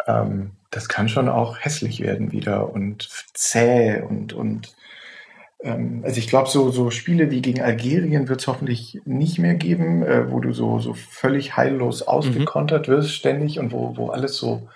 ähm, 0.08 0.52
das 0.72 0.88
kann 0.88 1.10
schon 1.10 1.30
auch 1.30 1.60
hässlich 1.60 2.02
werden 2.02 2.32
wieder 2.32 2.72
und 2.72 3.10
zäh 3.34 4.02
und, 4.02 4.34
und 4.34 4.76
ähm, 5.62 6.02
also 6.06 6.18
ich 6.20 6.28
glaube, 6.28 6.50
so, 6.50 6.70
so 6.72 6.90
Spiele 6.90 7.32
wie 7.32 7.42
gegen 7.42 7.62
Algerien 7.62 8.30
wird 8.30 8.42
es 8.42 8.48
hoffentlich 8.48 9.02
nicht 9.06 9.40
mehr 9.40 9.56
geben, 9.56 10.04
äh, 10.04 10.32
wo 10.32 10.40
du 10.40 10.54
so, 10.54 10.80
so 10.80 10.94
völlig 10.94 11.58
heillos 11.58 12.02
ausgekontert 12.04 12.88
mhm. 12.88 12.94
wirst 12.94 13.12
ständig 13.12 13.60
und 13.60 13.72
wo, 13.72 13.98
wo 13.98 14.10
alles 14.10 14.38
so, 14.38 14.70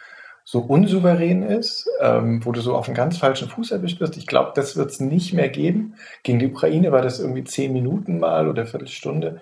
so 0.43 0.59
unsouverän 0.59 1.43
ist, 1.43 1.89
ähm, 2.01 2.45
wo 2.45 2.51
du 2.51 2.59
so 2.59 2.75
auf 2.75 2.87
einen 2.87 2.95
ganz 2.95 3.17
falschen 3.17 3.49
Fuß 3.49 3.71
erwischt 3.71 4.01
wirst. 4.01 4.17
Ich 4.17 4.27
glaube, 4.27 4.51
das 4.55 4.75
wird 4.75 4.91
es 4.91 4.99
nicht 4.99 5.33
mehr 5.33 5.49
geben. 5.49 5.95
Gegen 6.23 6.39
die 6.39 6.47
Ukraine 6.47 6.91
war 6.91 7.01
das 7.01 7.19
irgendwie 7.19 7.45
zehn 7.45 7.71
Minuten 7.71 8.19
mal 8.19 8.49
oder 8.49 8.65
Viertelstunde. 8.65 9.41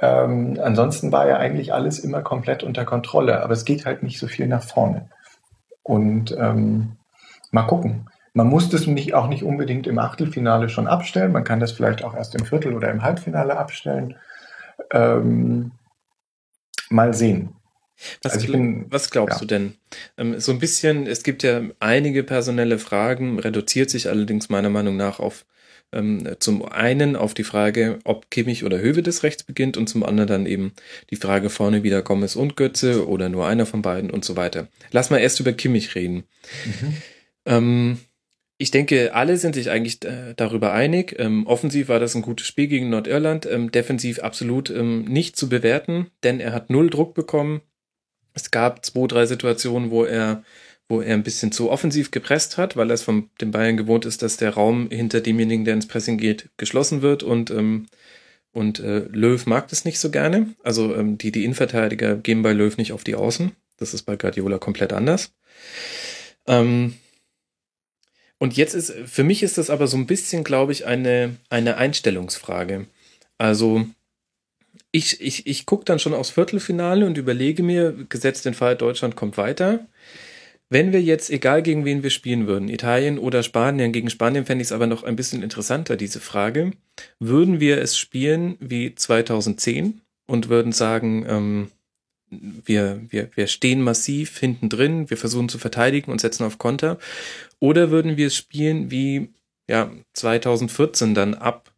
Ähm, 0.00 0.58
ansonsten 0.62 1.12
war 1.12 1.28
ja 1.28 1.36
eigentlich 1.36 1.74
alles 1.74 1.98
immer 1.98 2.22
komplett 2.22 2.62
unter 2.62 2.86
Kontrolle, 2.86 3.42
aber 3.42 3.52
es 3.52 3.66
geht 3.66 3.84
halt 3.84 4.02
nicht 4.02 4.18
so 4.18 4.28
viel 4.28 4.46
nach 4.46 4.62
vorne. 4.62 5.10
Und 5.82 6.34
ähm, 6.38 6.96
mal 7.50 7.64
gucken. 7.64 8.06
Man 8.32 8.46
muss 8.46 8.68
das 8.70 8.86
nicht, 8.86 9.14
auch 9.14 9.28
nicht 9.28 9.42
unbedingt 9.42 9.86
im 9.86 9.98
Achtelfinale 9.98 10.68
schon 10.68 10.86
abstellen. 10.86 11.32
Man 11.32 11.44
kann 11.44 11.60
das 11.60 11.72
vielleicht 11.72 12.04
auch 12.04 12.14
erst 12.14 12.34
im 12.34 12.44
Viertel- 12.44 12.74
oder 12.74 12.90
im 12.90 13.02
Halbfinale 13.02 13.56
abstellen. 13.56 14.16
Ähm, 14.92 15.72
mal 16.90 17.14
sehen. 17.14 17.54
Was, 18.22 18.32
also 18.32 18.52
bin, 18.52 18.86
was 18.88 19.10
glaubst 19.10 19.36
ja. 19.36 19.40
du 19.40 19.46
denn? 19.46 19.74
Ähm, 20.16 20.40
so 20.40 20.52
ein 20.52 20.58
bisschen, 20.58 21.06
es 21.06 21.22
gibt 21.22 21.42
ja 21.42 21.60
einige 21.80 22.22
personelle 22.22 22.78
Fragen, 22.78 23.38
reduziert 23.38 23.90
sich 23.90 24.08
allerdings 24.08 24.48
meiner 24.48 24.70
Meinung 24.70 24.96
nach 24.96 25.20
auf 25.20 25.44
ähm, 25.92 26.36
zum 26.38 26.64
einen 26.64 27.16
auf 27.16 27.34
die 27.34 27.44
Frage, 27.44 27.98
ob 28.04 28.30
Kimmich 28.30 28.64
oder 28.64 28.78
Hövedes 28.78 29.22
rechts 29.22 29.42
beginnt 29.42 29.76
und 29.76 29.88
zum 29.88 30.04
anderen 30.04 30.28
dann 30.28 30.46
eben 30.46 30.72
die 31.10 31.16
Frage 31.16 31.50
vorne 31.50 31.82
wieder 31.82 32.02
Gomez 32.02 32.36
und 32.36 32.56
Götze 32.56 33.08
oder 33.08 33.28
nur 33.28 33.46
einer 33.46 33.66
von 33.66 33.82
beiden 33.82 34.10
und 34.10 34.24
so 34.24 34.36
weiter. 34.36 34.68
Lass 34.92 35.10
mal 35.10 35.18
erst 35.18 35.40
über 35.40 35.52
Kimmich 35.52 35.94
reden. 35.94 36.24
Mhm. 37.44 37.98
Ich 38.60 38.70
denke, 38.70 39.14
alle 39.14 39.38
sind 39.38 39.54
sich 39.54 39.70
eigentlich 39.70 40.04
äh, 40.04 40.34
darüber 40.36 40.74
einig. 40.74 41.16
Ähm, 41.18 41.46
offensiv 41.46 41.88
war 41.88 41.98
das 41.98 42.14
ein 42.14 42.20
gutes 42.20 42.46
Spiel 42.46 42.66
gegen 42.66 42.90
Nordirland, 42.90 43.46
ähm, 43.46 43.72
defensiv 43.72 44.18
absolut 44.18 44.68
ähm, 44.68 45.06
nicht 45.06 45.34
zu 45.34 45.48
bewerten, 45.48 46.08
denn 46.24 46.40
er 46.40 46.52
hat 46.52 46.68
null 46.68 46.90
Druck 46.90 47.14
bekommen. 47.14 47.62
Es 48.34 48.50
gab 48.50 48.84
zwei, 48.84 49.06
drei 49.06 49.24
Situationen, 49.24 49.90
wo 49.90 50.04
er, 50.04 50.44
wo 50.90 51.00
er 51.00 51.14
ein 51.14 51.22
bisschen 51.22 51.52
zu 51.52 51.70
offensiv 51.70 52.10
gepresst 52.10 52.58
hat, 52.58 52.76
weil 52.76 52.90
er 52.90 52.94
es 52.94 53.02
von 53.02 53.30
den 53.40 53.50
Bayern 53.50 53.78
gewohnt 53.78 54.04
ist, 54.04 54.20
dass 54.20 54.36
der 54.36 54.50
Raum 54.50 54.90
hinter 54.90 55.22
demjenigen, 55.22 55.64
der 55.64 55.72
ins 55.72 55.88
Pressing 55.88 56.18
geht, 56.18 56.50
geschlossen 56.58 57.00
wird 57.00 57.22
und 57.22 57.50
ähm, 57.50 57.86
und 58.52 58.78
äh, 58.80 59.06
Löw 59.10 59.46
mag 59.46 59.68
das 59.68 59.86
nicht 59.86 59.98
so 59.98 60.10
gerne. 60.10 60.54
Also 60.62 60.94
ähm, 60.94 61.16
die, 61.16 61.32
die 61.32 61.44
Innenverteidiger 61.44 62.16
gehen 62.16 62.42
bei 62.42 62.52
Löw 62.52 62.76
nicht 62.76 62.92
auf 62.92 63.04
die 63.04 63.14
Außen. 63.14 63.52
Das 63.78 63.94
ist 63.94 64.02
bei 64.02 64.16
Guardiola 64.16 64.58
komplett 64.58 64.92
anders. 64.92 65.32
Ähm, 66.46 66.96
und 68.40 68.56
jetzt 68.56 68.74
ist, 68.74 68.92
für 69.04 69.22
mich 69.22 69.42
ist 69.42 69.58
das 69.58 69.68
aber 69.68 69.86
so 69.86 69.98
ein 69.98 70.06
bisschen, 70.06 70.44
glaube 70.44 70.72
ich, 70.72 70.86
eine, 70.86 71.36
eine 71.50 71.76
Einstellungsfrage. 71.76 72.86
Also, 73.36 73.86
ich, 74.92 75.20
ich, 75.20 75.46
ich 75.46 75.66
gucke 75.66 75.84
dann 75.84 75.98
schon 75.98 76.14
aufs 76.14 76.30
Viertelfinale 76.30 77.06
und 77.06 77.18
überlege 77.18 77.62
mir, 77.62 77.92
gesetzt 78.08 78.46
den 78.46 78.54
Fall, 78.54 78.76
Deutschland 78.76 79.14
kommt 79.14 79.36
weiter. 79.36 79.86
Wenn 80.70 80.92
wir 80.92 81.02
jetzt, 81.02 81.28
egal 81.28 81.62
gegen 81.62 81.84
wen 81.84 82.02
wir 82.02 82.08
spielen 82.08 82.46
würden, 82.46 82.68
Italien 82.68 83.18
oder 83.18 83.42
Spanien, 83.42 83.92
gegen 83.92 84.08
Spanien 84.08 84.46
fände 84.46 84.62
ich 84.62 84.68
es 84.68 84.72
aber 84.72 84.86
noch 84.86 85.04
ein 85.04 85.16
bisschen 85.16 85.42
interessanter, 85.42 85.96
diese 85.96 86.20
Frage, 86.20 86.72
würden 87.18 87.60
wir 87.60 87.78
es 87.78 87.98
spielen 87.98 88.56
wie 88.58 88.94
2010 88.94 90.00
und 90.26 90.48
würden 90.48 90.72
sagen, 90.72 91.26
ähm, 91.28 91.70
wir, 92.30 93.00
wir, 93.08 93.30
wir 93.34 93.46
stehen 93.46 93.82
massiv 93.82 94.38
hinten 94.38 94.68
drin, 94.68 95.10
wir 95.10 95.16
versuchen 95.16 95.48
zu 95.48 95.58
verteidigen 95.58 96.10
und 96.10 96.20
setzen 96.20 96.44
auf 96.44 96.58
Konter. 96.58 96.98
Oder 97.58 97.90
würden 97.90 98.16
wir 98.16 98.28
es 98.28 98.36
spielen 98.36 98.90
wie 98.90 99.30
ja, 99.68 99.90
2014 100.14 101.14
dann 101.14 101.34
ab, 101.34 101.72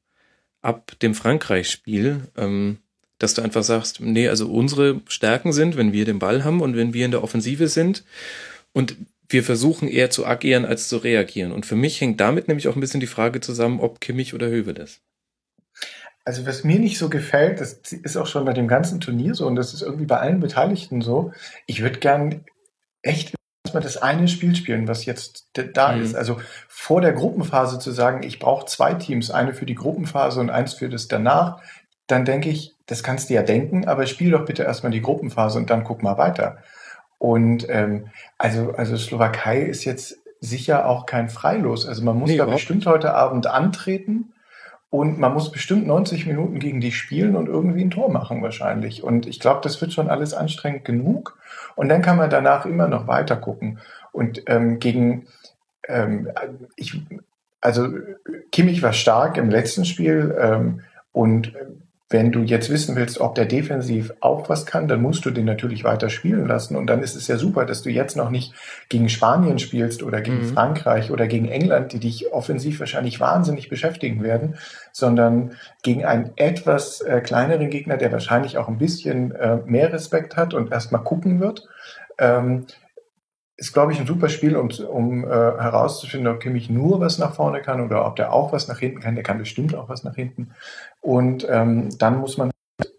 ab 0.61 0.93
dem 1.01 1.15
Frankreich-Spiel, 1.15 2.29
ähm, 2.37 2.79
dass 3.19 3.35
du 3.35 3.43
einfach 3.43 3.63
sagst, 3.63 4.01
nee, 4.01 4.29
also 4.29 4.51
unsere 4.51 5.01
Stärken 5.09 5.53
sind, 5.53 5.77
wenn 5.77 5.93
wir 5.93 6.05
den 6.05 6.19
Ball 6.19 6.45
haben 6.45 6.61
und 6.61 6.77
wenn 6.77 6.93
wir 6.93 7.05
in 7.05 7.11
der 7.13 7.23
Offensive 7.23 7.69
sind 7.69 8.05
und 8.73 8.97
wir 9.29 9.45
versuchen 9.45 9.89
eher 9.89 10.11
zu 10.11 10.27
agieren 10.27 10.65
als 10.65 10.89
zu 10.89 10.99
reagieren. 10.99 11.53
Und 11.53 11.65
für 11.65 11.77
mich 11.77 12.01
hängt 12.01 12.21
damit 12.21 12.49
nämlich 12.49 12.69
auch 12.69 12.77
ein 12.77 12.81
bisschen 12.81 13.01
die 13.01 13.07
Frage 13.07 13.41
zusammen, 13.41 13.81
ob 13.81 14.01
Kimmich 14.01 14.35
oder 14.35 14.49
Höwe 14.49 14.75
das. 14.75 15.01
Also 16.25 16.47
was 16.47 16.63
mir 16.63 16.79
nicht 16.79 16.99
so 16.99 17.09
gefällt, 17.09 17.61
das 17.61 17.73
ist 17.73 18.17
auch 18.17 18.27
schon 18.27 18.45
bei 18.45 18.53
dem 18.53 18.69
ganzen 18.69 19.01
Turnier 19.01 19.35
so 19.35 19.47
und 19.47 19.57
das 19.57 19.75
ist 19.75 19.83
irgendwie 19.83 20.07
bei 20.07 20.19
allen 20.19 20.41
Beteiligten 20.41 21.01
so. 21.01 21.33
Ich 21.67 21.83
würde 21.83 21.99
gern 21.99 22.45
echt 23.03 23.35
erstmal 23.65 23.83
das 23.83 23.97
eine 23.97 24.29
Spiel 24.29 24.55
spielen, 24.55 24.87
was 24.87 25.05
jetzt 25.05 25.49
da 25.75 25.93
mhm. 25.93 26.03
ist. 26.03 26.15
Also 26.15 26.41
vor 26.69 27.01
der 27.01 27.13
Gruppenphase 27.13 27.79
zu 27.79 27.91
sagen, 27.91 28.23
ich 28.23 28.39
brauche 28.39 28.67
zwei 28.67 28.95
Teams, 28.95 29.31
eine 29.31 29.55
für 29.55 29.67
die 29.67 29.75
Gruppenphase 29.75 30.41
und 30.41 30.51
eins 30.51 30.75
für 30.75 30.89
das 30.89 31.09
danach, 31.09 31.61
dann 32.07 32.25
denke 32.25 32.51
ich, 32.51 32.75
das 32.87 33.03
kannst 33.03 33.31
du 33.31 33.35
ja 33.35 33.43
denken, 33.43 33.87
aber 33.89 34.07
spiel 34.07 34.31
doch 34.31 34.45
bitte 34.45 34.65
erstmal 34.65 34.93
die 34.93 35.01
Gruppenphase 35.01 35.59
und 35.59 35.71
dann 35.71 35.85
guck 35.85 36.03
mal 36.03 36.19
weiter. 36.19 36.59
Und 37.19 37.69
ähm, 37.69 38.09
also, 38.37 38.73
also 38.73 38.97
Slowakei 38.97 39.63
ist 39.63 39.85
jetzt 39.85 40.19
sicher 40.41 40.87
auch 40.87 41.07
kein 41.07 41.29
Freilos. 41.29 41.87
Also 41.87 42.03
man 42.03 42.19
muss 42.19 42.31
nee, 42.31 42.37
da 42.37 42.47
bestimmt 42.47 42.85
heute 42.87 43.15
Abend 43.15 43.47
antreten 43.47 44.32
und 44.93 45.19
man 45.19 45.33
muss 45.33 45.51
bestimmt 45.51 45.87
90 45.87 46.27
Minuten 46.27 46.59
gegen 46.59 46.83
die 46.83 46.93
spielen 46.93 47.35
und 47.35 47.47
irgendwie 47.47 47.81
ein 47.81 47.91
Tor 47.91 48.13
machen 48.13 48.43
wahrscheinlich. 48.43 49.03
Und 49.03 49.27
ich 49.27 49.41
glaube, 49.41 49.61
das 49.63 49.81
wird 49.81 49.95
schon 49.95 50.11
alles 50.11 50.35
anstrengend 50.35 50.85
genug. 50.85 51.39
Und 51.77 51.89
dann 51.89 52.03
kann 52.03 52.19
man 52.19 52.29
danach 52.29 52.67
immer 52.67 52.89
noch 52.89 53.07
weiter 53.07 53.37
gucken. 53.37 53.79
Und 54.13 54.43
ähm, 54.49 54.81
gegen, 54.81 55.29
ähm, 55.89 56.29
ich, 56.77 57.01
also 57.63 57.89
Kimmich 58.53 58.83
war 58.83 58.93
stark 58.93 59.39
im 59.39 59.49
letzten 59.49 59.87
Spiel 59.87 60.37
ähm, 60.39 60.83
und 61.11 61.55
wenn 62.13 62.31
du 62.31 62.43
jetzt 62.43 62.71
wissen 62.71 62.95
willst, 62.95 63.21
ob 63.21 63.35
der 63.35 63.47
defensiv 63.47 64.13
auch 64.21 64.49
was 64.49 64.67
kann, 64.67 64.87
dann 64.89 65.03
musst 65.03 65.25
du 65.25 65.31
den 65.31 65.47
natürlich 65.47 65.85
weiter 65.85 66.11
spielen 66.11 66.47
lassen. 66.47 66.77
Und 66.77 66.87
dann 66.87 67.03
ist 67.03 67.17
es 67.17 67.27
ja 67.27 67.37
super, 67.37 67.65
dass 67.65 67.83
du 67.83 67.91
jetzt 67.91 68.17
noch 68.17 68.31
nicht 68.31 68.53
gegen 68.89 69.09
Spanien 69.09 69.59
spielst 69.59 70.03
oder 70.03 70.21
gegen 70.21 70.43
mhm. 70.43 70.53
Frankreich 70.53 71.11
oder 71.11 71.27
gegen 71.27 71.49
England, 71.49 71.93
die 71.93 72.01
dich 72.01 72.33
offensiv 72.33 72.81
wahrscheinlich 72.81 73.19
wahnsinnig 73.21 73.69
beschäftigen 73.69 74.23
werden, 74.23 74.57
sondern 74.93 75.53
gegen 75.83 76.05
einen 76.05 76.33
etwas 76.37 77.01
äh, 77.01 77.21
kleineren 77.21 77.71
Gegner, 77.71 77.97
der 77.97 78.13
wahrscheinlich 78.13 78.59
auch 78.59 78.69
ein 78.69 78.79
bisschen 78.79 79.33
äh, 79.33 79.57
mehr 79.65 79.93
Respekt 79.93 80.37
hat 80.37 80.55
und 80.55 80.71
erstmal 80.71 81.03
gucken 81.03 81.41
wird. 81.41 81.67
Ähm, 82.19 82.67
ist, 83.63 83.73
glaube 83.73 83.93
ich, 83.93 84.01
ein 84.01 84.07
super 84.07 84.29
Spiel, 84.29 84.57
um, 84.57 84.71
um 84.89 85.25
äh, 85.25 85.29
herauszufinden, 85.29 86.33
ob 86.33 86.41
Kimmich 86.41 86.69
nur 86.69 87.01
was 87.01 87.19
nach 87.19 87.35
vorne 87.35 87.61
kann 87.61 87.81
oder 87.81 88.05
ob 88.07 88.17
der 88.17 88.33
auch 88.33 88.53
was 88.53 88.67
nach 88.67 88.79
hinten 88.79 89.01
kann. 89.01 89.15
Der 89.15 89.23
kann 89.23 89.39
bestimmt 89.39 89.75
auch 89.75 89.89
was 89.89 90.03
nach 90.03 90.17
hinten. 90.17 90.53
Und 91.03 91.47
ähm, 91.51 91.91
dann 91.99 92.21
muss 92.21 92.39
man, 92.39 92.51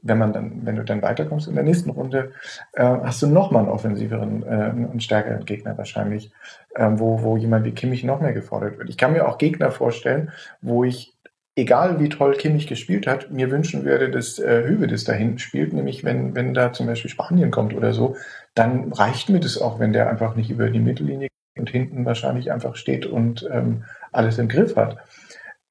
wenn 0.04 0.18
man 0.20 0.34
dann, 0.34 0.66
wenn 0.66 0.76
du 0.76 0.84
dann 0.84 1.02
weiterkommst 1.02 1.48
in 1.48 1.56
der 1.56 1.64
nächsten 1.64 1.90
Runde, 1.90 2.34
äh, 2.74 2.84
hast 2.84 3.22
du 3.24 3.28
nochmal 3.28 3.64
einen 3.64 3.72
offensiveren 3.72 4.44
äh, 4.44 4.92
und 4.92 5.02
stärkeren 5.02 5.46
Gegner 5.46 5.78
wahrscheinlich, 5.78 6.32
äh, 6.76 6.90
wo, 6.92 7.24
wo 7.24 7.38
jemand 7.38 7.66
wie 7.66 7.72
Kimmich 7.72 8.04
noch 8.04 8.22
mehr 8.22 8.34
gefordert 8.34 8.78
wird. 8.78 8.90
Ich 8.90 8.98
kann 8.98 9.14
mir 9.14 9.28
auch 9.28 9.38
Gegner 9.38 9.72
vorstellen, 9.72 10.32
wo 10.62 10.84
ich 10.84 11.14
egal 11.56 12.00
wie 12.00 12.10
toll 12.10 12.34
Kimmich 12.34 12.68
gespielt 12.68 13.08
hat, 13.08 13.32
mir 13.32 13.52
wünschen 13.52 13.86
würde, 13.86 14.10
dass 14.10 14.40
äh, 14.40 14.64
Hübe 14.66 14.88
das 14.88 15.04
da 15.04 15.14
hinten 15.14 15.40
spielt, 15.40 15.74
nämlich 15.74 16.04
wenn, 16.04 16.36
wenn 16.36 16.54
da 16.54 16.74
zum 16.74 16.88
Beispiel 16.88 17.12
Spanien 17.12 17.52
kommt 17.52 17.74
oder 17.74 17.94
so, 17.94 18.16
dann 18.56 18.92
reicht 18.92 19.30
mir 19.30 19.40
das 19.40 19.60
auch, 19.60 19.80
wenn 19.80 19.94
der 19.94 20.10
einfach 20.10 20.36
nicht 20.36 20.50
über 20.50 20.70
die 20.70 20.80
Mittellinie 20.80 21.30
und 21.58 21.70
hinten 21.70 22.06
wahrscheinlich 22.06 22.52
einfach 22.52 22.76
steht 22.76 23.06
und 23.06 23.48
ähm, 23.52 23.84
alles 24.12 24.40
im 24.40 24.48
Griff 24.48 24.76
hat. 24.76 24.98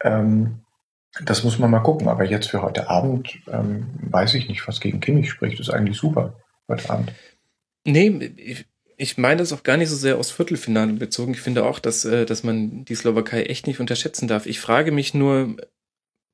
Ähm, 0.03 0.61
das 1.20 1.44
muss 1.44 1.59
man 1.59 1.70
mal 1.70 1.81
gucken. 1.81 2.09
Aber 2.09 2.25
jetzt 2.25 2.48
für 2.48 2.62
heute 2.62 2.88
Abend 2.88 3.38
ähm, 3.51 3.87
weiß 4.11 4.35
ich 4.35 4.48
nicht, 4.48 4.66
was 4.66 4.81
gegen 4.81 5.01
Kimmich 5.01 5.31
spricht. 5.31 5.59
Das 5.59 5.68
ist 5.68 5.75
eigentlich 5.75 5.96
super 5.96 6.35
heute 6.68 6.88
Abend. 6.90 7.12
Nee, 7.85 8.33
ich, 8.37 8.66
ich 8.96 9.18
meine 9.18 9.38
das 9.38 9.53
auch 9.53 9.62
gar 9.62 9.77
nicht 9.77 9.90
so 9.90 9.96
sehr 9.96 10.18
aus 10.18 10.31
Viertelfinale 10.31 10.92
bezogen. 10.94 11.33
Ich 11.33 11.40
finde 11.40 11.64
auch, 11.64 11.79
dass, 11.79 12.05
äh, 12.05 12.25
dass 12.25 12.44
man 12.44 12.85
die 12.85 12.94
Slowakei 12.94 13.44
echt 13.44 13.66
nicht 13.66 13.81
unterschätzen 13.81 14.29
darf. 14.29 14.46
Ich 14.46 14.61
frage 14.61 14.92
mich 14.92 15.12
nur, 15.12 15.57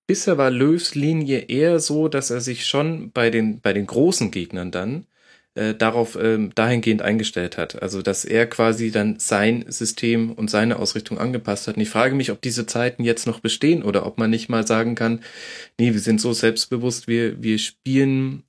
bisher 0.07 0.39
war 0.39 0.51
Löws 0.51 0.95
Linie 0.95 1.41
eher 1.49 1.81
so, 1.81 2.09
dass 2.09 2.31
er 2.31 2.41
sich 2.41 2.67
schon 2.67 3.11
bei 3.11 3.31
den, 3.31 3.61
bei 3.61 3.73
den 3.73 3.87
großen 3.87 4.31
Gegnern 4.31 4.71
dann 4.71 5.07
äh, 5.59 5.75
darauf 5.75 6.15
äh, 6.15 6.39
dahingehend 6.55 7.03
eingestellt 7.03 7.59
hat. 7.59 7.83
Also 7.83 8.01
dass 8.01 8.25
er 8.25 8.47
quasi 8.47 8.91
dann 8.91 9.19
sein 9.19 9.65
System 9.69 10.33
und 10.33 10.51
seine 10.51 10.79
Ausrichtung 10.79 11.19
angepasst 11.19 11.67
hat. 11.67 11.77
Und 11.77 11.83
ich 11.83 11.91
frage 11.91 12.15
mich, 12.15 12.31
ob 12.31 12.41
diese 12.41 12.67
Zeiten 12.67 13.03
jetzt 13.03 13.27
noch 13.27 13.41
bestehen 13.41 13.83
oder 13.83 14.07
ob 14.07 14.19
man 14.19 14.31
nicht 14.31 14.49
mal 14.49 14.67
sagen 14.67 14.95
kann, 14.95 15.21
nee, 15.79 15.93
wir 15.93 16.01
sind 16.01 16.21
so 16.21 16.33
selbstbewusst, 16.33 17.09
wir, 17.09 17.43
wir 17.43 17.59
spielen 17.59 18.45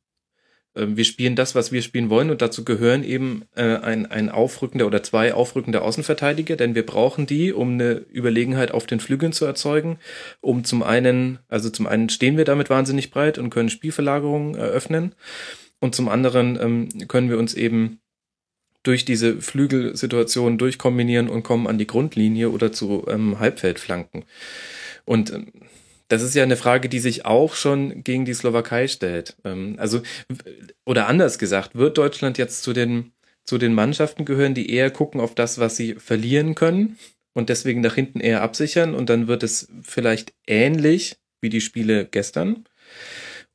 ähm, 0.76 0.98
wir 0.98 1.04
spielen 1.04 1.36
das, 1.36 1.56
was 1.56 1.72
wir 1.72 1.82
spielen 1.82 2.10
wollen 2.10 2.30
und 2.30 2.42
dazu 2.42 2.64
gehören 2.64 3.04
eben 3.04 3.44
äh, 3.56 3.78
ein, 3.78 4.06
ein 4.06 4.30
aufrückender 4.30 4.86
oder 4.86 5.02
zwei 5.02 5.34
aufrückende 5.34 5.82
Außenverteidiger, 5.82 6.56
denn 6.56 6.76
wir 6.76 6.86
brauchen 6.86 7.26
die, 7.26 7.54
um 7.54 7.74
eine 7.74 8.06
Überlegenheit 8.14 8.72
auf 8.72 8.86
den 8.86 9.00
Flügeln 9.00 9.34
zu 9.34 9.46
erzeugen, 9.46 9.98
um 10.42 10.64
zum 10.64 10.84
einen, 10.84 11.40
also 11.48 11.70
zum 11.70 11.88
einen 11.88 12.10
stehen 12.10 12.38
wir 12.38 12.46
damit 12.46 12.70
wahnsinnig 12.70 13.10
breit 13.12 13.40
und 13.40 13.50
können 13.50 13.70
Spielverlagerungen 13.70 14.56
eröffnen 14.56 15.16
und 15.80 15.96
zum 15.96 16.10
anderen 16.10 16.60
ähm, 16.62 17.08
können 17.08 17.30
wir 17.30 17.38
uns 17.38 17.54
eben 17.54 18.00
durch 18.84 19.06
diese 19.06 19.42
Flügelsituation 19.42 20.58
durchkombinieren 20.58 21.30
und 21.30 21.44
kommen 21.44 21.68
an 21.68 21.78
die 21.78 21.88
Grundlinie 21.88 22.50
oder 22.50 22.72
zu 22.72 23.06
ähm, 23.08 23.40
Halbfeldflanken. 23.40 24.26
Und 25.06 25.34
ähm, 25.34 25.52
das 26.08 26.24
ist 26.24 26.34
ja 26.34 26.44
eine 26.44 26.58
Frage, 26.58 26.90
die 26.90 27.00
sich 27.00 27.26
auch 27.26 27.56
schon 27.56 28.04
gegen 28.04 28.26
die 28.26 28.34
Slowakei 28.34 28.88
stellt. 28.88 29.38
Ähm, 29.44 29.76
also, 29.78 30.02
oder 30.86 31.08
anders 31.08 31.40
gesagt, 31.40 31.76
wird 31.76 31.98
Deutschland 31.98 32.38
jetzt 32.38 32.64
zu 32.64 32.74
den, 32.74 33.12
zu 33.46 33.58
den 33.58 33.74
Mannschaften 33.74 34.26
gehören, 34.26 34.54
die 34.54 34.72
eher 34.72 34.92
gucken 34.92 35.22
auf 35.22 35.36
das, 35.36 35.60
was 35.60 35.76
sie 35.76 35.96
verlieren 35.96 36.56
können 36.56 36.98
und 37.34 37.50
deswegen 37.50 37.82
nach 37.82 37.96
hinten 37.96 38.22
eher 38.22 38.42
absichern 38.42 38.96
und 38.96 39.10
dann 39.10 39.28
wird 39.28 39.44
es 39.44 39.68
vielleicht 39.82 40.34
ähnlich 40.48 41.18
wie 41.42 41.50
die 41.50 41.62
Spiele 41.62 42.06
gestern? 42.06 42.66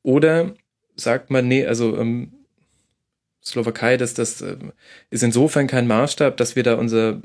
Oder 0.01 0.55
sagt 0.95 1.29
man, 1.29 1.47
nee, 1.47 1.65
also 1.65 1.97
ähm, 1.97 2.31
Slowakei, 3.45 3.95
das, 3.95 4.15
das 4.15 4.41
äh, 4.41 4.55
ist 5.11 5.21
insofern 5.21 5.67
kein 5.67 5.85
Maßstab, 5.85 6.35
dass 6.35 6.55
wir 6.55 6.63
da 6.63 6.75
unser, 6.75 7.21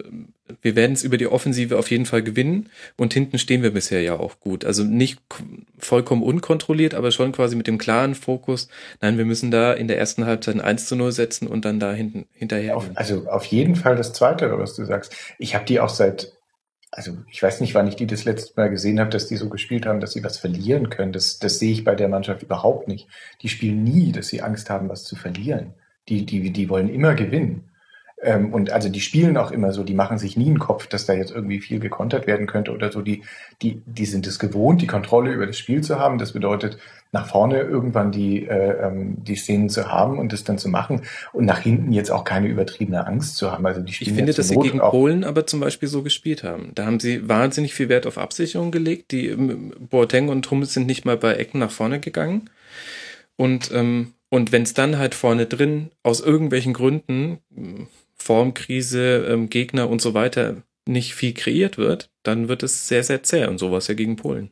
wir 0.61 0.77
werden 0.77 0.93
es 0.93 1.03
über 1.03 1.17
die 1.17 1.27
Offensive 1.27 1.79
auf 1.79 1.91
jeden 1.91 2.05
Fall 2.05 2.23
gewinnen 2.23 2.69
und 2.99 3.15
hinten 3.15 3.39
stehen 3.39 3.63
wir 3.63 3.73
bisher 3.73 4.03
ja 4.03 4.19
auch 4.19 4.39
gut. 4.39 4.67
Also 4.67 4.85
nicht 4.85 5.19
vollkommen 5.79 6.23
unkontrolliert, 6.23 6.93
aber 6.93 7.11
schon 7.11 7.33
quasi 7.33 7.57
mit 7.57 7.67
dem 7.67 7.79
klaren 7.79 8.15
Fokus, 8.15 8.69
nein, 9.01 9.17
wir 9.17 9.25
müssen 9.25 9.51
da 9.51 9.73
in 9.73 9.89
der 9.89 9.99
ersten 9.99 10.27
Halbzeit 10.27 10.57
ein 10.57 10.61
1 10.61 10.87
zu 10.87 10.97
0 10.97 11.11
setzen 11.13 11.49
und 11.49 11.65
dann 11.65 11.81
da 11.81 11.95
hinten 11.95 12.27
hinterher. 12.33 12.77
Auf, 12.77 12.91
also 12.97 13.27
auf 13.27 13.47
jeden 13.47 13.75
Fall 13.75 13.97
das 13.97 14.13
Zweite, 14.13 14.59
was 14.59 14.75
du 14.75 14.85
sagst. 14.85 15.17
Ich 15.39 15.55
habe 15.55 15.65
die 15.65 15.81
auch 15.81 15.89
seit, 15.89 16.33
also 16.91 17.19
ich 17.31 17.43
weiß 17.43 17.61
nicht, 17.61 17.75
wann 17.75 17.87
ich 17.87 17.97
die 17.97 18.07
das 18.07 18.25
letzte 18.25 18.53
Mal 18.57 18.69
gesehen 18.69 18.99
habe, 18.99 19.11
dass 19.11 19.29
die 19.29 19.37
so 19.37 19.49
gespielt 19.49 19.87
haben, 19.87 20.01
dass 20.01 20.13
sie 20.13 20.25
was 20.25 20.39
verlieren 20.39 20.91
können. 20.91 21.13
Das, 21.13 21.39
das 21.39 21.59
sehe 21.59 21.73
ich 21.73 21.85
bei 21.85 21.95
der 21.95 22.09
Mannschaft 22.09 22.43
überhaupt 22.43 22.89
nicht. 22.89 23.09
Die 23.43 23.49
spielen 23.49 23.85
nie, 23.85 24.13
dass 24.13 24.29
sie 24.29 24.43
Angst 24.43 24.71
haben, 24.71 24.89
was 24.89 25.05
zu 25.05 25.15
verlieren. 25.15 25.75
Die, 26.09 26.27
die, 26.27 26.51
die 26.51 26.69
wollen 26.69 26.89
immer 26.89 27.15
gewinnen. 27.15 27.71
Ähm, 28.23 28.53
und 28.53 28.73
also 28.73 28.89
die 28.89 29.01
spielen 29.01 29.37
auch 29.37 29.51
immer 29.51 29.73
so, 29.73 29.85
die 29.85 29.95
machen 29.95 30.19
sich 30.19 30.37
nie 30.37 30.47
einen 30.47 30.59
Kopf, 30.59 30.87
dass 30.89 31.07
da 31.07 31.13
jetzt 31.13 31.31
irgendwie 31.31 31.61
viel 31.61 31.79
gekontert 31.79 32.27
werden 32.27 32.47
könnte 32.47 32.73
oder 32.73 32.91
so. 32.91 33.03
Die, 33.03 33.23
die, 33.63 33.83
die 33.87 34.07
sind 34.07 34.27
es 34.27 34.39
gewohnt, 34.39 34.83
die 34.83 34.87
Kontrolle 34.87 35.33
über 35.33 35.47
das 35.47 35.59
Spiel 35.59 35.83
zu 35.83 35.99
haben. 35.99 36.19
Das 36.19 36.33
bedeutet, 36.33 36.79
nach 37.13 37.29
vorne 37.29 37.61
irgendwann 37.61 38.13
die, 38.13 38.47
äh, 38.47 38.87
ähm, 38.87 39.17
die 39.23 39.35
Szenen 39.35 39.69
zu 39.69 39.91
haben 39.91 40.19
und 40.19 40.33
das 40.33 40.45
dann 40.45 40.59
zu 40.59 40.69
machen 40.69 41.03
und 41.33 41.45
nach 41.45 41.61
hinten 41.61 41.93
jetzt 41.93 42.11
auch 42.11 42.25
keine 42.25 42.47
übertriebene 42.47 43.07
Angst 43.07 43.37
zu 43.37 43.51
haben. 43.51 43.67
Also 43.67 43.81
die 43.81 43.93
spielen 43.93 44.11
ich 44.11 44.17
finde, 44.17 44.33
dass 44.33 44.49
sie 44.49 44.57
gegen 44.57 44.79
Polen 44.79 45.25
aber 45.25 45.47
zum 45.47 45.61
Beispiel 45.61 45.89
so 45.89 46.03
gespielt 46.03 46.45
haben. 46.45 46.73
Da 46.75 46.87
haben 46.87 47.01
sie 47.01 47.29
wahnsinnig 47.29 47.75
viel 47.75 47.89
Wert 47.89 48.07
auf 48.07 48.19
Absicherung 48.19 48.71
gelegt. 48.71 49.11
Die 49.11 49.27
ähm, 49.29 49.73
Boateng 49.91 50.29
und 50.29 50.49
Hummels 50.51 50.75
sind 50.75 50.87
nicht 50.87 51.05
mal 51.05 51.17
bei 51.17 51.35
Ecken 51.35 51.59
nach 51.59 51.73
vorne 51.73 51.99
gegangen. 52.01 52.51
Und 53.37 53.71
ähm, 53.73 54.15
und 54.31 54.53
wenn 54.53 54.63
es 54.63 54.75
dann 54.75 54.97
halt 54.97 55.15
vorne 55.15 55.47
drin 55.47 55.91
aus 56.05 56.21
irgendwelchen 56.21 56.73
Gründen, 56.73 57.39
Formkrise, 58.15 59.27
ähm, 59.29 59.51
Gegner 59.51 59.91
und 59.91 60.01
so 60.01 60.15
weiter, 60.15 60.63
nicht 60.87 61.15
viel 61.15 61.35
kreiert 61.35 61.79
wird, 61.79 62.11
dann 62.23 62.49
wird 62.49 62.63
es 62.63 62.87
sehr, 62.87 63.03
sehr 63.03 63.23
zäh 63.23 63.47
und 63.47 63.59
sowas 63.59 63.89
ja 63.89 63.95
gegen 63.95 64.17
Polen. 64.17 64.51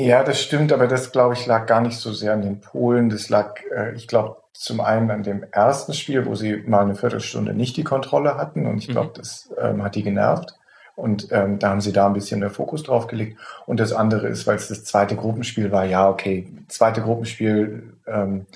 Ja, 0.00 0.22
das 0.22 0.40
stimmt, 0.40 0.72
aber 0.72 0.86
das, 0.86 1.10
glaube 1.10 1.34
ich, 1.34 1.44
lag 1.46 1.66
gar 1.66 1.80
nicht 1.80 1.98
so 1.98 2.12
sehr 2.12 2.32
an 2.32 2.42
den 2.42 2.60
Polen. 2.60 3.10
Das 3.10 3.28
lag, 3.28 3.60
äh, 3.74 3.94
ich 3.96 4.06
glaube, 4.06 4.36
zum 4.52 4.80
einen 4.80 5.10
an 5.10 5.24
dem 5.24 5.44
ersten 5.50 5.92
Spiel, 5.92 6.24
wo 6.24 6.36
sie 6.36 6.56
mal 6.66 6.82
eine 6.82 6.94
Viertelstunde 6.94 7.52
nicht 7.52 7.76
die 7.76 7.84
Kontrolle 7.84 8.36
hatten 8.36 8.66
und 8.66 8.78
ich 8.78 8.88
glaube, 8.88 9.08
mhm. 9.08 9.14
das 9.14 9.52
ähm, 9.60 9.82
hat 9.82 9.96
die 9.96 10.04
genervt. 10.04 10.54
Und 10.94 11.28
ähm, 11.30 11.60
da 11.60 11.70
haben 11.70 11.80
sie 11.80 11.92
da 11.92 12.06
ein 12.06 12.12
bisschen 12.12 12.40
mehr 12.40 12.50
Fokus 12.50 12.82
drauf 12.82 13.06
gelegt. 13.06 13.38
Und 13.66 13.78
das 13.78 13.92
andere 13.92 14.26
ist, 14.26 14.48
weil 14.48 14.56
es 14.56 14.66
das 14.66 14.84
zweite 14.84 15.14
Gruppenspiel 15.14 15.70
war, 15.70 15.84
ja, 15.84 16.08
okay, 16.08 16.48
zweite 16.66 17.02
Gruppenspiel, 17.02 17.94
ähm, 18.06 18.46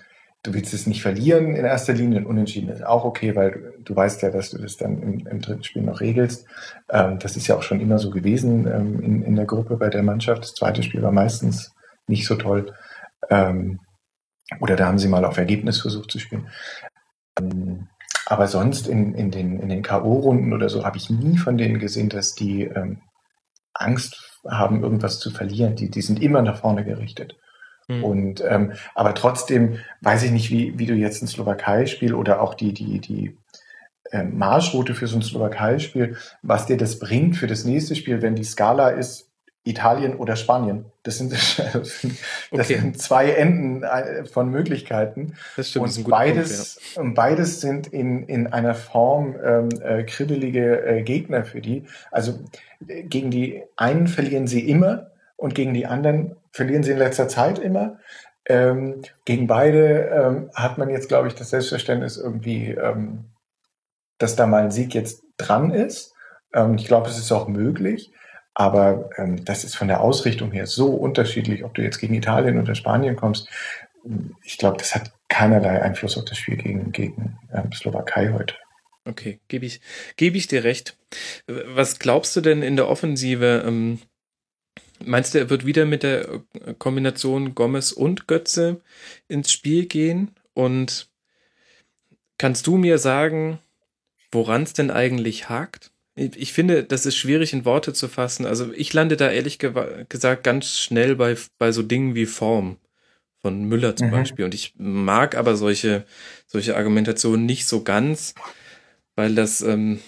du 0.43 0.55
willst 0.55 0.75
es 0.75 0.87
nicht 0.87 1.03
verlieren 1.03 1.55
in 1.55 1.65
erster 1.65 1.93
Linie. 1.93 2.21
Ein 2.21 2.27
Unentschieden 2.27 2.69
ist 2.69 2.85
auch 2.85 3.05
okay, 3.05 3.37
weil 3.37 3.75
du 3.85 3.95
weißt 3.95 4.23
ja, 4.23 4.31
dass 4.31 4.51
du 4.51 4.59
das 4.59 4.77
dann 4.77 5.01
im, 5.03 5.27
im 5.27 5.41
dritten 5.41 5.63
Spiel 5.63 5.83
noch 5.83 6.01
regelst. 6.01 6.47
Ähm, 6.91 7.19
das 7.19 7.37
ist 7.37 7.47
ja 7.47 7.57
auch 7.57 7.63
schon 7.63 7.81
immer 7.81 7.99
so 7.99 8.11
gewesen 8.11 8.67
ähm, 8.67 9.01
in, 9.01 9.23
in 9.23 9.37
der 9.37 9.47
Gruppe 9.47 9.77
bei 9.77 9.89
der 9.89 10.03
Mannschaft. 10.03 10.43
Das 10.43 10.55
zweite 10.55 10.83
Spiel 10.83 11.03
war 11.03 11.13
meistens 11.13 11.73
nicht 12.09 12.27
so 12.27 12.35
toll. 12.35 12.75
Ähm, 13.31 13.79
oder 14.61 14.77
da 14.77 14.87
haben 14.87 14.99
sie 14.99 15.09
mal 15.09 15.25
auf 15.25 15.39
Ergebnis 15.39 15.81
versucht 15.81 16.11
zu 16.11 16.19
spielen. 16.19 16.49
Ähm, 17.39 17.89
aber 18.27 18.49
sonst 18.49 18.89
in, 18.89 19.15
in 19.15 19.31
den, 19.31 19.61
in 19.61 19.69
den 19.69 19.83
K.O.-Runden 19.83 20.55
oder 20.55 20.69
so 20.69 20.85
habe 20.85 20.97
ich 20.97 21.11
nie 21.11 21.39
von 21.39 21.57
denen 21.57 21.79
gesehen, 21.79 22.09
dass 22.09 22.35
die 22.35 22.65
ähm, 22.65 23.01
Angst 23.75 24.41
haben, 24.49 24.83
irgendwas 24.83 25.21
zu 25.21 25.31
verlieren. 25.31 25.77
Die, 25.77 25.91
die 25.91 26.03
sind 26.03 26.21
immer 26.21 26.43
nach 26.43 26.59
vorne 26.59 26.85
gerichtet. 26.85 27.37
Mhm. 27.89 28.05
Und 28.05 28.45
ähm, 28.47 28.73
aber 28.95 29.15
trotzdem 29.15 29.79
weiß 30.01 30.23
ich 30.25 30.31
nicht, 30.31 30.51
wie, 30.51 30.79
wie 30.79 30.87
du 30.87 30.95
jetzt 30.95 31.23
ein 31.23 31.29
Slowakei-Spiel 31.29 32.15
oder 32.15 32.41
auch 32.41 32.55
die, 32.55 32.73
die, 32.73 33.01
die 33.01 33.37
äh, 34.11 34.25
Marschroute 34.25 34.95
für 34.95 35.07
so 35.07 35.17
ein 35.17 35.23
Slowakei-Spiel, 35.23 36.17
was 36.43 36.67
dir 36.67 36.77
das 36.77 36.99
bringt 36.99 37.37
für 37.37 37.47
das 37.47 37.65
nächste 37.65 37.97
Spiel, 37.97 38.23
wenn 38.23 38.37
die 38.37 38.45
Skala 38.45 38.91
ist 38.91 39.29
Italien 39.65 40.17
oder 40.17 40.35
Spanien. 40.37 40.87
Das 41.03 41.19
sind, 41.19 41.33
das 41.73 42.01
sind, 42.01 42.19
okay. 42.51 42.79
sind 42.79 43.01
zwei 43.01 43.31
Enden 43.31 43.83
äh, 43.83 44.25
von 44.25 44.51
Möglichkeiten. 44.51 45.35
Das 45.57 45.71
stimmt. 45.71 45.97
Und 45.97 46.11
beides, 46.11 46.75
Punkt, 46.75 46.97
ja. 46.97 47.03
und 47.03 47.15
beides 47.15 47.61
sind 47.61 47.87
in, 47.87 48.25
in 48.25 48.49
einer 48.49 48.75
Form 48.75 49.37
ähm, 49.45 49.69
äh, 49.83 50.03
kribbelige 50.05 50.85
äh, 50.85 51.03
Gegner 51.03 51.45
für 51.45 51.61
die. 51.61 51.85
Also 52.11 52.41
äh, 52.87 53.05
gegen 53.05 53.31
die 53.31 53.63
einen 53.77 54.09
verlieren 54.09 54.47
sie 54.47 54.69
immer 54.69 55.11
und 55.37 55.55
gegen 55.55 55.75
die 55.75 55.87
anderen 55.87 56.37
verlieren 56.53 56.83
sie 56.83 56.93
in 56.93 56.99
letzter 56.99 57.29
Zeit 57.29 57.59
immer. 57.59 57.99
Ähm, 58.47 59.03
gegen 59.25 59.47
beide 59.47 60.09
ähm, 60.09 60.51
hat 60.55 60.79
man 60.79 60.91
jetzt, 60.91 61.09
glaube 61.09 61.29
ich, 61.29 61.35
das 61.35 61.51
Selbstverständnis 61.51 62.17
irgendwie, 62.17 62.71
ähm, 62.71 63.27
dass 64.19 64.37
da 64.37 64.47
mal 64.47 64.63
ein 64.63 64.71
Sieg 64.71 64.95
jetzt 64.95 65.23
dran 65.37 65.71
ist. 65.73 66.15
Ähm, 66.55 66.75
ich 66.75 66.87
glaube, 66.87 67.09
es 67.09 67.19
ist 67.19 67.33
auch 67.33 67.49
möglich. 67.49 68.13
Aber 68.55 69.11
ähm, 69.17 69.45
das 69.45 69.65
ist 69.65 69.77
von 69.77 69.89
der 69.89 70.01
Ausrichtung 70.01 70.51
her 70.51 70.67
so 70.67 70.89
unterschiedlich, 70.91 71.65
ob 71.65 71.75
du 71.75 71.83
jetzt 71.83 71.99
gegen 71.99 72.15
Italien 72.15 72.61
oder 72.61 72.75
Spanien 72.75 73.17
kommst. 73.17 73.49
Ich 74.43 74.59
glaube, 74.59 74.77
das 74.77 74.95
hat 74.95 75.13
keinerlei 75.29 75.81
Einfluss 75.81 76.19
auf 76.19 76.25
das 76.25 76.37
Spiel 76.37 76.57
gegen, 76.57 76.93
gegen 76.93 77.39
ähm, 77.53 77.73
Slowakei 77.73 78.33
heute. 78.33 78.55
Okay, 79.05 79.41
gebe 79.49 79.65
ich, 79.65 79.81
gebe 80.17 80.37
ich 80.37 80.47
dir 80.47 80.65
recht. 80.65 80.97
Was 81.47 81.99
glaubst 81.99 82.37
du 82.37 82.41
denn 82.41 82.63
in 82.63 82.77
der 82.77 82.89
Offensive? 82.89 83.63
Meinst 85.07 85.35
du, 85.35 85.39
er 85.39 85.51
wird 85.51 85.67
wieder 85.67 85.85
mit 85.85 86.03
der 86.03 86.43
Kombination 86.79 87.55
Gomez 87.55 87.93
und 87.93 88.27
Götze 88.27 88.81
ins 89.29 89.53
Spiel 89.53 89.87
gehen? 89.87 90.31
Und 90.55 91.09
kannst 92.39 92.67
du 92.67 92.77
mir 92.77 92.99
sagen, 92.99 93.59
woran 94.31 94.63
es 94.63 94.73
denn 94.73 94.91
eigentlich 94.91 95.49
hakt? 95.49 95.91
Ich 96.15 96.53
finde, 96.53 96.85
das 96.85 97.07
ist 97.07 97.17
schwierig 97.17 97.53
in 97.53 97.65
Worte 97.65 97.95
zu 97.95 98.09
fassen. 98.09 98.45
Also 98.45 98.73
ich 98.75 98.93
lande 98.93 99.17
da 99.17 99.31
ehrlich 99.31 99.59
ge 99.59 100.05
gesagt 100.09 100.45
ganz 100.45 100.79
schnell 100.79 101.17
bei, 101.17 101.37
bei 101.59 101.73
so 101.73 101.83
Dingen 101.83 102.15
wie 102.15 102.27
Form 102.27 102.77
von 103.41 103.65
Müller 103.65 103.97
zum 103.97 104.09
mhm. 104.09 104.13
Beispiel. 104.13 104.45
Und 104.45 104.55
ich 104.55 104.75
mag 104.77 105.37
aber 105.37 105.57
solche, 105.57 106.05
solche 106.47 106.77
Argumentationen 106.77 107.47
nicht 107.47 107.67
so 107.67 107.83
ganz, 107.83 108.35
weil 109.17 109.35
das, 109.35 109.63
ähm, 109.63 110.01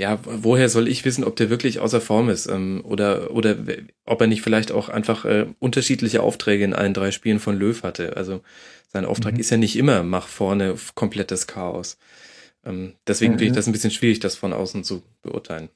ja, 0.00 0.18
woher 0.24 0.70
soll 0.70 0.88
ich 0.88 1.04
wissen, 1.04 1.24
ob 1.24 1.36
der 1.36 1.50
wirklich 1.50 1.78
außer 1.78 2.00
Form 2.00 2.30
ist 2.30 2.46
ähm, 2.46 2.82
oder 2.84 3.32
oder 3.32 3.54
ob 4.06 4.20
er 4.22 4.28
nicht 4.28 4.40
vielleicht 4.40 4.72
auch 4.72 4.88
einfach 4.88 5.26
äh, 5.26 5.44
unterschiedliche 5.58 6.22
Aufträge 6.22 6.64
in 6.64 6.72
allen 6.72 6.94
drei 6.94 7.10
Spielen 7.10 7.38
von 7.38 7.58
Löw 7.58 7.82
hatte. 7.82 8.16
Also 8.16 8.40
sein 8.88 9.04
Auftrag 9.04 9.34
mhm. 9.34 9.40
ist 9.40 9.50
ja 9.50 9.58
nicht 9.58 9.76
immer 9.76 10.02
mach 10.02 10.26
vorne 10.26 10.74
komplettes 10.94 11.46
Chaos. 11.46 11.98
Ähm, 12.64 12.94
deswegen 13.06 13.34
mhm. 13.34 13.38
finde 13.38 13.50
ich 13.50 13.56
das 13.56 13.66
ein 13.66 13.72
bisschen 13.72 13.90
schwierig, 13.90 14.20
das 14.20 14.36
von 14.36 14.54
außen 14.54 14.84
zu 14.84 15.02
beurteilen. 15.20 15.68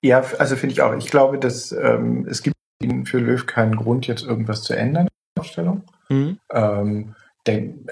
Ja, 0.00 0.24
also 0.38 0.56
finde 0.56 0.72
ich 0.72 0.80
auch. 0.80 0.96
Ich 0.96 1.10
glaube, 1.10 1.38
dass 1.38 1.72
ähm, 1.72 2.26
es 2.30 2.42
gibt 2.42 2.56
für 3.04 3.18
Löw 3.18 3.44
keinen 3.44 3.76
Grund, 3.76 4.06
jetzt 4.06 4.24
irgendwas 4.24 4.62
zu 4.62 4.72
ändern 4.72 5.02
in 5.02 5.08
der 5.36 5.42
Aufstellung. 5.42 5.82
Mhm. 6.08 6.38
Ähm, 6.50 7.14
denn 7.46 7.86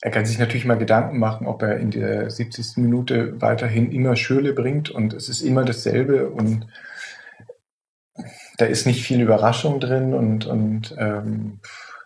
er 0.00 0.10
kann 0.10 0.26
sich 0.26 0.38
natürlich 0.38 0.66
mal 0.66 0.78
Gedanken 0.78 1.18
machen, 1.18 1.46
ob 1.46 1.62
er 1.62 1.78
in 1.78 1.90
der 1.90 2.30
70. 2.30 2.76
Minute 2.76 3.40
weiterhin 3.40 3.92
immer 3.92 4.16
Schürle 4.16 4.52
bringt 4.52 4.90
und 4.90 5.12
es 5.12 5.28
ist 5.28 5.40
immer 5.40 5.64
dasselbe 5.64 6.28
und 6.30 6.66
da 8.58 8.64
ist 8.66 8.86
nicht 8.86 9.02
viel 9.02 9.20
Überraschung 9.20 9.80
drin 9.80 10.14
und, 10.14 10.46
und 10.46 10.94
ähm, 10.98 11.60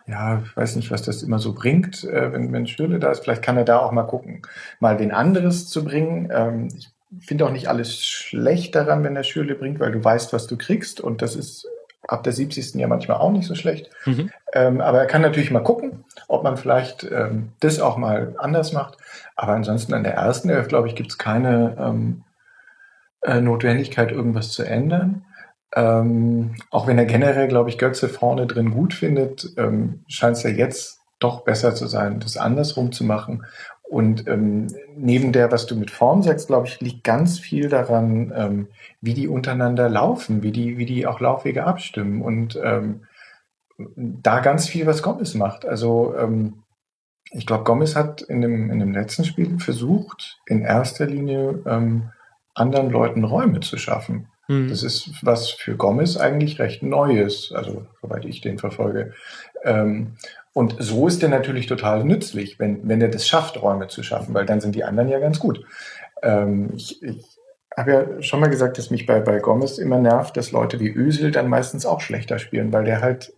ja, 0.07 0.41
ich 0.43 0.57
weiß 0.57 0.75
nicht, 0.75 0.91
was 0.91 1.03
das 1.03 1.23
immer 1.23 1.39
so 1.39 1.53
bringt, 1.53 2.03
äh, 2.03 2.33
wenn, 2.33 2.51
wenn 2.51 2.67
Schürle 2.67 2.99
da 2.99 3.11
ist. 3.11 3.23
Vielleicht 3.23 3.43
kann 3.43 3.57
er 3.57 3.63
da 3.63 3.79
auch 3.79 3.91
mal 3.91 4.03
gucken, 4.03 4.41
mal 4.79 4.99
wen 4.99 5.11
anderes 5.11 5.69
zu 5.69 5.85
bringen. 5.85 6.29
Ähm, 6.33 6.67
ich 6.75 6.89
finde 7.25 7.45
auch 7.45 7.51
nicht 7.51 7.67
alles 7.67 7.97
schlecht 7.97 8.75
daran, 8.75 9.03
wenn 9.03 9.15
der 9.15 9.23
Schürle 9.23 9.55
bringt, 9.55 9.79
weil 9.79 9.91
du 9.91 10.03
weißt, 10.03 10.33
was 10.33 10.47
du 10.47 10.57
kriegst 10.57 10.99
und 10.99 11.21
das 11.21 11.35
ist 11.35 11.67
ab 12.07 12.23
der 12.23 12.33
70. 12.33 12.75
ja 12.75 12.87
manchmal 12.87 13.17
auch 13.17 13.31
nicht 13.31 13.47
so 13.47 13.55
schlecht. 13.55 13.89
Mhm. 14.05 14.31
Ähm, 14.53 14.81
aber 14.81 14.99
er 14.99 15.05
kann 15.05 15.21
natürlich 15.21 15.51
mal 15.51 15.63
gucken, 15.63 16.03
ob 16.31 16.43
man 16.43 16.55
vielleicht 16.55 17.03
ähm, 17.03 17.49
das 17.59 17.79
auch 17.79 17.97
mal 17.97 18.35
anders 18.37 18.71
macht. 18.71 18.97
Aber 19.35 19.51
ansonsten 19.51 19.93
an 19.93 20.03
der 20.03 20.13
ersten 20.13 20.49
Elf, 20.49 20.69
glaube 20.69 20.87
ich, 20.87 20.95
gibt 20.95 21.11
es 21.11 21.17
keine 21.17 21.75
ähm, 21.77 22.23
äh, 23.21 23.41
Notwendigkeit, 23.41 24.11
irgendwas 24.11 24.51
zu 24.51 24.63
ändern. 24.63 25.25
Ähm, 25.75 26.55
auch 26.69 26.87
wenn 26.87 26.97
er 26.97 27.05
generell, 27.05 27.49
glaube 27.49 27.69
ich, 27.69 27.77
Götze 27.77 28.07
vorne 28.07 28.47
drin 28.47 28.71
gut 28.71 28.93
findet, 28.93 29.53
ähm, 29.57 30.05
scheint 30.07 30.37
es 30.37 30.43
ja 30.43 30.49
jetzt 30.49 31.01
doch 31.19 31.41
besser 31.41 31.75
zu 31.75 31.87
sein, 31.87 32.21
das 32.21 32.37
andersrum 32.37 32.93
zu 32.93 33.03
machen. 33.03 33.45
Und 33.83 34.25
ähm, 34.27 34.67
neben 34.95 35.33
der, 35.33 35.51
was 35.51 35.65
du 35.65 35.75
mit 35.75 35.91
Form 35.91 36.23
sagst, 36.23 36.47
glaube 36.47 36.67
ich, 36.67 36.79
liegt 36.79 37.03
ganz 37.03 37.39
viel 37.39 37.67
daran, 37.67 38.31
ähm, 38.33 38.67
wie 39.01 39.13
die 39.13 39.27
untereinander 39.27 39.89
laufen, 39.89 40.43
wie 40.43 40.51
die, 40.51 40.77
wie 40.77 40.85
die 40.85 41.05
auch 41.05 41.19
Laufwege 41.19 41.65
abstimmen 41.65 42.21
und 42.21 42.57
ähm, 42.63 43.01
da 43.95 44.39
ganz 44.39 44.67
viel, 44.67 44.85
was 44.85 45.03
Gomez 45.03 45.33
macht. 45.33 45.65
Also 45.65 46.15
ähm, 46.17 46.63
ich 47.31 47.45
glaube, 47.45 47.63
Gomez 47.63 47.95
hat 47.95 48.21
in 48.21 48.41
dem, 48.41 48.69
in 48.69 48.79
dem 48.79 48.91
letzten 48.91 49.23
Spiel 49.23 49.59
versucht, 49.59 50.39
in 50.45 50.61
erster 50.61 51.05
Linie 51.05 51.61
ähm, 51.65 52.11
anderen 52.53 52.89
Leuten 52.89 53.23
Räume 53.23 53.61
zu 53.61 53.77
schaffen. 53.77 54.27
Mhm. 54.47 54.69
Das 54.69 54.83
ist 54.83 55.11
was 55.21 55.49
für 55.49 55.75
Gomez 55.77 56.17
eigentlich 56.17 56.59
recht 56.59 56.83
Neues, 56.83 57.53
also 57.55 57.85
soweit 58.01 58.25
ich 58.25 58.41
den 58.41 58.59
verfolge. 58.59 59.13
Ähm, 59.63 60.17
und 60.53 60.75
so 60.79 61.07
ist 61.07 61.23
er 61.23 61.29
natürlich 61.29 61.67
total 61.67 62.03
nützlich, 62.03 62.59
wenn, 62.59 62.87
wenn 62.87 62.99
er 62.99 63.07
das 63.07 63.25
schafft, 63.25 63.61
Räume 63.61 63.87
zu 63.87 64.03
schaffen, 64.03 64.33
weil 64.33 64.45
dann 64.45 64.59
sind 64.59 64.75
die 64.75 64.83
anderen 64.83 65.07
ja 65.07 65.19
ganz 65.19 65.39
gut. 65.39 65.63
Ähm, 66.21 66.71
ich 66.75 67.01
ich 67.01 67.77
habe 67.77 67.91
ja 67.91 68.21
schon 68.21 68.41
mal 68.41 68.49
gesagt, 68.49 68.77
dass 68.77 68.91
mich 68.91 69.05
bei, 69.05 69.21
bei 69.21 69.39
Gomez 69.39 69.77
immer 69.77 69.97
nervt, 69.97 70.35
dass 70.35 70.51
Leute 70.51 70.81
wie 70.81 70.89
Ösel 70.89 71.31
dann 71.31 71.47
meistens 71.47 71.85
auch 71.85 72.01
schlechter 72.01 72.37
spielen, 72.37 72.73
weil 72.73 72.83
der 72.83 72.99
halt 72.99 73.33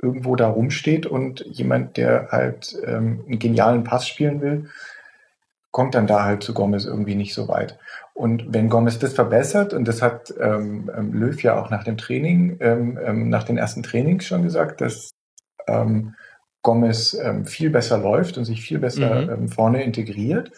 irgendwo 0.00 0.36
da 0.36 0.48
rumsteht 0.48 1.06
und 1.06 1.40
jemand, 1.46 1.96
der 1.96 2.28
halt 2.30 2.76
ähm, 2.84 3.24
einen 3.26 3.38
genialen 3.38 3.84
Pass 3.84 4.06
spielen 4.06 4.40
will, 4.40 4.68
kommt 5.70 5.94
dann 5.94 6.06
da 6.06 6.24
halt 6.24 6.42
zu 6.42 6.54
Gomez 6.54 6.84
irgendwie 6.84 7.14
nicht 7.14 7.34
so 7.34 7.48
weit. 7.48 7.78
Und 8.14 8.54
wenn 8.54 8.70
Gomez 8.70 8.98
das 8.98 9.12
verbessert, 9.12 9.74
und 9.74 9.86
das 9.86 10.00
hat 10.00 10.32
ähm, 10.40 10.90
ähm 10.96 11.12
Löw 11.12 11.42
ja 11.42 11.60
auch 11.60 11.68
nach 11.68 11.84
dem 11.84 11.98
Training, 11.98 12.56
ähm, 12.60 12.98
ähm, 13.04 13.28
nach 13.28 13.44
den 13.44 13.58
ersten 13.58 13.82
Trainings 13.82 14.24
schon 14.24 14.42
gesagt, 14.42 14.80
dass 14.80 15.10
ähm, 15.66 16.14
Gomez 16.62 17.12
ähm, 17.12 17.44
viel 17.44 17.68
besser 17.68 17.98
läuft 17.98 18.38
und 18.38 18.46
sich 18.46 18.62
viel 18.62 18.78
besser 18.78 19.36
mhm. 19.36 19.48
vorne 19.48 19.82
integriert, 19.82 20.50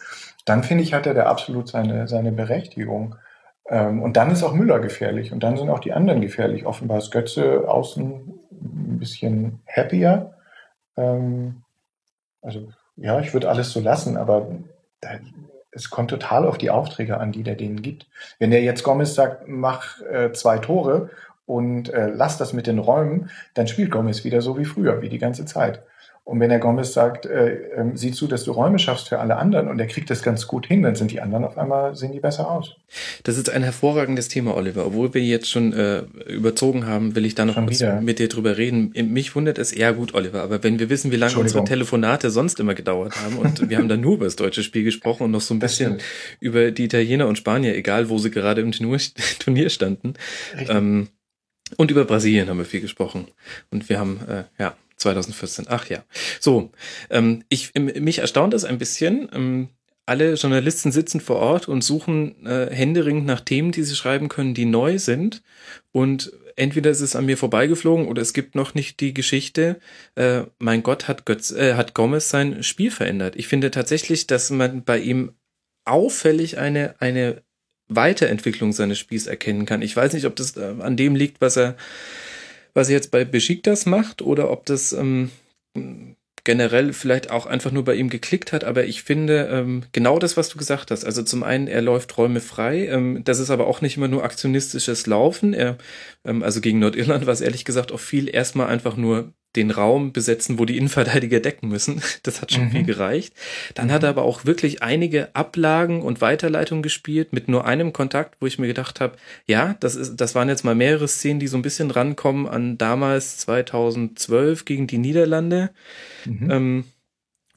dann 0.45 0.63
finde 0.63 0.83
ich, 0.83 0.93
hat 0.93 1.05
er 1.05 1.13
da 1.13 1.25
absolut 1.25 1.67
seine, 1.67 2.07
seine 2.07 2.31
Berechtigung. 2.31 3.15
Und 3.69 4.13
dann 4.13 4.31
ist 4.31 4.41
auch 4.41 4.53
Müller 4.53 4.79
gefährlich 4.79 5.31
und 5.31 5.43
dann 5.43 5.55
sind 5.55 5.69
auch 5.69 5.77
die 5.77 5.93
anderen 5.93 6.21
gefährlich. 6.21 6.65
Offenbar 6.65 6.97
ist 6.97 7.11
Götze 7.11 7.69
außen 7.69 8.38
ein 8.61 8.99
bisschen 8.99 9.59
happier. 9.67 10.33
Ähm, 10.97 11.63
also 12.41 12.69
ja, 12.95 13.19
ich 13.19 13.33
würde 13.33 13.49
alles 13.49 13.71
so 13.71 13.79
lassen, 13.79 14.17
aber 14.17 14.47
da, 15.01 15.09
es 15.71 15.89
kommt 15.89 16.09
total 16.09 16.45
auf 16.45 16.57
die 16.57 16.69
Aufträge 16.69 17.17
an, 17.17 17.31
die 17.31 17.43
der 17.43 17.55
denen 17.55 17.81
gibt. 17.81 18.07
Wenn 18.39 18.51
der 18.51 18.61
jetzt 18.61 18.83
Gomez 18.83 19.15
sagt, 19.15 19.47
mach 19.47 20.01
äh, 20.01 20.31
zwei 20.33 20.57
Tore 20.57 21.09
und 21.45 21.89
äh, 21.89 22.09
lass 22.09 22.37
das 22.37 22.53
mit 22.53 22.67
den 22.67 22.79
Räumen, 22.79 23.29
dann 23.53 23.67
spielt 23.67 23.91
Gomez 23.91 24.23
wieder 24.23 24.41
so 24.41 24.57
wie 24.57 24.65
früher, 24.65 25.01
wie 25.01 25.09
die 25.09 25.19
ganze 25.19 25.45
Zeit. 25.45 25.83
Und 26.29 26.39
wenn 26.39 26.49
der 26.51 26.59
Gomez 26.59 26.93
sagt, 26.93 27.25
äh, 27.25 27.53
äh, 27.53 27.85
sieh 27.95 28.11
zu, 28.11 28.27
dass 28.27 28.43
du 28.43 28.51
Räume 28.51 28.77
schaffst 28.77 29.09
für 29.09 29.17
alle 29.17 29.37
anderen 29.37 29.67
und 29.67 29.79
er 29.79 29.87
kriegt 29.87 30.11
das 30.11 30.21
ganz 30.21 30.45
gut 30.45 30.67
hin, 30.67 30.83
dann 30.83 30.93
sind 30.93 31.09
die 31.09 31.21
anderen 31.21 31.43
auf 31.43 31.57
einmal, 31.57 31.95
sehen 31.95 32.11
die 32.11 32.19
besser 32.19 32.51
aus. 32.51 32.75
Das 33.23 33.35
ist 33.35 33.49
ein 33.49 33.63
hervorragendes 33.63 34.27
Thema, 34.27 34.55
Oliver. 34.55 34.85
Obwohl 34.85 35.11
wir 35.15 35.23
jetzt 35.23 35.49
schon 35.49 35.73
äh, 35.73 36.03
überzogen 36.27 36.85
haben, 36.85 37.15
will 37.15 37.25
ich 37.25 37.33
da 37.33 37.45
noch 37.45 37.59
bisschen 37.65 38.05
mit 38.05 38.19
dir 38.19 38.29
drüber 38.29 38.57
reden. 38.57 38.93
Mich 39.11 39.35
wundert 39.35 39.57
es 39.57 39.71
eher 39.71 39.91
gut, 39.93 40.13
Oliver, 40.13 40.43
aber 40.43 40.61
wenn 40.63 40.77
wir 40.77 40.91
wissen, 40.91 41.11
wie 41.11 41.15
lange 41.15 41.35
unsere 41.35 41.63
Telefonate 41.63 42.29
sonst 42.29 42.59
immer 42.59 42.75
gedauert 42.75 43.15
haben 43.23 43.37
und 43.39 43.67
wir 43.67 43.79
haben 43.79 43.89
dann 43.89 44.01
nur 44.01 44.13
über 44.13 44.25
das 44.25 44.35
deutsche 44.35 44.61
Spiel 44.61 44.83
gesprochen 44.83 45.23
und 45.23 45.31
noch 45.31 45.41
so 45.41 45.55
ein 45.55 45.59
bisschen 45.59 45.97
über 46.39 46.69
die 46.69 46.83
Italiener 46.83 47.25
und 47.25 47.39
Spanier, 47.39 47.75
egal 47.75 48.09
wo 48.09 48.19
sie 48.19 48.29
gerade 48.29 48.61
im 48.61 48.71
Turnier 48.71 49.69
standen. 49.71 50.13
Ähm, 50.67 51.07
und 51.77 51.89
über 51.89 52.05
Brasilien 52.05 52.49
haben 52.49 52.59
wir 52.59 52.65
viel 52.65 52.81
gesprochen. 52.81 53.25
Und 53.71 53.89
wir 53.89 53.99
haben, 53.99 54.19
äh, 54.27 54.43
ja, 54.59 54.75
2014. 54.99 55.65
Ach 55.69 55.87
ja. 55.87 56.03
So, 56.39 56.71
ähm, 57.09 57.43
ich, 57.49 57.73
mich 57.75 58.19
erstaunt 58.19 58.53
es 58.53 58.65
ein 58.65 58.77
bisschen. 58.77 59.29
Ähm, 59.33 59.69
alle 60.05 60.33
Journalisten 60.33 60.91
sitzen 60.91 61.21
vor 61.21 61.37
Ort 61.37 61.67
und 61.67 61.83
suchen 61.83 62.45
äh, 62.45 62.69
händeringend 62.71 63.27
nach 63.27 63.41
Themen, 63.41 63.71
die 63.71 63.83
sie 63.83 63.95
schreiben 63.95 64.27
können, 64.27 64.55
die 64.55 64.65
neu 64.65 64.97
sind. 64.97 65.43
Und 65.91 66.31
entweder 66.55 66.89
ist 66.89 67.01
es 67.01 67.15
an 67.15 67.25
mir 67.25 67.37
vorbeigeflogen 67.37 68.07
oder 68.07 68.21
es 68.21 68.33
gibt 68.33 68.55
noch 68.55 68.73
nicht 68.73 68.99
die 68.99 69.13
Geschichte, 69.13 69.79
äh, 70.15 70.43
mein 70.57 70.81
Gott, 70.83 71.07
hat, 71.07 71.25
Götz, 71.25 71.51
äh, 71.51 71.75
hat 71.75 71.93
Gomez 71.93 72.29
sein 72.29 72.63
Spiel 72.63 72.89
verändert. 72.91 73.35
Ich 73.35 73.47
finde 73.47 73.69
tatsächlich, 73.71 74.25
dass 74.25 74.49
man 74.49 74.83
bei 74.83 74.99
ihm 74.99 75.33
auffällig 75.85 76.57
eine, 76.57 76.95
eine 76.99 77.43
Weiterentwicklung 77.87 78.73
seines 78.73 78.99
Spiels 78.99 79.27
erkennen 79.27 79.65
kann. 79.65 79.81
Ich 79.81 79.95
weiß 79.95 80.13
nicht, 80.13 80.25
ob 80.25 80.35
das 80.35 80.57
äh, 80.57 80.75
an 80.79 80.97
dem 80.97 81.15
liegt, 81.15 81.39
was 81.39 81.57
er 81.57 81.75
was 82.73 82.89
er 82.89 82.95
jetzt 82.95 83.11
bei 83.11 83.25
Besiktas 83.25 83.85
macht 83.85 84.21
oder 84.21 84.51
ob 84.51 84.65
das 84.65 84.93
ähm, 84.93 85.31
generell 86.43 86.93
vielleicht 86.93 87.31
auch 87.31 87.45
einfach 87.45 87.71
nur 87.71 87.83
bei 87.83 87.95
ihm 87.95 88.09
geklickt 88.09 88.53
hat, 88.53 88.63
aber 88.63 88.85
ich 88.85 89.03
finde 89.03 89.49
ähm, 89.51 89.83
genau 89.91 90.19
das, 90.19 90.37
was 90.37 90.49
du 90.49 90.57
gesagt 90.57 90.91
hast. 90.91 91.05
Also 91.05 91.21
zum 91.23 91.43
einen, 91.43 91.67
er 91.67 91.81
läuft 91.81 92.17
Räume 92.17 92.39
frei, 92.39 92.87
ähm, 92.87 93.23
das 93.23 93.39
ist 93.39 93.49
aber 93.49 93.67
auch 93.67 93.81
nicht 93.81 93.97
immer 93.97 94.07
nur 94.07 94.23
aktionistisches 94.23 95.05
Laufen. 95.05 95.53
Er, 95.53 95.77
ähm, 96.25 96.41
also 96.43 96.61
gegen 96.61 96.79
Nordirland 96.79 97.25
war 97.25 97.33
es 97.33 97.41
ehrlich 97.41 97.65
gesagt 97.65 97.91
auch 97.91 97.99
viel 97.99 98.33
erstmal 98.33 98.67
einfach 98.67 98.97
nur 98.97 99.33
den 99.55 99.71
Raum 99.71 100.13
besetzen, 100.13 100.59
wo 100.59 100.65
die 100.65 100.77
Innenverteidiger 100.77 101.39
decken 101.39 101.69
müssen. 101.69 102.01
Das 102.23 102.41
hat 102.41 102.51
schon 102.51 102.65
mhm. 102.65 102.71
viel 102.71 102.83
gereicht. 102.83 103.33
Dann 103.73 103.87
mhm. 103.87 103.91
hat 103.91 104.03
er 104.03 104.09
aber 104.09 104.23
auch 104.23 104.45
wirklich 104.45 104.83
einige 104.83 105.33
Ablagen 105.35 106.01
und 106.01 106.21
Weiterleitungen 106.21 106.83
gespielt 106.83 107.33
mit 107.33 107.47
nur 107.47 107.65
einem 107.65 107.93
Kontakt, 107.93 108.35
wo 108.39 108.45
ich 108.45 108.59
mir 108.59 108.67
gedacht 108.67 108.99
habe, 108.99 109.17
ja, 109.47 109.75
das 109.79 109.95
ist, 109.95 110.17
das 110.17 110.35
waren 110.35 110.49
jetzt 110.49 110.63
mal 110.63 110.75
mehrere 110.75 111.07
Szenen, 111.07 111.39
die 111.39 111.47
so 111.47 111.57
ein 111.57 111.61
bisschen 111.61 111.91
rankommen 111.91 112.47
an 112.47 112.77
damals 112.77 113.37
2012 113.39 114.65
gegen 114.65 114.87
die 114.87 114.97
Niederlande, 114.97 115.71
mhm. 116.25 116.51
ähm, 116.51 116.83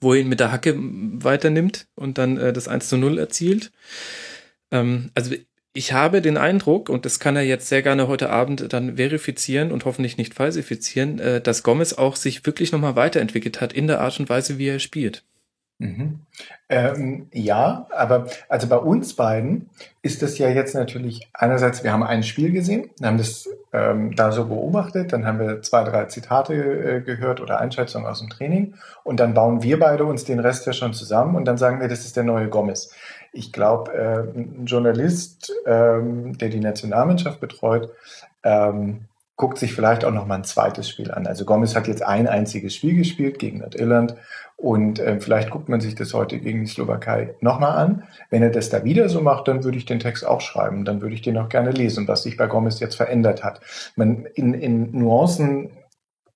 wo 0.01 0.15
er 0.15 0.21
ihn 0.21 0.29
mit 0.29 0.41
der 0.41 0.53
Hacke 0.53 0.75
weiternimmt 0.79 1.89
und 1.95 2.19
dann 2.19 2.39
äh, 2.39 2.53
das 2.53 2.69
1 2.69 2.89
zu 2.89 2.97
0 2.97 3.19
erzielt. 3.19 3.73
Ähm, 4.71 5.11
also 5.15 5.35
ich 5.75 5.93
habe 5.93 6.21
den 6.21 6.37
Eindruck, 6.37 6.89
und 6.89 7.07
das 7.07 7.19
kann 7.19 7.37
er 7.37 7.43
jetzt 7.43 7.69
sehr 7.69 7.83
gerne 7.83 8.09
heute 8.09 8.31
Abend 8.31 8.73
dann 8.73 8.97
verifizieren 8.97 9.73
und 9.73 9.85
hoffentlich 9.85 10.19
nicht 10.19 10.35
falsifizieren, 10.35 11.19
äh, 11.19 11.41
dass 11.41 11.63
Gomez 11.63 11.95
auch 11.95 12.17
sich 12.17 12.45
wirklich 12.45 12.73
nochmal 12.73 12.97
weiterentwickelt 12.97 13.61
hat 13.61 13.73
in 13.73 13.87
der 13.87 14.01
Art 14.01 14.21
und 14.21 14.29
Weise, 14.29 14.59
wie 14.59 14.69
er 14.69 14.79
spielt. 14.79 15.25
Mhm. 15.79 16.21
Ähm, 16.69 17.27
ja, 17.33 17.87
aber 17.91 18.27
also 18.49 18.69
bei 18.69 18.77
uns 18.77 19.15
beiden 19.15 19.69
ist 20.03 20.23
das 20.23 20.39
ja 20.39 20.49
jetzt 20.49 20.75
natürlich 20.75 21.29
einerseits, 21.33 21.83
wir 21.83 21.93
haben 21.93 22.05
ein 22.05 22.23
Spiel 22.23 22.53
gesehen, 22.53 22.91
haben 23.03 23.19
das 23.19 23.49
ähm, 23.73 24.15
da 24.15 24.31
so 24.31 24.45
beobachtet, 24.47 25.13
dann 25.13 25.27
haben 25.27 25.41
wir 25.41 25.63
zwei, 25.63 25.83
drei 25.83 26.05
Zitate 26.05 26.55
äh, 26.55 27.01
gehört 27.01 27.41
oder 27.41 27.59
Einschätzungen 27.59 28.07
aus 28.07 28.21
dem 28.21 28.31
Training 28.31 28.75
und 29.03 29.19
dann 29.19 29.35
bauen 29.35 29.63
wir 29.63 29.79
beide 29.81 30.05
uns 30.05 30.25
den 30.25 30.39
Rest 30.39 30.67
ja 30.67 30.73
schon 30.73 30.95
zusammen 30.95 31.35
und 31.35 31.47
dann 31.47 31.59
sagen 31.59 31.81
wir, 31.81 31.89
das 31.89 32.05
ist 32.05 32.17
der 32.17 32.25
neue 32.25 32.49
Gomez. 32.49 32.91
Ich 33.33 33.53
glaube, 33.53 33.93
äh, 33.93 34.39
ein 34.39 34.67
Journalist, 34.67 35.53
ähm, 35.67 36.37
der 36.39 36.51
die 36.51 36.61
Nationalmannschaft 36.61 37.41
betreut, 37.41 37.91
ähm, 38.43 39.07
guckt 39.37 39.59
sich 39.59 39.75
vielleicht 39.75 40.05
auch 40.05 40.13
noch 40.13 40.27
mal 40.27 40.37
ein 40.37 40.45
zweites 40.45 40.89
Spiel 40.89 41.11
an. 41.11 41.27
Also 41.27 41.45
Gomez 41.45 41.75
hat 41.75 41.89
jetzt 41.89 42.03
ein 42.03 42.29
einziges 42.29 42.77
Spiel 42.77 42.95
gespielt 42.95 43.39
gegen 43.39 43.59
Nordirland 43.59 44.15
und 44.57 45.01
äh, 45.01 45.19
vielleicht 45.19 45.51
guckt 45.51 45.69
man 45.69 45.81
sich 45.81 45.97
das 45.97 46.15
heute 46.15 46.39
gegen 46.39 46.61
die 46.61 46.71
Slowakei 46.71 47.35
nochmal 47.41 47.77
an. 47.77 48.05
Wenn 48.31 48.43
er 48.43 48.51
das 48.51 48.69
da 48.69 48.85
wieder 48.85 49.09
so 49.09 49.21
macht, 49.21 49.49
dann 49.49 49.65
würde 49.65 49.79
ich 49.79 49.87
den 49.87 49.99
Text 49.99 50.25
auch 50.25 50.41
schreiben. 50.41 50.85
Dann 50.85 51.01
würde 51.01 51.15
ich 51.17 51.23
den 51.23 51.39
auch 51.39 51.49
gerne 51.49 51.73
lesen, 51.73 52.07
was 52.07 52.23
sich 52.23 52.37
bei 52.37 52.47
Gomez 52.47 52.79
jetzt 52.79 52.95
verändert 52.95 53.43
hat. 53.43 53.61
Man, 53.97 54.27
in, 54.35 54.55
in 54.55 54.97
Nuancen 54.97 55.71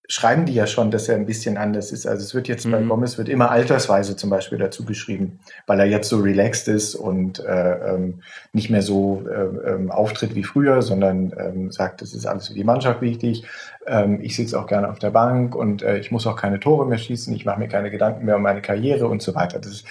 schreiben 0.09 0.47
die 0.47 0.55
ja 0.55 0.67
schon, 0.67 0.91
dass 0.91 1.09
er 1.09 1.17
ein 1.17 1.27
bisschen 1.27 1.57
anders 1.57 1.93
ist. 1.93 2.07
Also 2.07 2.23
es 2.23 2.35
wird 2.35 2.49
jetzt 2.49 2.67
mhm. 2.67 2.71
bei 2.73 2.83
Gomez 2.83 3.19
wird 3.19 3.29
immer 3.29 3.51
altersweise 3.51 4.17
zum 4.17 4.31
Beispiel 4.31 4.59
dazu 4.59 4.85
geschrieben, 4.85 5.41
weil 5.67 5.81
er 5.81 5.87
jetzt 5.87 6.09
so 6.09 6.19
relaxed 6.19 6.69
ist 6.69 6.95
und 6.95 7.41
äh, 7.41 7.95
ähm, 7.95 8.23
nicht 8.53 8.71
mehr 8.71 8.83
so 8.83 9.25
äh, 9.29 9.73
ähm, 9.73 9.91
auftritt 9.91 10.35
wie 10.35 10.45
früher, 10.45 10.83
sondern 10.83 11.33
ähm, 11.39 11.71
sagt, 11.73 12.03
es 12.03 12.15
ist 12.15 12.27
alles 12.27 12.49
für 12.49 12.55
die 12.55 12.65
Mannschaft 12.65 13.01
wichtig. 13.01 13.45
Ähm, 13.87 14.21
ich 14.23 14.37
sitze 14.37 14.59
auch 14.59 14.67
gerne 14.67 14.89
auf 14.91 14.99
der 14.99 15.11
Bank 15.11 15.55
und 15.55 15.83
äh, 15.83 15.99
ich 15.99 16.11
muss 16.11 16.27
auch 16.27 16.37
keine 16.37 16.61
Tore 16.61 16.87
mehr 16.87 16.99
schießen. 16.99 17.35
Ich 17.35 17.45
mache 17.45 17.59
mir 17.59 17.69
keine 17.69 17.91
Gedanken 17.91 18.25
mehr 18.25 18.37
um 18.37 18.43
meine 18.43 18.63
Karriere 18.63 19.09
und 19.09 19.23
so 19.23 19.35
weiter. 19.35 19.59
Das 19.59 19.73
ist, 19.73 19.87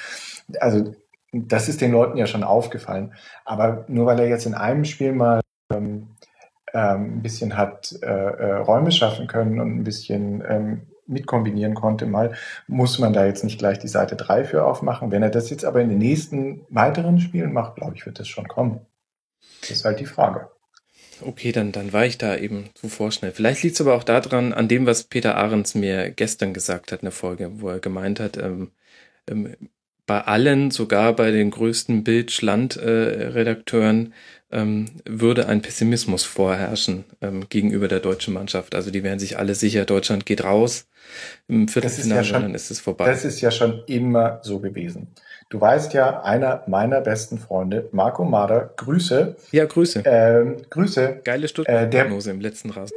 also 0.59 0.95
das 1.33 1.67
ist 1.67 1.81
den 1.81 1.91
Leuten 1.91 2.17
ja 2.17 2.27
schon 2.27 2.43
aufgefallen. 2.43 3.13
Aber 3.43 3.85
nur 3.87 4.05
weil 4.05 4.19
er 4.19 4.29
jetzt 4.29 4.45
in 4.45 4.53
einem 4.53 4.85
Spiel 4.85 5.11
mal 5.11 5.41
ähm, 5.73 6.14
ähm, 6.75 7.17
ein 7.17 7.21
bisschen 7.21 7.55
hat 7.55 7.95
äh, 8.03 8.05
äh, 8.05 8.55
Räume 8.57 8.91
schaffen 8.91 9.27
können 9.27 9.59
und 9.61 9.77
ein 9.77 9.83
bisschen 9.85 10.43
ähm, 10.47 10.81
mitkombinieren 11.07 11.73
konnte 11.73 12.05
mal, 12.05 12.33
muss 12.67 12.99
man 12.99 13.13
da 13.13 13.25
jetzt 13.25 13.43
nicht 13.43 13.59
gleich 13.59 13.79
die 13.79 13.87
Seite 13.87 14.15
3 14.15 14.43
für 14.43 14.65
aufmachen. 14.65 15.11
Wenn 15.11 15.23
er 15.23 15.29
das 15.29 15.49
jetzt 15.49 15.63
aber 15.63 15.81
in 15.81 15.89
den 15.89 15.99
nächsten 15.99 16.65
weiteren 16.69 17.19
Spielen 17.19 17.53
macht, 17.53 17.75
glaube 17.75 17.95
ich, 17.95 18.05
wird 18.05 18.19
das 18.19 18.27
schon 18.27 18.47
kommen. 18.47 18.81
Das 19.61 19.71
ist 19.71 19.85
halt 19.85 19.99
die 19.99 20.05
Frage. 20.05 20.49
Okay, 21.21 21.53
dann, 21.53 21.71
dann 21.71 21.93
war 21.93 22.05
ich 22.05 22.17
da 22.17 22.35
eben 22.35 22.69
zu 22.73 22.89
vorschnell. 22.89 23.31
Vielleicht 23.31 23.63
liegt 23.63 23.75
es 23.75 23.81
aber 23.81 23.95
auch 23.95 24.03
daran, 24.03 24.51
an 24.51 24.67
dem, 24.67 24.85
was 24.85 25.05
Peter 25.05 25.37
Ahrens 25.37 25.73
mir 25.73 26.11
gestern 26.11 26.53
gesagt 26.53 26.91
hat 26.91 26.99
in 27.01 27.05
der 27.05 27.13
Folge, 27.13 27.61
wo 27.61 27.69
er 27.69 27.79
gemeint 27.79 28.19
hat, 28.19 28.35
ähm, 28.37 28.71
ähm, 29.29 29.55
bei 30.05 30.21
allen, 30.21 30.71
sogar 30.71 31.13
bei 31.13 31.31
den 31.31 31.51
größten 31.51 32.03
Bild-Schland-Redakteuren, 32.03 34.13
ähm, 34.51 34.85
würde 35.05 35.47
ein 35.47 35.61
Pessimismus 35.61 36.23
vorherrschen 36.23 37.05
ähm, 37.21 37.45
gegenüber 37.49 37.87
der 37.87 37.99
deutschen 37.99 38.33
Mannschaft. 38.33 38.75
Also 38.75 38.91
die 38.91 39.03
wären 39.03 39.19
sich 39.19 39.39
alle 39.39 39.55
sicher, 39.55 39.85
Deutschland 39.85 40.25
geht 40.25 40.43
raus 40.43 40.87
im 41.47 41.67
Viertelfinale, 41.67 42.27
ja 42.27 42.39
dann 42.39 42.55
ist 42.55 42.71
es 42.71 42.79
vorbei. 42.79 43.05
Das 43.05 43.25
ist 43.25 43.41
ja 43.41 43.51
schon 43.51 43.83
immer 43.87 44.39
so 44.43 44.59
gewesen. 44.59 45.07
Du 45.49 45.61
weißt 45.61 45.93
ja, 45.93 46.23
einer 46.23 46.63
meiner 46.67 47.01
besten 47.01 47.37
Freunde, 47.37 47.87
Marco 47.91 48.23
Mader, 48.23 48.73
Grüße. 48.77 49.35
Ja, 49.51 49.65
Grüße. 49.65 50.01
Ähm, 50.05 50.57
Grüße. 50.71 51.21
Geile 51.23 51.47
Stuttgart-Prognose 51.47 52.31
äh, 52.31 52.33
im 52.33 52.41
letzten 52.41 52.71
Rasen. 52.71 52.95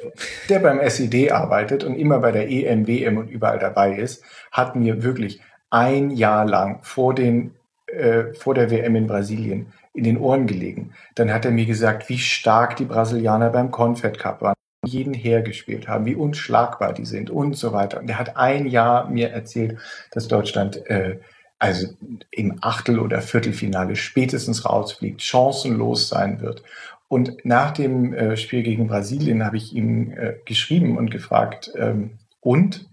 Der 0.49 0.61
beim 0.61 0.81
SED 0.81 1.31
arbeitet 1.31 1.85
und 1.85 1.95
immer 1.95 2.21
bei 2.21 2.33
der 2.33 2.49
EM, 2.49 2.87
WM 2.87 3.19
und 3.19 3.29
überall 3.29 3.59
dabei 3.59 3.97
ist, 3.97 4.23
hat 4.51 4.77
mir 4.77 5.03
wirklich 5.03 5.41
ein 5.71 6.11
Jahr 6.11 6.47
lang 6.47 6.81
vor 6.83 7.15
den 7.15 7.55
äh, 7.87 8.35
vor 8.35 8.55
der 8.55 8.71
WM 8.71 8.97
in 8.97 9.07
Brasilien 9.07 9.73
in 9.95 10.05
den 10.05 10.19
Ohren 10.19 10.47
gelegen. 10.47 10.93
Dann 11.15 11.33
hat 11.33 11.45
er 11.45 11.51
mir 11.51 11.67
gesagt, 11.67 12.09
wie 12.09 12.19
stark 12.19 12.77
die 12.77 12.85
Brasilianer 12.85 13.51
beim 13.51 13.71
Confed 13.71 14.19
Cup 14.19 14.43
waren, 14.43 14.55
jeden 14.85 15.15
hergespielt 15.15 15.89
haben, 15.89 16.07
wie 16.07 16.15
unschlagbar 16.15 16.93
die 16.93 17.05
sind 17.05 17.31
und 17.31 17.57
so 17.57 17.73
weiter. 17.73 17.99
Und 17.99 18.09
er 18.09 18.19
hat 18.19 18.37
ein 18.37 18.67
Jahr 18.67 19.09
mir 19.09 19.31
erzählt, 19.31 19.79
dass 20.13 20.29
Deutschland 20.29 20.87
äh, 20.87 21.19
also 21.59 21.89
im 22.31 22.59
Achtel- 22.61 23.01
oder 23.01 23.21
Viertelfinale 23.21 23.97
spätestens 23.97 24.65
rausfliegt, 24.65 25.23
chancenlos 25.23 26.09
sein 26.09 26.41
wird. 26.41 26.63
Und 27.09 27.45
nach 27.45 27.73
dem 27.73 28.13
äh, 28.13 28.37
Spiel 28.37 28.63
gegen 28.63 28.87
Brasilien 28.87 29.45
habe 29.45 29.57
ich 29.57 29.75
ihm 29.75 30.13
äh, 30.13 30.35
geschrieben 30.45 30.97
und 30.97 31.11
gefragt, 31.11 31.73
ähm, 31.75 32.19
und? 32.41 32.89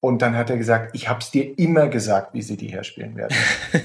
Und 0.00 0.22
dann 0.22 0.36
hat 0.36 0.50
er 0.50 0.56
gesagt, 0.56 0.94
ich 0.94 1.08
habe 1.08 1.20
es 1.20 1.30
dir 1.30 1.58
immer 1.58 1.88
gesagt, 1.88 2.34
wie 2.34 2.42
sie 2.42 2.56
die 2.56 2.68
herspielen 2.68 3.16
werden. 3.16 3.36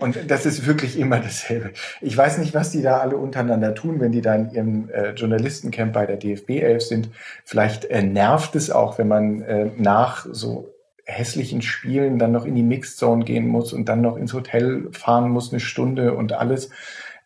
Und 0.00 0.28
das 0.28 0.44
ist 0.44 0.66
wirklich 0.66 0.98
immer 0.98 1.20
dasselbe. 1.20 1.70
Ich 2.00 2.16
weiß 2.16 2.38
nicht, 2.38 2.52
was 2.52 2.72
die 2.72 2.82
da 2.82 2.98
alle 2.98 3.16
untereinander 3.16 3.76
tun, 3.76 4.00
wenn 4.00 4.10
die 4.10 4.22
da 4.22 4.34
in 4.34 4.50
ihrem 4.50 4.90
äh, 4.90 5.12
Journalistencamp 5.12 5.92
bei 5.92 6.04
der 6.04 6.16
DFB 6.16 6.50
11 6.50 6.82
sind. 6.82 7.10
Vielleicht 7.44 7.84
äh, 7.84 8.02
nervt 8.02 8.56
es 8.56 8.72
auch, 8.72 8.98
wenn 8.98 9.06
man 9.06 9.42
äh, 9.42 9.70
nach 9.76 10.26
so 10.28 10.74
hässlichen 11.04 11.62
Spielen 11.62 12.18
dann 12.18 12.32
noch 12.32 12.44
in 12.44 12.56
die 12.56 12.64
Mixzone 12.64 13.24
gehen 13.24 13.46
muss 13.46 13.72
und 13.72 13.88
dann 13.88 14.00
noch 14.00 14.16
ins 14.16 14.32
Hotel 14.32 14.88
fahren 14.90 15.30
muss, 15.30 15.52
eine 15.52 15.60
Stunde 15.60 16.14
und 16.14 16.32
alles. 16.32 16.70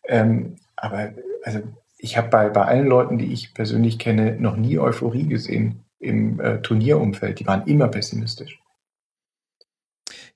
Ähm, 0.07 0.57
aber 0.75 1.13
also 1.43 1.61
ich 1.97 2.17
habe 2.17 2.29
bei, 2.29 2.49
bei 2.49 2.65
allen 2.65 2.87
Leuten, 2.87 3.17
die 3.17 3.33
ich 3.33 3.55
persönlich 3.55 3.97
kenne, 3.97 4.35
noch 4.39 4.55
nie 4.55 4.77
Euphorie 4.77 5.27
gesehen 5.27 5.85
im 5.99 6.39
äh, 6.39 6.61
Turnierumfeld. 6.61 7.39
Die 7.39 7.47
waren 7.47 7.67
immer 7.67 7.87
pessimistisch. 7.87 8.59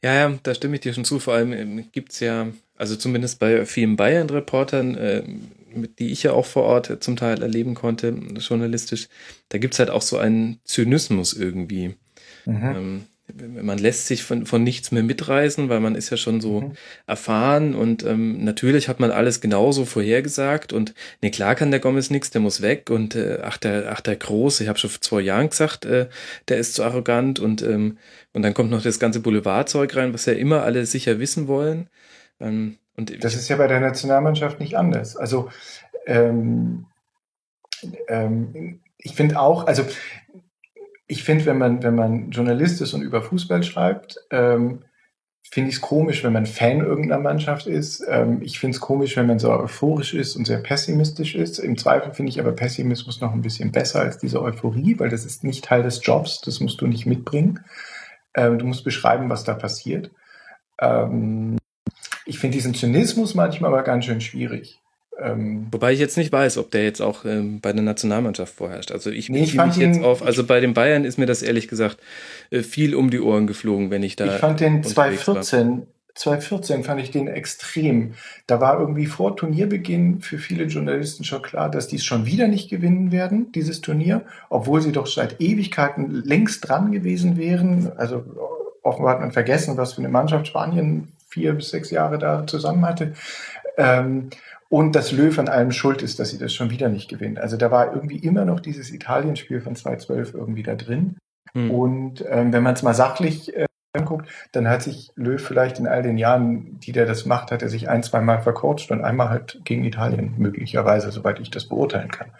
Ja, 0.02 0.14
ja, 0.14 0.40
da 0.44 0.54
stimme 0.54 0.76
ich 0.76 0.82
dir 0.82 0.94
schon 0.94 1.06
zu. 1.06 1.20
Vor 1.20 1.34
allem 1.34 1.54
ähm, 1.54 1.86
gibt's 1.92 2.20
ja, 2.20 2.48
also 2.76 2.96
zumindest 2.96 3.40
bei 3.40 3.66
vielen 3.66 3.96
Bayern-Reportern, 3.96 4.96
äh, 4.96 5.24
die 5.98 6.12
ich 6.12 6.24
ja 6.24 6.34
auch 6.34 6.46
vor 6.46 6.64
Ort 6.64 6.98
zum 7.04 7.16
Teil 7.16 7.42
erleben 7.42 7.74
konnte, 7.74 8.10
journalistisch, 8.38 9.08
da 9.50 9.58
gibt's 9.58 9.80
halt 9.80 9.90
auch 9.90 10.02
so 10.02 10.18
einen 10.18 10.60
Zynismus 10.66 11.34
irgendwie. 11.34 11.96
Mhm. 12.46 12.64
Ähm, 12.64 13.06
man 13.36 13.78
lässt 13.78 14.08
sich 14.08 14.24
von, 14.24 14.46
von 14.46 14.64
nichts 14.64 14.92
mehr 14.92 15.02
mitreißen, 15.02 15.70
weil 15.70 15.80
man 15.80 15.96
ist 15.96 16.10
ja 16.10 16.18
schon 16.18 16.42
so 16.42 16.62
mhm. 16.62 16.72
erfahren 17.08 17.74
und 17.74 18.04
ähm, 18.04 18.44
natürlich 18.44 18.90
hat 18.90 19.00
man 19.00 19.12
alles 19.12 19.40
genauso 19.40 19.86
vorhergesagt 19.86 20.74
und 20.74 20.94
ne 21.22 21.32
klar 21.32 21.56
kann 21.56 21.72
der 21.72 21.80
Gomez 21.80 22.10
nichts, 22.10 22.32
der 22.32 22.42
muss 22.42 22.62
weg 22.62 22.90
und 22.90 23.16
äh, 23.16 23.40
ach 23.42 23.58
der 23.58 23.92
ach 23.92 24.02
der 24.02 24.18
Große, 24.18 24.64
ich 24.64 24.70
habe 24.70 24.78
schon 24.78 24.90
vor 24.90 25.02
zwei 25.02 25.22
Jahren 25.22 25.50
gesagt, 25.50 25.86
äh, 25.86 26.10
der 26.50 26.58
ist 26.58 26.74
zu 26.74 26.84
arrogant 26.84 27.40
und 27.40 27.62
ähm, 27.62 27.98
und 28.34 28.42
dann 28.42 28.54
kommt 28.54 28.72
noch 28.72 28.82
das 28.82 29.00
ganze 29.00 29.22
Boulevardzeug 29.22 29.96
rein, 29.96 30.14
was 30.14 30.26
ja 30.26 30.34
immer 30.34 30.64
alle 30.64 30.86
sicher 30.86 31.20
wissen 31.20 31.48
wollen. 31.48 31.90
Ähm, 32.42 32.78
und 32.98 33.24
das 33.24 33.36
ist 33.36 33.48
ja 33.48 33.56
bei 33.56 33.68
der 33.68 33.80
Nationalmannschaft 33.80 34.60
nicht 34.60 34.76
anders. 34.76 35.16
Also 35.16 35.50
ähm, 36.06 36.86
ähm, 38.08 38.82
ich 38.98 39.16
finde 39.16 39.40
auch, 39.40 39.68
also 39.68 39.86
ich 41.08 41.24
finde, 41.24 41.46
wenn 41.46 41.58
man, 41.58 41.84
wenn 41.84 41.96
man 41.96 42.32
Journalist 42.32 42.82
ist 42.82 42.94
und 42.94 43.02
über 43.02 43.22
Fußball 43.22 43.64
schreibt, 43.64 44.18
ähm, 44.32 44.84
finde 45.50 45.70
ich 45.70 45.76
es 45.76 45.82
komisch, 45.82 46.24
wenn 46.24 46.34
man 46.34 46.46
Fan 46.46 46.80
irgendeiner 46.80 47.22
Mannschaft 47.22 47.68
ist. 47.68 48.04
Ähm, 48.10 48.42
ich 48.42 48.60
finde 48.60 48.76
es 48.76 48.82
komisch, 48.82 49.16
wenn 49.18 49.28
man 49.28 49.40
so 49.40 49.52
euphorisch 49.52 50.14
ist 50.14 50.36
und 50.36 50.46
sehr 50.46 50.58
pessimistisch 50.58 51.36
ist. 51.36 51.60
Im 51.60 51.78
Zweifel 51.78 52.14
finde 52.14 52.32
ich 52.32 52.40
aber 52.40 52.54
Pessimismus 52.54 53.22
noch 53.22 53.34
ein 53.34 53.42
bisschen 53.42 53.72
besser 53.72 54.02
als 54.02 54.18
diese 54.18 54.42
Euphorie, 54.42 54.98
weil 54.98 55.10
das 55.10 55.26
ist 55.26 55.44
nicht 55.44 55.66
Teil 55.66 55.84
des 55.84 56.04
Jobs, 56.04 56.42
das 56.42 56.60
musst 56.60 56.82
du 56.82 56.88
nicht 56.88 57.06
mitbringen. 57.06 57.60
Ähm, 58.36 58.58
du 58.58 58.66
musst 58.66 58.84
beschreiben, 58.84 59.30
was 59.30 59.44
da 59.44 59.54
passiert. 59.54 60.12
Ähm, 60.82 61.58
ich 62.26 62.40
finde 62.40 62.56
diesen 62.56 62.74
Zynismus 62.74 63.36
manchmal 63.36 63.72
aber 63.72 63.84
ganz 63.84 64.06
schön 64.06 64.22
schwierig. 64.22 64.82
Ähm, 65.20 65.68
Wobei 65.72 65.94
ich 65.94 66.00
jetzt 66.00 66.18
nicht 66.18 66.32
weiß, 66.32 66.58
ob 66.58 66.72
der 66.72 66.84
jetzt 66.84 67.02
auch 67.02 67.26
ähm, 67.26 67.60
bei 67.62 67.72
der 67.72 67.84
Nationalmannschaft 67.84 68.56
vorherrscht. 68.56 68.92
Also 68.92 69.10
ich, 69.10 69.30
nee, 69.30 69.44
ich 69.44 69.56
mich 69.56 69.76
jetzt 69.76 70.02
auf, 70.02 70.24
also 70.24 70.44
bei 70.44 70.60
den 70.60 70.74
Bayern 70.74 71.06
ist 71.06 71.18
mir 71.18 71.26
das 71.26 71.42
ehrlich 71.42 71.68
gesagt 71.68 71.98
äh, 72.50 72.62
viel 72.62 72.96
um 72.96 73.10
die 73.10 73.20
Ohren 73.20 73.48
geflogen, 73.48 73.92
wenn 73.92 74.04
ich 74.04 74.16
da. 74.16 74.26
Ich 74.26 74.42
fand 74.42 74.60
den 74.60 74.84
2014, 74.84 75.84
2014 76.16 76.84
fand 76.84 77.02
ich 77.02 77.12
den 77.12 77.28
extrem. 77.28 78.14
Da 78.48 78.60
war 78.60 78.80
irgendwie 78.80 79.06
vor 79.06 79.36
Turnierbeginn 79.36 80.22
für 80.22 80.38
viele 80.38 80.66
Journalisten 80.66 81.24
schon 81.24 81.42
klar, 81.42 81.70
dass 81.70 81.88
die 81.88 81.98
es 81.98 82.06
schon 82.06 82.26
wieder 82.26 82.48
nicht 82.48 82.70
gewinnen 82.70 83.12
werden, 83.12 83.52
dieses 83.52 83.82
Turnier, 83.82 84.24
obwohl 84.50 84.82
sie 84.82 84.92
doch 84.92 85.08
seit 85.08 85.42
Ewigkeiten 85.42 86.24
längst 86.24 86.68
dran 86.68 86.92
gewesen 86.92 87.38
wären. 87.38 87.92
Also 87.98 88.24
offenbar 88.82 89.14
hat 89.14 89.22
man 89.22 89.32
vergessen, 89.32 89.78
was 89.78 89.94
für 89.94 90.00
eine 90.00 90.10
Mannschaft 90.10 90.48
Spanien 90.48 91.10
vier 91.30 91.54
bis 91.54 91.70
sechs 91.70 91.90
Jahre 91.90 92.20
da 92.20 92.46
zusammen 92.46 92.86
hatte. 92.86 93.14
Ähm, 93.78 94.30
und 94.74 94.96
dass 94.96 95.12
Löw 95.12 95.38
an 95.38 95.50
allem 95.50 95.72
schuld 95.72 96.02
ist, 96.02 96.20
dass 96.20 96.32
sie 96.32 96.40
das 96.40 96.52
schon 96.52 96.72
wieder 96.72 96.90
nicht 96.90 97.08
gewinnen. 97.08 97.38
Also 97.38 97.58
da 97.58 97.70
war 97.70 97.94
irgendwie 97.94 98.18
immer 98.18 98.44
noch 98.44 98.60
dieses 98.60 98.92
Italienspiel 98.92 99.62
von 99.62 99.76
2012 99.76 100.34
irgendwie 100.34 100.64
da 100.64 100.74
drin. 100.74 101.18
Hm. 101.54 101.70
Und 101.70 102.26
ähm, 102.28 102.52
wenn 102.52 102.64
man 102.64 102.74
es 102.74 102.82
mal 102.82 102.96
sachlich 102.96 103.56
äh, 103.56 103.68
anguckt, 103.96 104.28
dann 104.52 104.68
hat 104.68 104.82
sich 104.82 105.12
Löw 105.16 105.40
vielleicht 105.40 105.78
in 105.78 105.86
all 105.86 106.02
den 106.02 106.18
Jahren, 106.18 106.80
die 106.80 106.92
der 106.92 107.06
das 107.06 107.28
macht, 107.28 107.52
hat 107.52 107.62
er 107.62 107.70
sich 107.70 107.88
ein, 107.88 108.02
zwei 108.02 108.22
Mal 108.22 108.42
vercoacht 108.42 108.90
und 108.90 109.04
einmal 109.04 109.30
halt 109.30 109.62
gegen 109.64 109.84
Italien 109.84 110.34
möglicherweise, 110.40 111.12
soweit 111.12 111.40
ich 111.40 111.52
das 111.52 111.70
beurteilen 111.70 112.10
kann. 112.10 112.32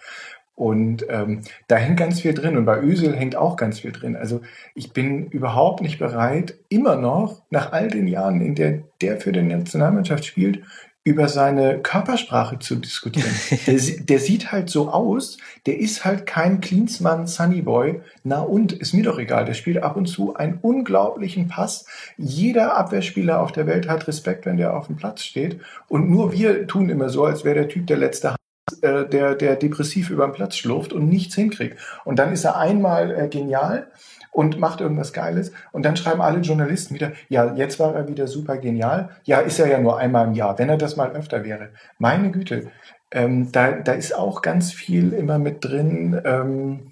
Und 0.56 1.06
ähm, 1.10 1.42
da 1.68 1.76
hängt 1.76 2.00
ganz 2.00 2.22
viel 2.22 2.34
drin 2.34 2.58
und 2.58 2.66
bei 2.66 2.80
Ösel 2.82 3.16
hängt 3.16 3.36
auch 3.36 3.58
ganz 3.58 3.82
viel 3.82 3.92
drin. 3.92 4.16
Also 4.16 4.42
ich 4.74 4.92
bin 4.92 5.28
überhaupt 5.28 5.82
nicht 5.82 6.00
bereit, 6.00 6.56
immer 6.70 6.96
noch 6.96 7.44
nach 7.52 7.72
all 7.74 7.90
den 7.90 8.08
Jahren, 8.08 8.42
in 8.42 8.56
der 8.56 8.82
der 9.02 9.22
für 9.22 9.32
die 9.32 9.44
Nationalmannschaft 9.44 10.26
spielt, 10.26 10.64
über 11.06 11.28
seine 11.28 11.80
Körpersprache 11.80 12.60
zu 12.60 12.76
diskutieren. 12.76 13.30
der, 13.68 13.78
der, 13.78 14.20
sieht 14.20 14.52
halt 14.52 14.70
so 14.70 14.90
aus, 14.90 15.38
der 15.66 15.80
ist 15.80 16.06
halt 16.06 16.26
kein 16.26 16.62
Cleansmann 16.62 17.28
Sunnyboy. 17.28 18.02
Na 18.24 18.40
und, 18.40 18.72
ist 18.72 18.94
mir 18.94 19.04
doch 19.04 19.20
egal, 19.20 19.46
der 19.46 19.54
spielt 19.54 19.84
ab 19.84 19.98
und 19.98 20.06
zu 20.06 20.36
einen 20.36 20.60
unglaublichen 20.62 21.48
Pass. 21.50 21.86
Jeder 22.18 22.78
Abwehrspieler 22.78 23.42
auf 23.42 23.52
der 23.52 23.68
Welt 23.68 23.90
hat 23.90 24.08
Respekt, 24.08 24.46
wenn 24.46 24.58
der 24.58 24.78
auf 24.78 24.88
dem 24.88 24.96
Platz 24.96 25.24
steht. 25.24 25.60
Und 25.90 26.10
nur 26.10 26.32
wir 26.32 26.68
tun 26.68 26.90
immer 26.90 27.10
so, 27.10 27.26
als 27.26 27.44
wäre 27.44 27.56
der 27.56 27.68
Typ 27.68 27.88
der 27.88 27.98
letzte 27.98 28.36
äh, 28.82 29.06
der, 29.06 29.36
der 29.36 29.58
depressiv 29.58 30.10
über 30.10 30.26
den 30.26 30.34
Platz 30.34 30.56
schlurft 30.56 30.94
und 30.94 31.10
nichts 31.10 31.36
hinkriegt. 31.36 31.78
Und 32.06 32.18
dann 32.18 32.32
ist 32.32 32.46
er 32.46 32.58
einmal 32.58 33.12
äh, 33.12 33.28
genial 33.28 33.88
und 34.34 34.60
macht 34.60 34.82
irgendwas 34.82 35.14
Geiles. 35.14 35.52
Und 35.72 35.84
dann 35.84 35.96
schreiben 35.96 36.22
alle 36.22 36.40
Journalisten 36.40 36.96
wieder, 36.96 37.14
ja, 37.30 37.54
jetzt 37.54 37.80
war 37.80 37.96
er 37.96 38.08
wieder 38.08 38.28
super 38.28 38.58
genial. 38.58 39.10
Ja, 39.24 39.40
ist 39.40 39.60
er 39.60 39.68
ja 39.68 39.80
nur 39.80 39.98
einmal 39.98 40.28
im 40.28 40.34
Jahr, 40.34 40.58
wenn 40.60 40.70
er 40.70 40.78
das 40.78 40.96
mal 40.96 41.12
öfter 41.12 41.44
wäre. 41.44 41.70
Meine 42.00 42.32
Güte, 42.32 42.72
ähm, 43.12 43.52
da, 43.52 43.72
da 43.72 43.94
ist 43.94 44.16
auch 44.16 44.42
ganz 44.42 44.74
viel 44.74 45.14
immer 45.14 45.38
mit 45.38 45.64
drin, 45.64 46.20
ähm, 46.26 46.92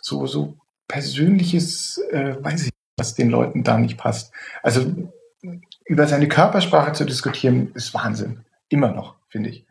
so, 0.00 0.26
so 0.26 0.56
persönliches, 0.88 1.98
äh, 2.10 2.36
weiß 2.42 2.66
ich, 2.66 2.72
was 2.96 3.14
den 3.14 3.30
Leuten 3.30 3.62
da 3.62 3.78
nicht 3.78 3.98
passt. 3.98 4.32
Also 4.62 4.86
über 5.84 6.06
seine 6.06 6.28
Körpersprache 6.28 6.92
zu 6.92 7.04
diskutieren, 7.04 7.72
ist 7.74 7.92
Wahnsinn. 7.92 8.44
Immer 8.68 8.92
noch, 8.92 9.16
finde 9.28 9.50
ich. 9.50 9.66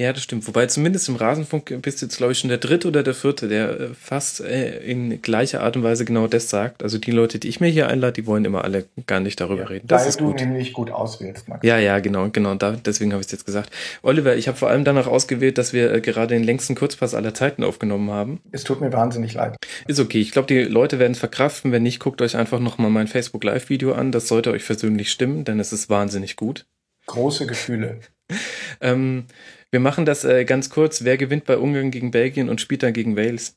Ja, 0.00 0.12
das 0.12 0.24
stimmt. 0.24 0.48
Wobei 0.48 0.66
zumindest 0.66 1.08
im 1.08 1.14
Rasenfunk 1.14 1.80
bist 1.80 2.02
du 2.02 2.06
jetzt, 2.06 2.16
glaube 2.16 2.32
ich, 2.32 2.40
schon 2.40 2.48
der 2.48 2.58
dritte 2.58 2.88
oder 2.88 3.04
der 3.04 3.14
vierte, 3.14 3.46
der 3.46 3.80
äh, 3.80 3.94
fast 3.94 4.40
äh, 4.40 4.78
in 4.80 5.22
gleicher 5.22 5.62
Art 5.62 5.76
und 5.76 5.84
Weise 5.84 6.04
genau 6.04 6.26
das 6.26 6.50
sagt. 6.50 6.82
Also 6.82 6.98
die 6.98 7.12
Leute, 7.12 7.38
die 7.38 7.48
ich 7.48 7.60
mir 7.60 7.68
hier 7.68 7.86
einlade, 7.86 8.14
die 8.14 8.26
wollen 8.26 8.44
immer 8.44 8.64
alle 8.64 8.86
gar 9.06 9.20
nicht 9.20 9.40
darüber 9.40 9.62
ja, 9.62 9.68
reden. 9.68 9.86
Das 9.86 10.02
weil 10.02 10.08
ist 10.08 10.20
du 10.20 10.26
gut. 10.26 10.40
nämlich 10.40 10.72
gut 10.72 10.90
auswählst, 10.90 11.46
Max. 11.46 11.64
Ja, 11.64 11.78
ja, 11.78 12.00
genau, 12.00 12.28
genau. 12.28 12.56
Da, 12.56 12.72
deswegen 12.72 13.12
habe 13.12 13.20
ich 13.20 13.26
es 13.26 13.32
jetzt 13.32 13.46
gesagt. 13.46 13.70
Oliver, 14.02 14.34
ich 14.34 14.48
habe 14.48 14.58
vor 14.58 14.68
allem 14.68 14.82
danach 14.82 15.06
ausgewählt, 15.06 15.58
dass 15.58 15.72
wir 15.72 15.92
äh, 15.92 16.00
gerade 16.00 16.34
den 16.34 16.42
längsten 16.42 16.74
Kurzpass 16.74 17.14
aller 17.14 17.32
Zeiten 17.32 17.62
aufgenommen 17.62 18.10
haben. 18.10 18.40
Es 18.50 18.64
tut 18.64 18.80
mir 18.80 18.92
wahnsinnig 18.92 19.34
leid. 19.34 19.56
Ist 19.86 20.00
okay. 20.00 20.20
Ich 20.20 20.32
glaube, 20.32 20.48
die 20.48 20.62
Leute 20.62 20.98
werden 20.98 21.12
es 21.12 21.20
verkraften. 21.20 21.70
Wenn 21.70 21.84
nicht, 21.84 22.00
guckt 22.00 22.20
euch 22.20 22.36
einfach 22.36 22.58
nochmal 22.58 22.90
mein 22.90 23.06
Facebook 23.06 23.44
Live-Video 23.44 23.92
an. 23.92 24.10
Das 24.10 24.26
sollte 24.26 24.50
euch 24.50 24.66
persönlich 24.66 25.12
stimmen, 25.12 25.44
denn 25.44 25.60
es 25.60 25.72
ist 25.72 25.88
wahnsinnig 25.88 26.34
gut. 26.34 26.66
Große 27.06 27.46
Gefühle. 27.46 28.00
ähm, 28.80 29.26
wir 29.74 29.80
machen 29.80 30.04
das 30.04 30.22
äh, 30.24 30.44
ganz 30.44 30.70
kurz. 30.70 31.02
Wer 31.02 31.16
gewinnt 31.16 31.46
bei 31.46 31.58
Ungarn 31.58 31.90
gegen 31.90 32.12
Belgien 32.12 32.48
und 32.48 32.60
spielt 32.60 32.84
dann 32.84 32.92
gegen 32.92 33.16
Wales? 33.16 33.56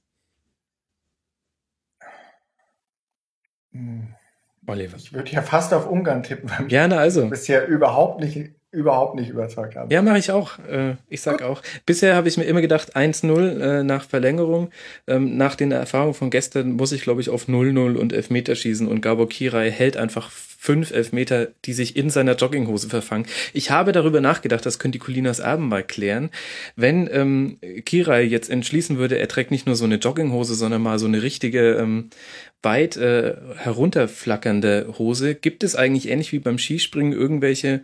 Hm. 3.71 4.15
Oliver. 4.65 4.97
Ich 4.97 5.13
würde 5.13 5.29
ja 5.29 5.43
fast 5.43 5.75
auf 5.75 5.87
Ungarn 5.87 6.23
tippen, 6.23 6.49
weil 6.49 6.65
Gerne 6.65 6.97
also. 6.97 7.27
bisher 7.27 7.67
überhaupt 7.67 8.19
nicht 8.19 8.49
überhaupt 8.71 9.15
nicht 9.15 9.29
überzeugt 9.29 9.75
haben. 9.75 9.91
Ja, 9.91 10.01
mache 10.01 10.17
ich 10.17 10.31
auch. 10.31 10.57
Äh, 10.67 10.95
ich 11.07 11.21
sag 11.21 11.37
Gut. 11.37 11.47
auch. 11.47 11.61
Bisher 11.85 12.15
habe 12.15 12.27
ich 12.27 12.37
mir 12.37 12.45
immer 12.45 12.61
gedacht 12.61 12.97
1-0 12.97 13.59
äh, 13.59 13.83
nach 13.83 14.03
Verlängerung. 14.03 14.71
Ähm, 15.05 15.37
nach 15.37 15.55
den 15.55 15.71
Erfahrungen 15.71 16.15
von 16.15 16.31
gestern 16.31 16.71
muss 16.71 16.93
ich, 16.93 17.03
glaube 17.03 17.21
ich, 17.21 17.29
auf 17.29 17.47
0-0 17.47 17.95
und 17.95 18.11
Elfmeter 18.11 18.55
schießen 18.55 18.87
und 18.87 19.01
Gabor 19.01 19.29
Kirai 19.29 19.69
hält 19.69 19.97
einfach 19.97 20.31
fünf 20.59 20.91
Elfmeter, 20.91 21.49
die 21.65 21.73
sich 21.73 21.95
in 21.95 22.09
seiner 22.09 22.35
Jogginghose 22.35 22.89
verfangen. 22.89 23.27
Ich 23.53 23.69
habe 23.69 23.91
darüber 23.91 24.21
nachgedacht, 24.21 24.65
das 24.65 24.79
können 24.79 24.91
die 24.91 24.99
Colinas 24.99 25.37
Erben 25.37 25.69
mal 25.69 25.83
klären. 25.83 26.31
Wenn 26.75 27.07
ähm, 27.11 27.59
Kirai 27.85 28.23
jetzt 28.23 28.49
entschließen 28.49 28.97
würde, 28.97 29.19
er 29.19 29.27
trägt 29.27 29.51
nicht 29.51 29.67
nur 29.67 29.75
so 29.75 29.85
eine 29.85 29.95
Jogginghose, 29.95 30.55
sondern 30.55 30.81
mal 30.81 30.97
so 30.97 31.05
eine 31.05 31.21
richtige 31.21 31.75
ähm, 31.75 32.09
weit 32.63 32.97
äh, 32.97 33.35
herunterflackernde 33.55 34.95
Hose. 34.97 35.35
Gibt 35.35 35.63
es 35.63 35.75
eigentlich 35.75 36.09
ähnlich 36.09 36.31
wie 36.31 36.39
beim 36.39 36.57
Skispringen 36.57 37.13
irgendwelche 37.13 37.83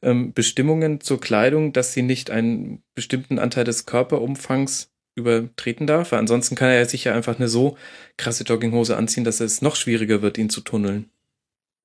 ähm, 0.00 0.32
Bestimmungen 0.32 1.02
zur 1.02 1.20
Kleidung, 1.20 1.74
dass 1.74 1.92
sie 1.92 2.02
nicht 2.02 2.30
einen 2.30 2.82
bestimmten 2.94 3.38
Anteil 3.38 3.64
des 3.64 3.84
Körperumfangs 3.84 4.90
übertreten 5.14 5.86
darf? 5.86 6.14
Ansonsten 6.14 6.54
kann 6.54 6.70
er 6.70 6.86
sich 6.86 7.04
ja 7.04 7.14
einfach 7.14 7.38
eine 7.38 7.48
so 7.48 7.76
krasse 8.16 8.44
Jogginghose 8.44 8.96
anziehen, 8.96 9.24
dass 9.24 9.40
es 9.40 9.60
noch 9.60 9.76
schwieriger 9.76 10.22
wird, 10.22 10.38
ihn 10.38 10.48
zu 10.48 10.62
tunneln. 10.62 11.10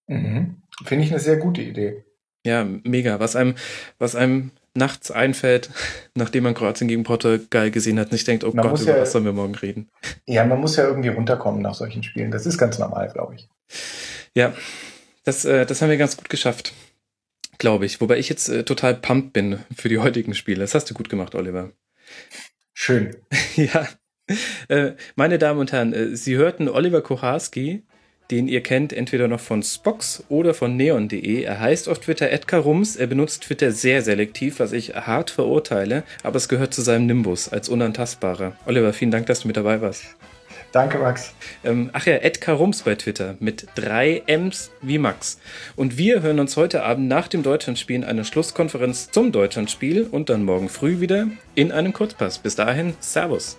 Mhm. 0.09 0.57
Finde 0.83 1.05
ich 1.05 1.11
eine 1.11 1.19
sehr 1.19 1.37
gute 1.37 1.61
Idee. 1.61 2.03
Ja, 2.45 2.65
mega. 2.83 3.19
Was 3.19 3.35
einem, 3.35 3.55
was 3.97 4.15
einem 4.15 4.51
nachts 4.73 5.11
einfällt, 5.11 5.69
nachdem 6.15 6.43
man 6.43 6.53
Kroatien 6.53 6.87
gegen 6.87 7.03
Portugal 7.03 7.71
gesehen 7.71 7.99
hat, 7.99 8.11
nicht 8.11 8.27
denkt, 8.27 8.43
oh 8.43 8.51
man 8.53 8.67
Gott, 8.67 8.81
über 8.81 8.95
ja, 8.95 9.01
was 9.01 9.11
sollen 9.11 9.25
wir 9.25 9.33
morgen 9.33 9.55
reden? 9.55 9.89
Ja, 10.25 10.45
man 10.45 10.59
muss 10.59 10.75
ja 10.75 10.85
irgendwie 10.85 11.09
runterkommen 11.09 11.61
nach 11.61 11.75
solchen 11.75 12.03
Spielen. 12.03 12.31
Das 12.31 12.45
ist 12.45 12.57
ganz 12.57 12.79
normal, 12.79 13.09
glaube 13.13 13.35
ich. 13.35 13.49
Ja, 14.33 14.53
das, 15.23 15.45
äh, 15.45 15.65
das 15.65 15.81
haben 15.81 15.89
wir 15.89 15.97
ganz 15.97 16.17
gut 16.17 16.29
geschafft, 16.29 16.73
glaube 17.57 17.85
ich. 17.85 18.01
Wobei 18.01 18.17
ich 18.17 18.29
jetzt 18.29 18.49
äh, 18.49 18.63
total 18.63 18.95
pumped 18.95 19.33
bin 19.33 19.59
für 19.75 19.89
die 19.89 19.99
heutigen 19.99 20.33
Spiele. 20.33 20.61
Das 20.61 20.75
hast 20.75 20.89
du 20.89 20.93
gut 20.93 21.09
gemacht, 21.09 21.35
Oliver. 21.35 21.71
Schön. 22.73 23.17
ja. 23.55 23.87
Äh, 24.69 24.93
meine 25.15 25.39
Damen 25.39 25.59
und 25.59 25.71
Herren, 25.71 25.93
äh, 25.93 26.15
Sie 26.15 26.37
hörten 26.37 26.69
Oliver 26.69 27.01
Kocharski 27.01 27.83
den 28.31 28.47
ihr 28.47 28.61
kennt, 28.61 28.93
entweder 28.93 29.27
noch 29.27 29.39
von 29.39 29.63
Spox 29.63 30.23
oder 30.29 30.53
von 30.53 30.75
neon.de. 30.75 31.43
Er 31.43 31.59
heißt 31.59 31.89
auf 31.89 31.99
Twitter 31.99 32.31
Edgar 32.31 32.61
Rums. 32.61 32.95
Er 32.95 33.07
benutzt 33.07 33.43
Twitter 33.43 33.71
sehr 33.71 34.01
selektiv, 34.01 34.59
was 34.59 34.71
ich 34.71 34.95
hart 34.95 35.31
verurteile, 35.31 36.03
aber 36.23 36.37
es 36.37 36.49
gehört 36.49 36.73
zu 36.73 36.81
seinem 36.81 37.07
Nimbus 37.07 37.49
als 37.49 37.69
unantastbarer. 37.69 38.53
Oliver, 38.65 38.93
vielen 38.93 39.11
Dank, 39.11 39.25
dass 39.25 39.41
du 39.41 39.47
mit 39.47 39.57
dabei 39.57 39.81
warst. 39.81 40.03
Danke, 40.71 40.99
Max. 40.99 41.33
Ähm, 41.63 41.89
ach 41.93 42.05
ja, 42.05 42.17
Edgar 42.17 42.57
Rums 42.57 42.83
bei 42.83 42.93
Twitter 42.93 43.35
mit 43.39 43.65
drei 43.73 44.21
M's 44.27 44.69
wie 44.81 44.99
Max. 44.99 45.39
Und 45.75 45.97
wir 45.97 46.21
hören 46.21 46.39
uns 46.39 46.57
heute 46.57 46.83
Abend 46.83 47.07
nach 47.07 47.27
dem 47.27 47.41
Deutschlandspiel 47.41 47.95
in 47.95 48.03
einer 48.03 48.23
Schlusskonferenz 48.23 49.09
zum 49.09 49.31
Deutschlandspiel 49.31 50.03
und 50.03 50.29
dann 50.29 50.43
morgen 50.43 50.69
früh 50.69 50.99
wieder 50.99 51.27
in 51.55 51.71
einem 51.71 51.93
Kurzpass. 51.93 52.37
Bis 52.37 52.55
dahin, 52.55 52.93
Servus. 52.99 53.57